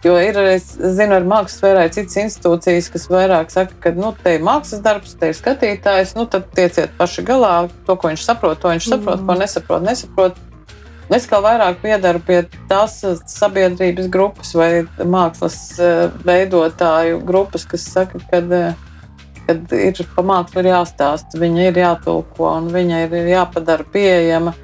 Jo 0.03 0.17
ir, 0.19 0.35
es 0.51 0.73
zinu, 0.75 1.15
ar 1.15 1.23
mākslas 1.27 1.61
sfērā 1.61 1.83
citas 1.95 2.17
institūcijas, 2.19 2.89
kas 2.91 3.05
vairāk 3.11 3.53
saka, 3.53 3.77
ka, 3.85 3.93
nu, 3.95 4.11
te 4.19 4.33
ir 4.35 4.43
mākslas 4.43 4.81
darbs, 4.83 5.13
te 5.19 5.29
ir 5.31 5.37
skatītājs, 5.37 6.11
nu, 6.17 6.25
tad 6.27 6.49
tieciet 6.55 6.91
paši 6.97 7.23
galā. 7.27 7.53
To, 7.87 7.95
ko 7.95 8.11
viņš 8.11 8.25
saprot, 8.25 8.59
to 8.59 8.73
viņš 8.73 8.89
saprot, 8.89 9.21
mm. 9.21 9.29
ko 9.29 9.37
nesaprot, 9.39 9.85
nesaprot. 9.87 10.41
Es 11.13 11.27
kā 11.29 11.37
vairāk 11.43 11.77
piedaru 11.83 12.21
pie 12.25 12.39
tās 12.69 13.01
sabiedrības 13.29 14.07
grupas 14.13 14.55
vai 14.57 14.71
mākslas 14.97 15.59
eh, 15.77 16.07
veidotāju 16.25 17.21
grupas, 17.27 17.67
kas 17.69 17.85
saka, 17.93 18.21
ka 18.31 18.41
uh, 18.41 18.89
kad 19.47 19.71
ir 19.75 20.03
pa 20.15 20.23
mākslu 20.25 20.63
ir 20.63 20.71
jāstāsta, 20.71 21.39
viņa 21.39 21.69
ir 21.69 21.79
jātulko 21.83 22.49
un 22.57 22.69
viņa 22.73 23.05
ir 23.07 23.31
jāpadara 23.33 23.87
pieejama. 23.93 24.55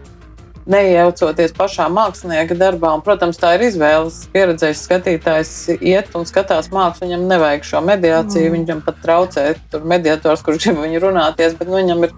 Neiejaucoties 0.69 1.55
pašā 1.57 1.87
mākslinieka 1.89 2.53
darbā, 2.53 2.91
un, 2.93 3.01
protams, 3.01 3.39
tā 3.41 3.55
ir 3.57 3.63
izvēles. 3.71 4.19
Pieredzējis 4.35 4.83
skatītājs 4.85 5.53
iet 5.79 6.13
un 6.17 6.27
skatās 6.29 6.69
mākslu, 6.73 7.07
viņam 7.07 7.23
nevajag 7.31 7.65
šo 7.65 7.81
mediāciju, 7.87 8.51
mm. 8.51 8.57
viņam 8.57 8.83
pat 8.85 8.99
traucē 9.01 9.47
tur 9.71 9.87
mediators, 9.89 10.43
kurš 10.45 10.67
grib 10.67 10.81
viņu 10.85 11.01
runāties, 11.07 11.57
bet 11.57 11.71
nu, 11.71 11.79
viņam 11.79 12.05
ir 12.05 12.13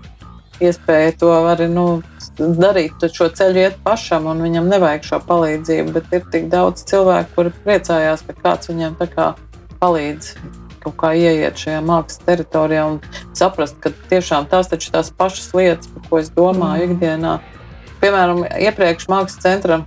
iespēja 0.68 1.16
to 1.22 1.32
arī 1.54 1.70
nu, 1.72 1.86
darīt, 2.40 3.04
šo 3.14 3.28
ceļu 3.36 3.64
iet 3.66 3.78
pašam, 3.84 4.30
un 4.32 4.42
viņam 4.44 4.70
nevajag 4.72 5.06
šo 5.08 5.22
palīdzību. 5.28 5.94
Bet 5.98 6.16
ir 6.16 6.26
tik 6.34 6.50
daudz 6.54 6.86
cilvēku, 6.90 7.36
kuri 7.36 7.54
priecājās, 7.66 8.26
ka 8.28 8.38
kāds 8.40 8.72
viņiem 8.72 8.98
palīdz 9.82 10.36
kaut 10.82 10.98
kā 10.98 11.12
ieiet 11.14 11.60
šajā 11.62 11.82
mākslas 11.86 12.22
teritorijā 12.26 12.86
un 12.90 13.00
saprast, 13.38 13.78
ka 13.84 13.92
tiešām 14.10 14.48
tās 14.50 14.72
taču 14.72 14.90
tās 14.94 15.12
pašas 15.14 15.52
lietas, 15.58 15.90
par 15.94 16.08
ko 16.10 16.22
es 16.22 16.32
domāju 16.34 16.88
mm. 16.88 16.94
ikdienā. 16.96 17.34
Piemēram, 18.02 18.46
iepriekš 18.66 19.10
mākslas 19.12 19.44
centra 19.44 19.82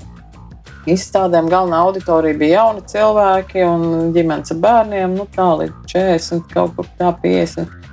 izstādēm 0.91 1.49
galvenā 1.51 1.81
auditorija 1.87 2.39
bija 2.39 2.61
jauni 2.61 2.85
cilvēki 2.91 3.65
un 3.67 3.87
ģimenes 4.15 4.55
ar 4.55 4.61
bērniem, 4.67 5.17
nu 5.19 5.27
tā 5.35 5.49
līdz 5.63 5.95
40, 5.95 6.45
kaut 6.53 6.77
kur 6.77 6.91
tā 7.01 7.11
50. 7.25 7.84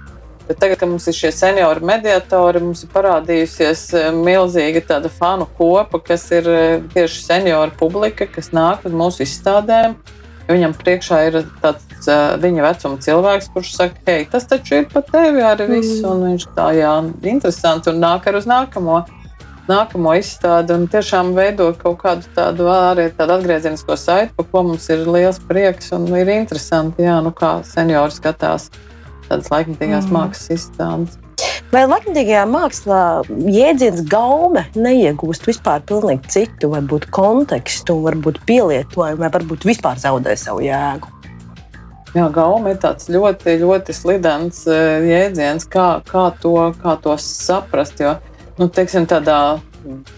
Bet 0.52 0.60
tagad, 0.60 0.82
kad 0.82 0.90
mums 0.90 1.06
ir 1.08 1.16
šie 1.16 1.30
seniori 1.32 1.80
mediatori, 1.88 2.60
mums 2.60 2.82
ir 2.84 2.90
parādījusies 2.92 3.84
eh, 3.96 4.08
milzīga 4.12 4.82
tāda 4.90 5.08
fanu 5.08 5.46
kopa, 5.56 6.02
kas 6.10 6.26
ir 6.36 6.50
eh, 6.52 6.82
tieši 6.92 7.22
senioru 7.24 7.72
publika, 7.80 8.28
kas 8.28 8.52
nāk 8.52 8.84
uz 8.84 8.92
mūsu 8.92 9.24
izstādēm. 9.24 9.96
Viņam 10.50 10.76
priekšā 10.76 11.22
ir 11.30 11.38
tāds 11.64 12.10
uh, 12.12 12.34
viņa 12.44 12.66
vecuma 12.66 13.00
cilvēks, 13.06 13.48
kurš 13.54 13.72
saka, 13.78 14.04
hei, 14.10 14.26
tas 14.28 14.50
taču 14.52 14.82
ir 14.82 14.90
pat 14.92 15.08
tevi 15.14 15.40
arī 15.54 15.70
viss. 15.70 16.02
Mm. 16.02 16.10
Un 16.10 16.28
viņš 16.34 16.50
tā, 16.58 16.68
jā, 16.76 16.92
interesanti, 17.32 17.94
un 17.94 18.04
nāk 18.04 18.28
ar 18.28 18.42
uz 18.42 18.50
nākamo. 18.52 19.00
Nākamo 19.72 20.20
izstādi 20.20 20.76
un 20.76 20.88
tiešām 20.92 21.32
veido 21.38 21.72
kaut 21.80 22.02
kādu 22.04 22.28
tādu 22.36 22.68
arī 22.74 23.08
tādu 23.16 23.38
atgriezenisko 23.38 23.96
saiti, 23.96 24.36
par 24.36 24.52
ko 24.52 24.68
mums 24.74 24.92
ir 24.92 25.08
liels 25.08 25.40
prieks 25.48 25.94
un 25.96 26.12
ir 26.12 26.36
interesanti, 26.42 27.08
jā, 27.08 27.22
nu 27.24 27.32
kā 27.32 27.62
seniori 27.64 28.20
skatās 28.20 28.68
tādas 29.32 29.52
laikmatīgās 29.54 30.08
mm. 30.08 30.18
mākslas 30.18 30.56
izstādes. 30.60 31.20
Vai 31.72 31.86
laikmatīgajā 31.88 32.44
mākslā 32.52 33.02
jēdziens 33.48 34.04
gaume 34.12 34.66
neiegūst 34.76 35.48
vispār 35.48 35.80
pilnīgi 35.88 36.28
citu, 36.34 36.68
varbūt 36.74 37.08
kontekstu, 37.16 37.96
varbūt 38.04 38.42
pielietojumu, 38.50 39.22
vai 39.24 39.32
varbūt 39.32 39.64
vispār 39.70 40.02
zaudē 40.02 40.36
savu 40.36 40.66
jēgu? 40.66 41.08
Jā, 42.12 42.26
gauma 42.36 42.74
ir 42.74 42.80
tāds 42.84 43.08
ļoti, 43.08 43.56
ļoti 43.62 43.96
slidens 43.96 44.66
e, 44.68 44.78
jēdziens, 45.08 45.64
kā, 45.72 45.88
kā, 46.10 46.26
to, 46.44 46.58
kā 46.82 46.98
to 47.00 47.16
saprast. 47.24 48.04
Jo, 48.04 48.18
nu, 48.60 48.68
teiksim, 48.68 49.08
tādā 49.08 49.62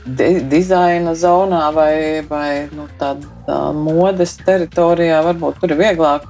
di 0.06 0.30
dizaina 0.52 1.14
zonā 1.16 1.68
vai, 1.76 2.22
vai 2.28 2.68
nu, 2.76 2.88
tādā 3.00 3.60
modes 3.76 4.36
teritorijā 4.44 5.22
varbūt 5.24 5.62
tur 5.62 5.74
ir 5.74 5.80
vieglāk 5.80 6.26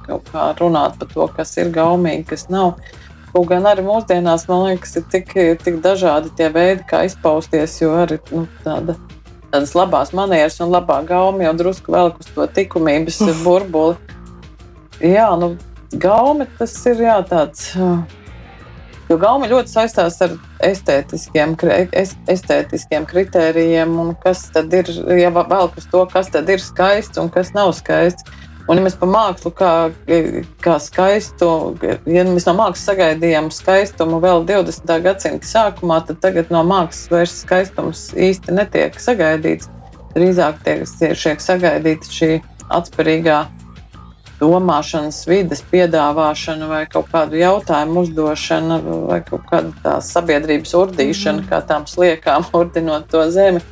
runāt 0.60 0.98
par 1.00 1.10
to, 1.10 1.26
kas 1.36 1.56
ir 1.58 1.72
gaumīgi, 1.74 2.26
kas 2.30 2.48
nav. 2.52 2.76
Kaut 3.34 3.48
gan 3.50 3.66
arī 3.66 3.82
mūsdienās, 3.82 4.46
man 4.46 4.68
liekas, 4.68 4.94
ir 5.00 5.06
tik, 5.10 5.34
tik 5.64 5.80
dažādi 5.82 6.30
tie 6.38 6.46
veidi, 6.54 6.84
kā 6.86 7.02
izpausties, 7.08 7.80
jo 7.82 7.90
arī 7.98 8.20
nu, 8.30 8.44
tāda, 8.62 8.94
tādas 9.50 9.74
labās 9.74 10.14
manieres 10.14 10.60
un 10.62 10.70
labā 10.70 11.00
gauma 11.08 11.48
jau 11.48 11.54
drusku 11.64 11.94
velk 11.94 12.22
uz 12.22 12.30
to 12.30 12.46
likumības 12.46 13.18
burbuli. 13.42 13.98
Jā, 15.02 15.32
nu, 15.40 15.56
gaumi 15.90 16.46
tas 16.60 16.76
ir 16.86 17.02
jā, 17.08 17.18
tāds. 17.26 17.72
Jo 19.10 19.18
gauma 19.20 19.48
ļoti 19.50 19.68
saistās 19.68 20.16
ar 20.24 20.32
estētiskiem, 20.64 21.52
estētiskiem 22.32 23.04
kritērijiem, 23.08 23.92
un 24.00 24.14
kas 24.20 24.46
tad 24.54 24.72
ir, 24.72 24.88
ja 25.18 25.28
vēl 25.34 25.68
uz 25.68 25.88
to, 25.92 26.06
kas 26.08 26.32
tad 26.32 26.48
ir 26.48 26.62
skaists 26.62 27.20
un 27.20 27.28
kas 27.32 27.52
nav 27.56 27.74
skaists. 27.76 28.24
Un, 28.64 28.78
ja 28.78 28.84
mēs 28.86 28.94
par 28.96 29.10
mākslu 29.12 29.50
kā, 29.52 29.72
kā 30.64 30.78
skaistu, 30.80 31.48
ja 32.08 32.22
mēs 32.24 32.46
no 32.48 32.54
mākslas 32.56 32.86
sagaidījām 32.88 33.50
skaistumu 33.52 34.22
vēl 34.24 34.46
20. 34.48 34.94
gadsimta 35.04 35.50
sākumā, 35.50 35.98
tad 36.08 36.22
tagad 36.22 36.48
no 36.54 36.62
mākslas 36.64 37.10
vairs 37.12 37.34
skaistums 37.42 38.06
īsti 38.16 38.56
netiek 38.56 38.96
sagaidīts. 38.96 39.68
Drīzāk 40.14 40.64
tiek, 40.64 40.86
tiek 40.96 41.44
sagaidīta 41.44 42.08
šī 42.08 42.30
atspērīgā 42.72 43.42
domāšanas 44.44 45.22
vidas 45.28 45.64
piedāvāšana, 45.72 46.68
vai 46.68 46.82
kaut 46.90 47.08
kādu 47.12 47.40
jautājumu 47.40 48.04
uzdošana, 48.04 48.80
vai 49.08 49.22
kaut 49.24 49.48
kāda 49.48 49.96
sabiedrības 50.04 50.74
urdīšana, 50.82 51.40
-hmm. 51.42 51.48
kā 51.48 51.62
tām 51.64 51.88
sliekām, 51.88 52.44
urdinot 52.60 53.08
to 53.08 53.24
zemi. 53.30 53.64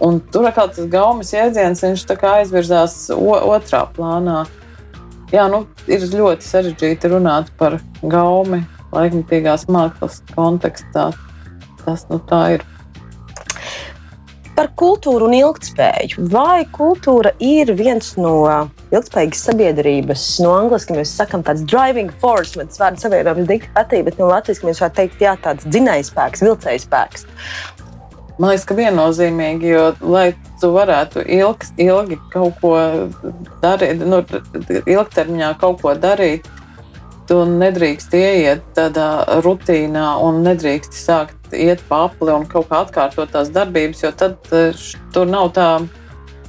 Un 0.00 0.20
tur 0.20 0.44
atkal 0.44 0.68
tas 0.68 0.86
gaumas 0.92 1.32
jēdziens, 1.32 1.80
viņš 1.82 2.04
aizvirzās 2.20 3.10
otrā 3.16 3.86
plānā. 3.96 4.44
Jā, 5.32 5.48
nu, 5.50 5.64
ir 5.88 6.00
ļoti 6.00 6.44
sarežģīti 6.44 7.08
runāt 7.10 7.48
par 7.58 7.80
gaumi 8.02 8.60
laikmatīgās 8.92 9.66
mākslas 9.72 10.20
kontekstā. 10.34 11.10
Tas 11.84 12.06
nu, 12.10 12.20
tā 12.28 12.42
ir. 12.58 12.66
Par 14.56 14.70
kultūru 14.80 15.26
un 15.28 15.34
ilgspēju. 15.36 16.26
Vai 16.32 16.64
kultūra 16.72 17.34
ir 17.44 17.74
viens 17.76 18.14
no 18.16 18.32
ilgspējīgas 18.88 19.42
sabiedrības, 19.50 20.24
no 20.40 20.54
angļuiski 20.56 20.96
mēs 20.96 21.12
sakām, 21.18 21.44
tāds 21.44 21.64
driving 21.68 22.12
force, 22.22 22.56
bet 22.56 22.72
tas 22.72 22.80
vārds 22.80 23.04
savienojums 23.04 23.50
dikti 23.50 23.72
patīk, 23.76 24.06
bet 24.08 24.20
no 24.20 24.30
latviešu 24.30 24.68
mēs 24.68 24.80
varētu 24.80 25.00
teikt, 25.02 25.24
jā, 25.26 25.34
tāds 25.44 25.68
dzinējspēks, 25.68 26.44
vilcējspēks. 26.46 27.26
Man 28.36 28.52
liekas, 28.52 28.66
ka 28.68 28.76
viennozīmīgi, 28.76 29.70
jo, 29.72 29.84
lai 30.12 30.26
tu 30.60 30.72
varētu 30.74 31.24
ilgs, 31.36 31.72
ilgi 31.80 32.18
kaut 32.32 32.58
ko 32.60 32.74
darīt, 33.62 34.04
nu, 34.04 34.20
ilgtermiņā 34.84 35.52
kaut 35.60 35.80
ko 35.84 35.94
darīt, 36.00 36.48
tu 37.26 37.42
nedrīkst 37.48 38.14
ieiet 38.16 38.64
tādā 38.76 39.40
rutīnā 39.44 40.04
un 40.22 40.44
nedrīkst 40.46 40.96
sākt 40.96 41.35
iet 41.54 41.82
apli 41.92 42.32
un 42.34 42.46
kaut 42.48 42.70
kā 42.70 42.82
atkārtot 42.86 43.30
tās 43.34 43.52
darbības, 43.54 44.02
jo 44.04 44.10
tad 44.16 44.50
eh, 44.56 44.74
tur 45.14 45.28
nav 45.30 45.52
tā 45.56 45.68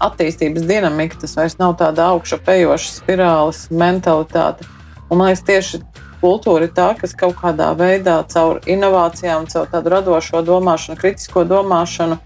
attīstības 0.04 0.66
dinamika, 0.70 1.18
tas 1.22 1.36
vairs 1.38 1.58
nav 1.62 1.78
tāda 1.80 2.12
augšupejoša 2.14 2.92
spirāles 3.00 3.66
mentalitāte. 3.74 4.68
Un, 5.10 5.18
man 5.18 5.30
liekas, 5.30 5.46
tieši 5.48 5.82
kultūra 6.22 6.68
ir 6.68 6.74
tā, 6.76 6.92
kas 7.00 7.16
kaut 7.18 7.38
kādā 7.42 7.72
veidā 7.78 8.20
caur 8.32 8.62
inovācijām, 8.70 9.48
caur 9.52 9.70
tādu 9.72 9.94
radošo 9.94 10.42
domāšanu, 10.46 11.00
kritisko 11.00 11.46
domāšanu 11.48 12.20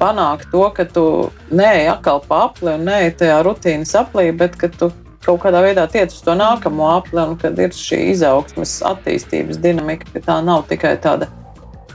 panāk 0.00 0.44
to, 0.50 0.64
ka 0.74 0.84
tu 0.84 1.06
neej 1.54 1.92
atkal 1.94 2.22
apli 2.34 2.74
un 2.74 2.84
neej 2.88 3.14
tajā 3.20 3.40
rutīnas 3.46 3.94
aplī, 4.00 4.30
bet 4.36 4.58
ka 4.60 4.68
tu 4.68 4.90
kaut 5.24 5.40
kādā 5.44 5.62
veidā 5.64 5.86
tiec 5.88 6.12
uz 6.12 6.20
to 6.24 6.34
nākamo 6.36 6.90
apli 6.98 7.22
un 7.22 7.38
kad 7.40 7.58
ir 7.58 7.72
šī 7.72 8.00
izaugsmes, 8.12 8.76
attīstības 8.84 9.60
dinamika, 9.62 10.10
ka 10.12 10.24
tā 10.26 10.40
nav 10.44 10.66
tikai 10.68 10.96
tāda 11.00 11.30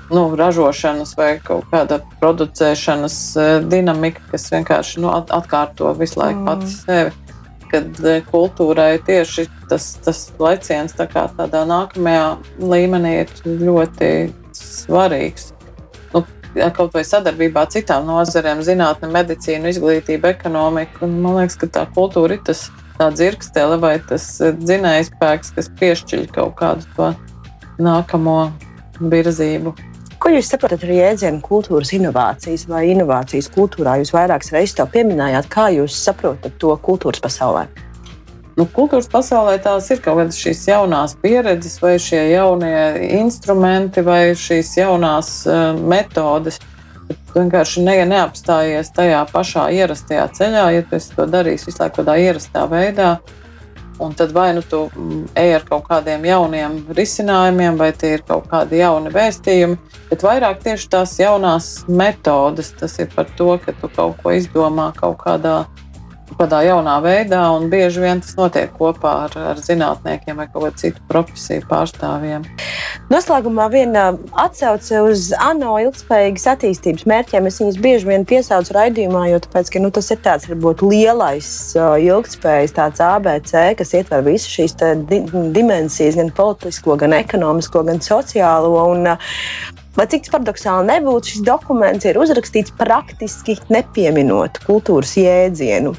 nu, 0.10 0.36
ražošanas 0.36 1.16
vai 1.18 1.32
kaut 1.44 1.68
kāda 1.72 2.00
producēšanas 2.22 3.18
dinamika, 3.70 4.24
kas 4.32 4.50
vienkārši 4.54 5.04
nu, 5.04 5.12
atkārto 5.14 5.94
visu 6.00 6.20
laiku 6.22 6.42
mm. 6.42 6.48
pati 6.50 6.72
sevi. 6.74 7.18
Kad 7.70 8.00
kultūrai 8.32 8.96
tieši 9.06 9.46
tas, 9.70 9.92
tas 10.02 10.24
leciens 10.42 10.96
tā 10.98 11.06
kā 11.10 11.28
tādā 11.38 11.62
nākamajā 11.70 12.26
līmenī 12.58 13.12
ir 13.20 13.34
ļoti 13.46 14.10
svarīgs. 14.58 15.52
Nu, 16.16 16.24
kaut 16.74 16.98
vai 16.98 17.04
sadarbībā 17.06 17.68
ar 17.68 17.70
citām 17.76 18.10
nozarēm, 18.10 18.64
zinātnē, 18.66 19.12
medicīnu, 19.14 19.70
izglītību, 19.70 20.32
ekonomiku. 20.34 21.06
Man 21.06 21.38
liekas, 21.44 21.60
ka 21.62 21.70
tā 21.78 21.86
kultūra 21.94 22.40
ir 22.40 22.44
tas 22.50 22.66
dzirkstele 23.00 23.78
vai 23.80 24.00
tas 24.10 24.26
dzinējspēks, 24.42 25.54
kas 25.56 25.70
piešķir 25.80 26.26
kaut 26.34 26.58
kādu 26.60 26.90
to 26.98 27.14
nākamo 27.80 28.40
virzību. 29.00 29.76
Ko 30.20 30.28
jūs 30.34 30.50
saprotat 30.52 30.82
ar 30.84 30.90
jēdzienu 30.92 31.40
kultūras 31.40 31.94
inovācijas 31.96 32.66
vai 32.68 32.90
inovācijas 32.92 33.48
kultūrā? 33.54 33.94
Jūs 34.02 34.12
vairākas 34.12 34.52
reizes 34.52 34.76
to 34.76 34.84
pieminējāt. 34.92 35.48
Kā 35.48 35.70
jūs 35.72 35.96
saprotat 35.96 36.58
to 36.60 36.74
kultūras 36.84 37.24
pasaulē? 37.24 37.70
Nu, 38.60 38.66
kultūras 38.68 39.08
pasaulē 39.08 39.54
tās 39.64 39.88
ir 39.94 40.02
kaut 40.04 40.20
kādas 40.20 40.42
šīs 40.42 40.66
jaunās 40.68 41.14
pieredzes, 41.24 41.78
vai 41.80 41.94
šie 42.04 42.20
jaunie 42.34 42.82
instrumenti, 43.22 44.04
vai 44.04 44.34
šīs 44.36 44.74
jaunās 44.82 45.32
uh, 45.48 45.80
metodes. 45.80 46.60
Tu 47.08 47.38
vienkārši 47.38 47.86
ne, 47.88 47.96
neapstājies 48.12 48.92
tajā 48.98 49.24
pašā 49.32 49.70
ierastajā 49.78 50.28
ceļā, 50.36 50.66
ja 50.76 50.84
tu 50.90 51.00
to 51.16 51.30
darīsi 51.32 51.70
visu 51.70 51.80
laiku 51.80 52.02
tādā 52.02 52.20
ierastā 52.20 52.68
veidā. 52.68 53.14
Un 54.00 54.14
tad 54.16 54.32
vai 54.32 54.54
nu 54.56 54.62
tu 54.64 54.86
mm, 54.88 55.24
ej 55.36 55.58
ar 55.58 55.66
kaut 55.68 55.84
kādiem 55.90 56.24
jauniem 56.24 56.78
risinājumiem, 56.96 57.76
vai 57.80 57.90
tie 57.92 58.14
ir 58.16 58.24
kaut 58.28 58.48
kādi 58.52 58.80
jauni 58.80 59.12
vēstījumi, 59.12 59.76
bet 60.08 60.24
vairāk 60.24 60.62
tieši 60.64 60.88
tās 60.94 61.18
jaunās 61.20 61.68
metodes. 61.88 62.72
Tas 62.80 62.96
ir 63.04 63.12
par 63.16 63.28
to, 63.36 63.52
ka 63.64 63.76
tu 63.82 63.92
kaut 63.92 64.22
ko 64.24 64.32
izdomā 64.38 64.94
kaut 64.96 65.20
kādā 65.26 65.66
kādā 66.40 66.62
jaunā 66.64 66.96
veidā, 67.04 67.42
un 67.56 67.68
bieži 67.72 68.04
vien 68.04 68.22
tas 68.24 68.36
notiek 68.40 68.72
kopā 68.78 69.16
ar, 69.26 69.38
ar 69.52 69.60
zinātniekiem 69.60 70.40
vai 70.40 70.48
kaut 70.48 70.70
kādu 70.70 70.84
citu 70.84 71.04
profesiju 71.10 71.66
pārstāvjiem. 71.68 72.46
Noslēgumā 73.12 73.66
viena 73.74 74.06
atsauce 74.40 75.02
uz 75.04 75.30
ANO 75.36 75.76
ilgspējīgas 75.84 76.48
attīstības 76.54 77.08
mērķiem. 77.10 77.50
Es 77.50 77.60
viņus 77.62 77.80
bieži 77.84 78.10
vien 78.12 78.24
piesaucu 78.30 78.76
raidījumā, 78.78 79.26
jo 79.34 79.42
tāpēc, 79.44 79.74
ka, 79.74 79.82
nu, 79.84 79.92
tas 79.96 80.12
ir 80.14 80.22
tāds 80.24 80.48
varbūt 80.52 80.86
lielais 80.86 81.50
ilgspējas 81.76 82.78
tāds 82.78 83.04
ABC, 83.04 83.56
kas 83.82 83.96
ietver 84.00 84.24
visas 84.28 84.54
šīs 84.54 84.78
di 85.10 85.24
dimensijas, 85.56 86.20
gan 86.20 86.32
politisko, 86.36 86.96
gan 87.02 87.18
ekonomisko, 87.20 87.84
gan 87.90 88.00
sociālo. 88.06 88.78
Un, 88.94 89.12
Lai 89.98 90.06
cik 90.06 90.28
tas 90.28 90.34
paradoxāli 90.36 90.86
nebūtu, 90.92 91.32
šis 91.34 91.46
dokuments 91.48 92.06
ir 92.06 92.20
uzrakstīts 92.22 92.76
praktiski 92.78 93.58
nepieminot 93.74 94.62
kultūras 94.68 95.16
jēdzienu. 95.18 95.96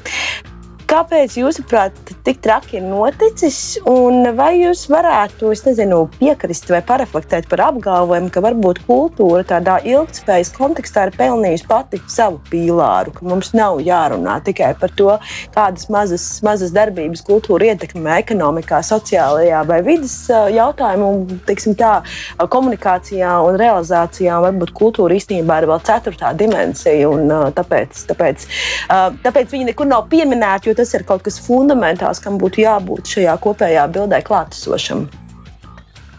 Kāpēc, 0.91 1.37
jūsuprāt, 1.39 1.95
tik 2.25 2.41
traki 2.43 2.81
ir 2.81 2.83
noticis? 2.83 3.77
Un 3.87 4.25
vai 4.35 4.57
jūs 4.57 4.81
varētu 4.91 5.53
nezinu, 5.63 6.01
piekrist 6.17 6.67
vai 6.67 6.81
pareflektēt 6.83 7.45
par 7.47 7.61
apgalvojumu, 7.69 8.27
ka 8.27 8.41
varbūt 8.43 8.81
kultūra 8.89 9.45
tādā 9.47 9.77
ilgspējas 9.87 10.51
kontekstā 10.51 11.05
ir 11.07 11.13
pelnījusi 11.15 11.67
pati 11.69 12.01
savu 12.11 12.41
pīlāru, 12.49 13.13
ka 13.15 13.23
mums 13.23 13.53
nav 13.55 13.79
jārunā 13.79 14.35
tikai 14.43 14.73
par 14.81 14.91
to, 14.99 15.13
kādas 15.55 15.87
mazas, 15.93 16.25
mazas 16.43 16.73
darbības 16.75 17.23
kultūra 17.23 17.69
ietekmē 17.71 18.19
ekonomikā, 18.25 18.81
sociālajā 18.83 19.63
vai 19.71 19.79
vidas 19.87 20.17
jautājumu, 20.27 21.39
teiksim, 21.47 21.77
tā, 21.79 21.93
komunikācijā 22.51 23.37
un 23.47 23.61
realizācijā. 23.63 24.41
Varbūt 24.43 24.75
kultūra 24.75 25.15
īstenībā 25.15 25.61
ir 25.63 25.69
vēl 25.71 25.87
ceturtā 25.87 26.35
dimensija, 26.35 27.07
un 27.07 27.31
tāpēc, 27.55 28.03
tāpēc, 28.11 28.45
tāpēc 29.23 29.55
viņi 29.55 29.71
nekur 29.71 29.87
nav 29.87 30.11
pieminēti 30.11 30.73
tas 30.81 30.95
ir 30.97 31.05
kaut 31.07 31.21
kas 31.27 31.37
fundamentāls, 31.45 32.21
kam 32.23 32.41
būtu 32.41 32.65
jābūt 32.65 33.13
šajā 33.15 33.37
kopējā 33.45 33.85
bildē 33.93 34.23
klātesošam. 34.25 35.05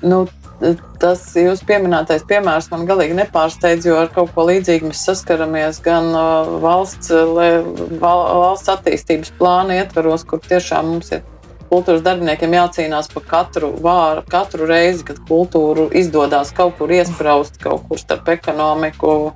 Nu, 0.03 0.25
tas 1.03 1.25
jūsu 1.35 1.67
pieminētais 1.67 2.25
piemērs 2.29 2.71
man 2.71 2.87
galīgi 2.87 3.17
nepārsteidz, 3.19 3.87
jo 3.89 3.99
ar 3.99 4.11
kaut 4.15 4.33
ko 4.37 4.47
līdzīgu 4.47 4.93
mēs 4.93 5.03
saskaramies 5.09 5.81
gan 5.83 6.11
uh, 6.15 6.55
valsts, 6.63 7.11
valsts 8.03 8.73
attīstības 8.77 9.35
plāna 9.39 9.81
ietveros, 9.83 10.27
kur 10.29 10.43
tiešām 10.47 10.95
mums 10.95 11.13
ir 11.17 11.25
kultūras 11.73 12.05
darbiniekiem 12.05 12.53
jācīnās 12.53 13.09
par 13.15 13.25
katru 13.31 13.73
vāru, 13.83 14.23
katru 14.31 14.69
reizi, 14.69 15.07
kad 15.09 15.23
kultūru 15.29 15.89
izdodas 15.97 16.53
kaut 16.55 16.77
kur 16.79 16.93
iesprāst, 16.93 17.59
kaut 17.63 17.87
kur 17.89 18.01
starp 18.01 18.29
ekonomiku, 18.35 19.33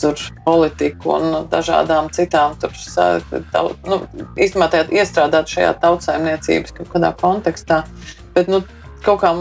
tur 0.00 0.20
politiku 0.44 1.16
un 1.18 1.36
dažādām 1.52 2.08
citām, 2.14 2.56
tur, 2.60 2.72
nu, 3.88 4.00
īstenībā 4.40 4.70
tā 4.72 4.84
iestrādāt 4.94 5.52
šajā 5.52 5.74
tautsājumniecības 5.82 6.76
kaut 6.78 6.90
kādā 6.94 7.12
kontekstā. 7.20 7.82
Bet, 8.34 8.48
nu, 8.50 8.62
kaut 9.04 9.20
kā 9.22 9.32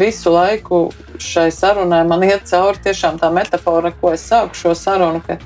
visu 0.00 0.32
laiku 0.32 0.86
šai 1.22 1.50
sarunai 1.52 2.02
man 2.08 2.24
iet 2.26 2.48
cauri 2.50 2.80
tiešām 2.84 3.20
tā 3.20 3.30
metāfora, 3.32 3.92
ko 4.00 4.12
es 4.16 4.24
sāku 4.28 4.56
šo 4.56 4.74
sarunu. 4.76 5.22
Ka, 5.26 5.38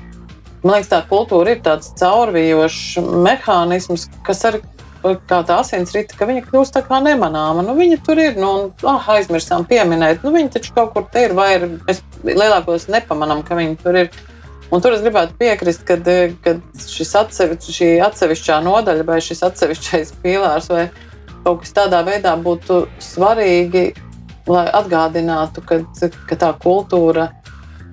man 0.63 0.77
liekas, 0.77 0.91
tā 0.91 1.01
kultūra 1.09 1.55
ir 1.55 1.63
tāds 1.65 1.93
caurvijošs 1.99 3.01
mehānisms, 3.25 4.07
kas 4.27 4.45
arī 4.49 4.63
kā 5.01 5.41
tā 5.47 5.59
asinsrite, 5.61 6.15
ka 6.17 6.27
viņa 6.29 6.43
kļūst 6.47 6.75
tā 6.75 6.83
kā 6.85 6.99
nemanāma. 7.03 7.63
Nu, 7.65 7.75
viņa 7.77 7.99
tur 8.05 8.21
ir, 8.21 8.37
nu, 8.39 8.51
un, 8.51 8.67
ah, 8.89 9.07
aizmirsām 9.15 9.65
pieminēt. 9.69 10.25
Nu, 10.25 10.33
viņa 10.35 10.55
taču 10.57 10.75
kaut 10.75 10.93
kur 10.95 11.07
te 11.11 11.25
ir, 11.27 11.35
vai 11.37 11.49
ir, 11.57 11.67
mēs 11.87 12.03
lielākos 12.27 12.89
nepamanām, 12.93 13.43
ka 13.47 13.57
viņa 13.57 13.79
tur 13.81 13.97
ir. 14.03 14.11
Un 14.71 14.79
tur 14.83 14.95
es 14.95 15.01
gribētu 15.03 15.35
piekrist, 15.39 15.83
ka 15.83 16.53
šis 16.79 17.11
atsevišķi, 17.19 17.73
šī 17.75 17.89
atsevišķā 18.05 18.61
nodaļa 18.63 19.07
vai 19.09 19.17
šis 19.23 19.43
atsevišķais 19.49 20.13
pīlārs 20.23 20.69
vai 20.71 20.85
kaut 21.43 21.65
kas 21.65 21.75
tādā 21.75 21.99
veidā 22.07 22.37
būtu 22.39 22.85
svarīgi, 23.03 23.89
lai 24.47 24.67
atgādinātu, 24.79 25.65
ka, 25.67 25.81
ka 26.29 26.39
tā 26.39 26.53
kultūra 26.61 27.27
ir 27.27 27.40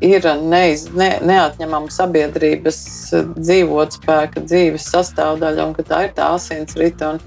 ir 0.05 0.27
neiz, 0.43 0.87
ne, 0.95 1.11
neatņemama 1.27 1.91
sabiedrības 1.93 2.79
dzīvotspēka, 3.39 4.45
dzīves 4.45 4.87
sastāvdaļa, 4.93 5.67
un 5.67 5.75
ka 5.77 5.85
tā 5.87 6.05
ir 6.07 6.15
tā 6.17 6.31
asins 6.37 6.77
rita. 6.79 7.15
Un, 7.15 7.21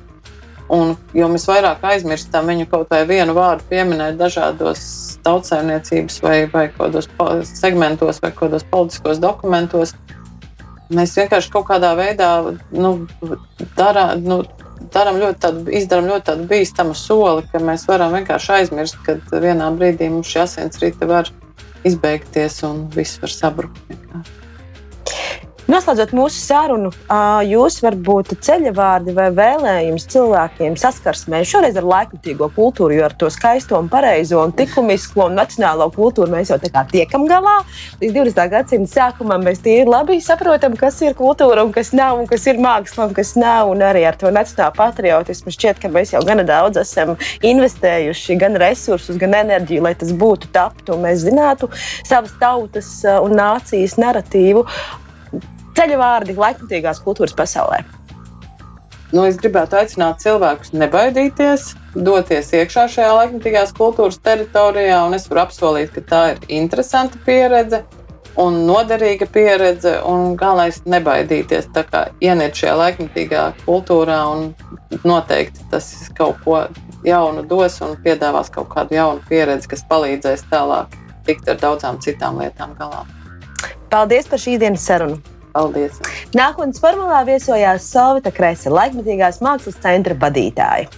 un, 0.71 0.93
jo 1.17 1.27
mēs 1.31 1.47
vairāk 1.49 1.83
aizmirstam 1.91 2.47
viņu 2.51 2.69
kaut 2.71 2.93
vai 2.93 3.03
vienu 3.09 3.35
vārdu 3.37 3.67
pieminēt 3.71 4.19
dažādos 4.19 4.85
tautsājumniecības 5.25 6.21
vai, 6.23 6.37
vai 6.53 6.69
kādos 6.77 7.09
segmentos 7.51 8.21
vai 8.23 8.31
kādos 8.35 8.65
politiskos 8.71 9.19
dokumentos, 9.21 9.93
mēs 10.91 11.15
vienkārši 11.19 11.51
kaut 11.51 11.67
kādā 11.69 11.93
veidā 11.99 12.33
nu, 12.71 12.97
darām. 13.77 14.19
Nu, 14.25 14.43
Darām 14.91 15.19
ļoti 15.21 15.37
tādu, 15.43 15.61
izdarām 15.77 16.07
ļoti 16.09 16.25
tādu 16.25 16.45
bīstamu 16.49 16.95
soli, 16.97 17.43
ka 17.51 17.59
mēs 17.61 17.83
varam 17.85 18.15
vienkārši 18.17 18.49
aizmirst, 18.55 18.97
ka 19.05 19.13
vienā 19.39 19.67
brīdī 19.77 20.07
mums 20.09 20.31
šī 20.33 20.39
asinsrite 20.41 21.05
var 21.05 21.29
izbeigties 21.87 22.61
un 22.67 22.85
viss 22.95 23.21
var 23.21 23.33
sabrukt. 23.33 23.81
Vienkārši. 23.89 24.40
Noslēdzot 25.71 26.11
mūsu 26.11 26.35
sarunu, 26.35 26.89
jūs 27.47 27.77
varbūt 27.79 28.33
ceļavārdi 28.43 29.13
vai 29.15 29.29
vēlējums 29.31 30.03
cilvēkiem 30.11 30.73
saskarsmē 30.75 31.39
šoreiz 31.47 31.77
ar 31.79 31.85
laikmatīgo 31.87 32.49
kultūru, 32.57 32.97
jo 32.97 33.05
ar 33.05 33.13
to 33.15 33.29
skaisto 33.31 33.77
un 33.79 33.87
pareizo 33.91 34.41
un 34.43 34.51
likumisko 34.57 35.29
un 35.29 35.37
nacionālo 35.39 35.87
kultūru 35.95 36.33
mēs 36.33 36.51
jau 36.51 36.57
tā 36.59 36.67
kā 36.73 36.83
tiekam 36.91 37.23
galā. 37.29 37.53
Līdz 38.01 38.17
20. 38.17 38.41
gadsimta 38.51 38.91
sākumam 38.91 39.45
mēs 39.47 39.61
tīri 39.63 39.85
labi 39.87 40.17
saprotam, 40.19 40.75
kas 40.75 40.97
ir 41.05 41.15
kultūra 41.15 41.63
un 41.63 41.71
kas 41.71 41.93
nav, 41.95 42.19
un 42.19 42.27
kas 42.27 42.49
ir 42.51 42.59
māksla 42.59 43.07
un 43.07 43.15
kas 43.15 43.31
nav. 43.39 43.71
Un 43.71 43.85
arī 43.93 44.03
ar 44.09 44.19
to 44.19 44.27
nacionālo 44.27 44.75
patriotismu 44.75 45.55
šķiet, 45.55 45.79
ka 45.79 45.93
mēs 45.93 46.11
jau 46.17 46.23
gana 46.27 46.43
daudz 46.43 46.81
esam 46.83 47.13
investējuši 47.47 48.37
gan 48.43 48.59
resursus, 48.59 49.15
gan 49.21 49.39
enerģiju, 49.39 49.85
lai 49.87 49.95
tas 49.95 50.11
būtu 50.11 50.51
taptu 50.51 50.97
un 50.97 51.07
mēs 51.07 51.23
zinātu 51.23 51.71
savas 52.01 52.35
tautas 52.43 52.91
un 53.21 53.39
nācijas 53.39 53.95
narratīvu 54.01 54.67
ceļu 55.77 55.97
vārdi 56.01 56.37
laikmatīgās 56.37 57.01
kultūras 57.05 57.35
pasaulē? 57.37 57.81
Nu, 59.11 59.25
es 59.27 59.35
gribētu 59.39 59.75
aicināt 59.75 60.21
cilvēkus 60.23 60.71
nebaidīties, 60.71 61.73
doties 61.99 62.53
iekšā 62.55 62.85
šajā 62.93 63.15
laikmatīgās 63.17 63.73
kultūras 63.75 64.21
teritorijā. 64.23 65.01
Es 65.17 65.27
varu 65.27 65.41
apsolīt, 65.43 65.91
ka 65.95 66.03
tā 66.07 66.21
ir 66.33 66.45
interesanta 66.61 67.19
pieredze 67.25 67.81
un 68.39 68.61
noderīga 68.67 69.27
pieredze. 69.27 69.97
Un 70.07 70.37
galvenais 70.39 70.79
ir 70.79 70.93
nebaidīties. 70.95 71.67
Kā 71.91 72.05
ieniet 72.23 72.55
šajā 72.55 72.77
laikmatīgā 72.79 73.43
kultūrā, 73.65 74.21
un 74.31 75.03
noteikti 75.03 75.67
tas 75.73 75.91
kaut 76.15 76.39
ko 76.45 76.63
jaunu 77.03 77.43
dos 77.47 77.81
un 77.83 77.97
piedāvās 78.05 78.51
kaut 78.53 78.71
kādu 78.71 78.95
jaunu 78.95 79.27
pieredzi, 79.27 79.73
kas 79.73 79.83
palīdzēs 79.91 80.47
tālāk 80.53 80.95
tikt 81.27 81.51
ar 81.51 81.59
daudzām 81.61 81.99
citām 82.01 82.39
lietām 82.41 82.77
galā. 82.79 83.03
Paldies 83.91 84.31
par 84.31 84.39
šīs 84.39 84.61
dienas 84.61 84.87
sarunu! 84.87 85.19
Paldies! 85.51 85.99
Nākotnes 86.37 86.79
formulā 86.79 87.21
viesojās 87.27 87.87
Solvita 87.91 88.31
Krese, 88.35 88.71
laikmetīgās 88.71 89.41
mākslas 89.43 89.79
centra 89.83 90.15
vadītāja. 90.19 90.89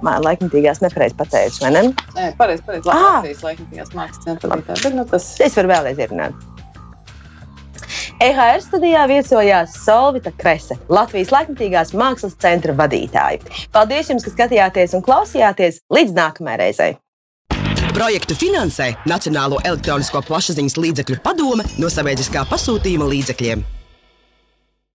laikmatīgās 0.00 0.80
nepareizi 0.80 1.16
pateicu, 1.16 1.60
vai 1.64 1.70
ne? 1.74 1.82
Nē, 2.16 2.30
pareizi, 2.38 2.64
pareizi. 2.64 2.88
Latvijas 2.88 3.42
laikmatīgās 3.44 3.92
mākslas 3.96 4.24
centra 4.24 4.52
vadītāja. 4.52 4.84
Bet, 4.84 4.96
nu, 4.96 5.04
tas... 5.08 5.26
Es 5.44 5.56
varu 5.58 5.72
vēlreiz 5.72 6.00
ierunāt. 6.00 6.48
EHR 8.20 8.60
studijā 8.60 9.06
viesojās 9.08 9.76
Solvita 9.80 10.32
Krese, 10.36 10.76
Latvijas 10.92 11.32
laikmatīgās 11.32 11.94
mākslas 11.96 12.36
centra 12.40 12.74
vadītāja. 12.76 13.40
Paldies 13.72 14.12
jums, 14.12 14.26
ka 14.26 14.34
skatījāties 14.34 14.96
un 14.98 15.04
klausījāties! 15.04 15.80
Līdz 15.92 16.18
nākamajai 16.18 16.60
reizei! 16.60 16.92
Projektu 17.90 18.36
finansē 18.38 18.92
Nacionālo 19.10 19.58
elektronisko 19.66 20.22
plašsaziņas 20.28 20.78
līdzekļu 20.78 21.18
padome 21.26 21.66
no 21.82 21.90
sabiedriskā 21.90 22.46
pasūtījuma 22.46 23.10
līdzekļiem. 23.10 23.79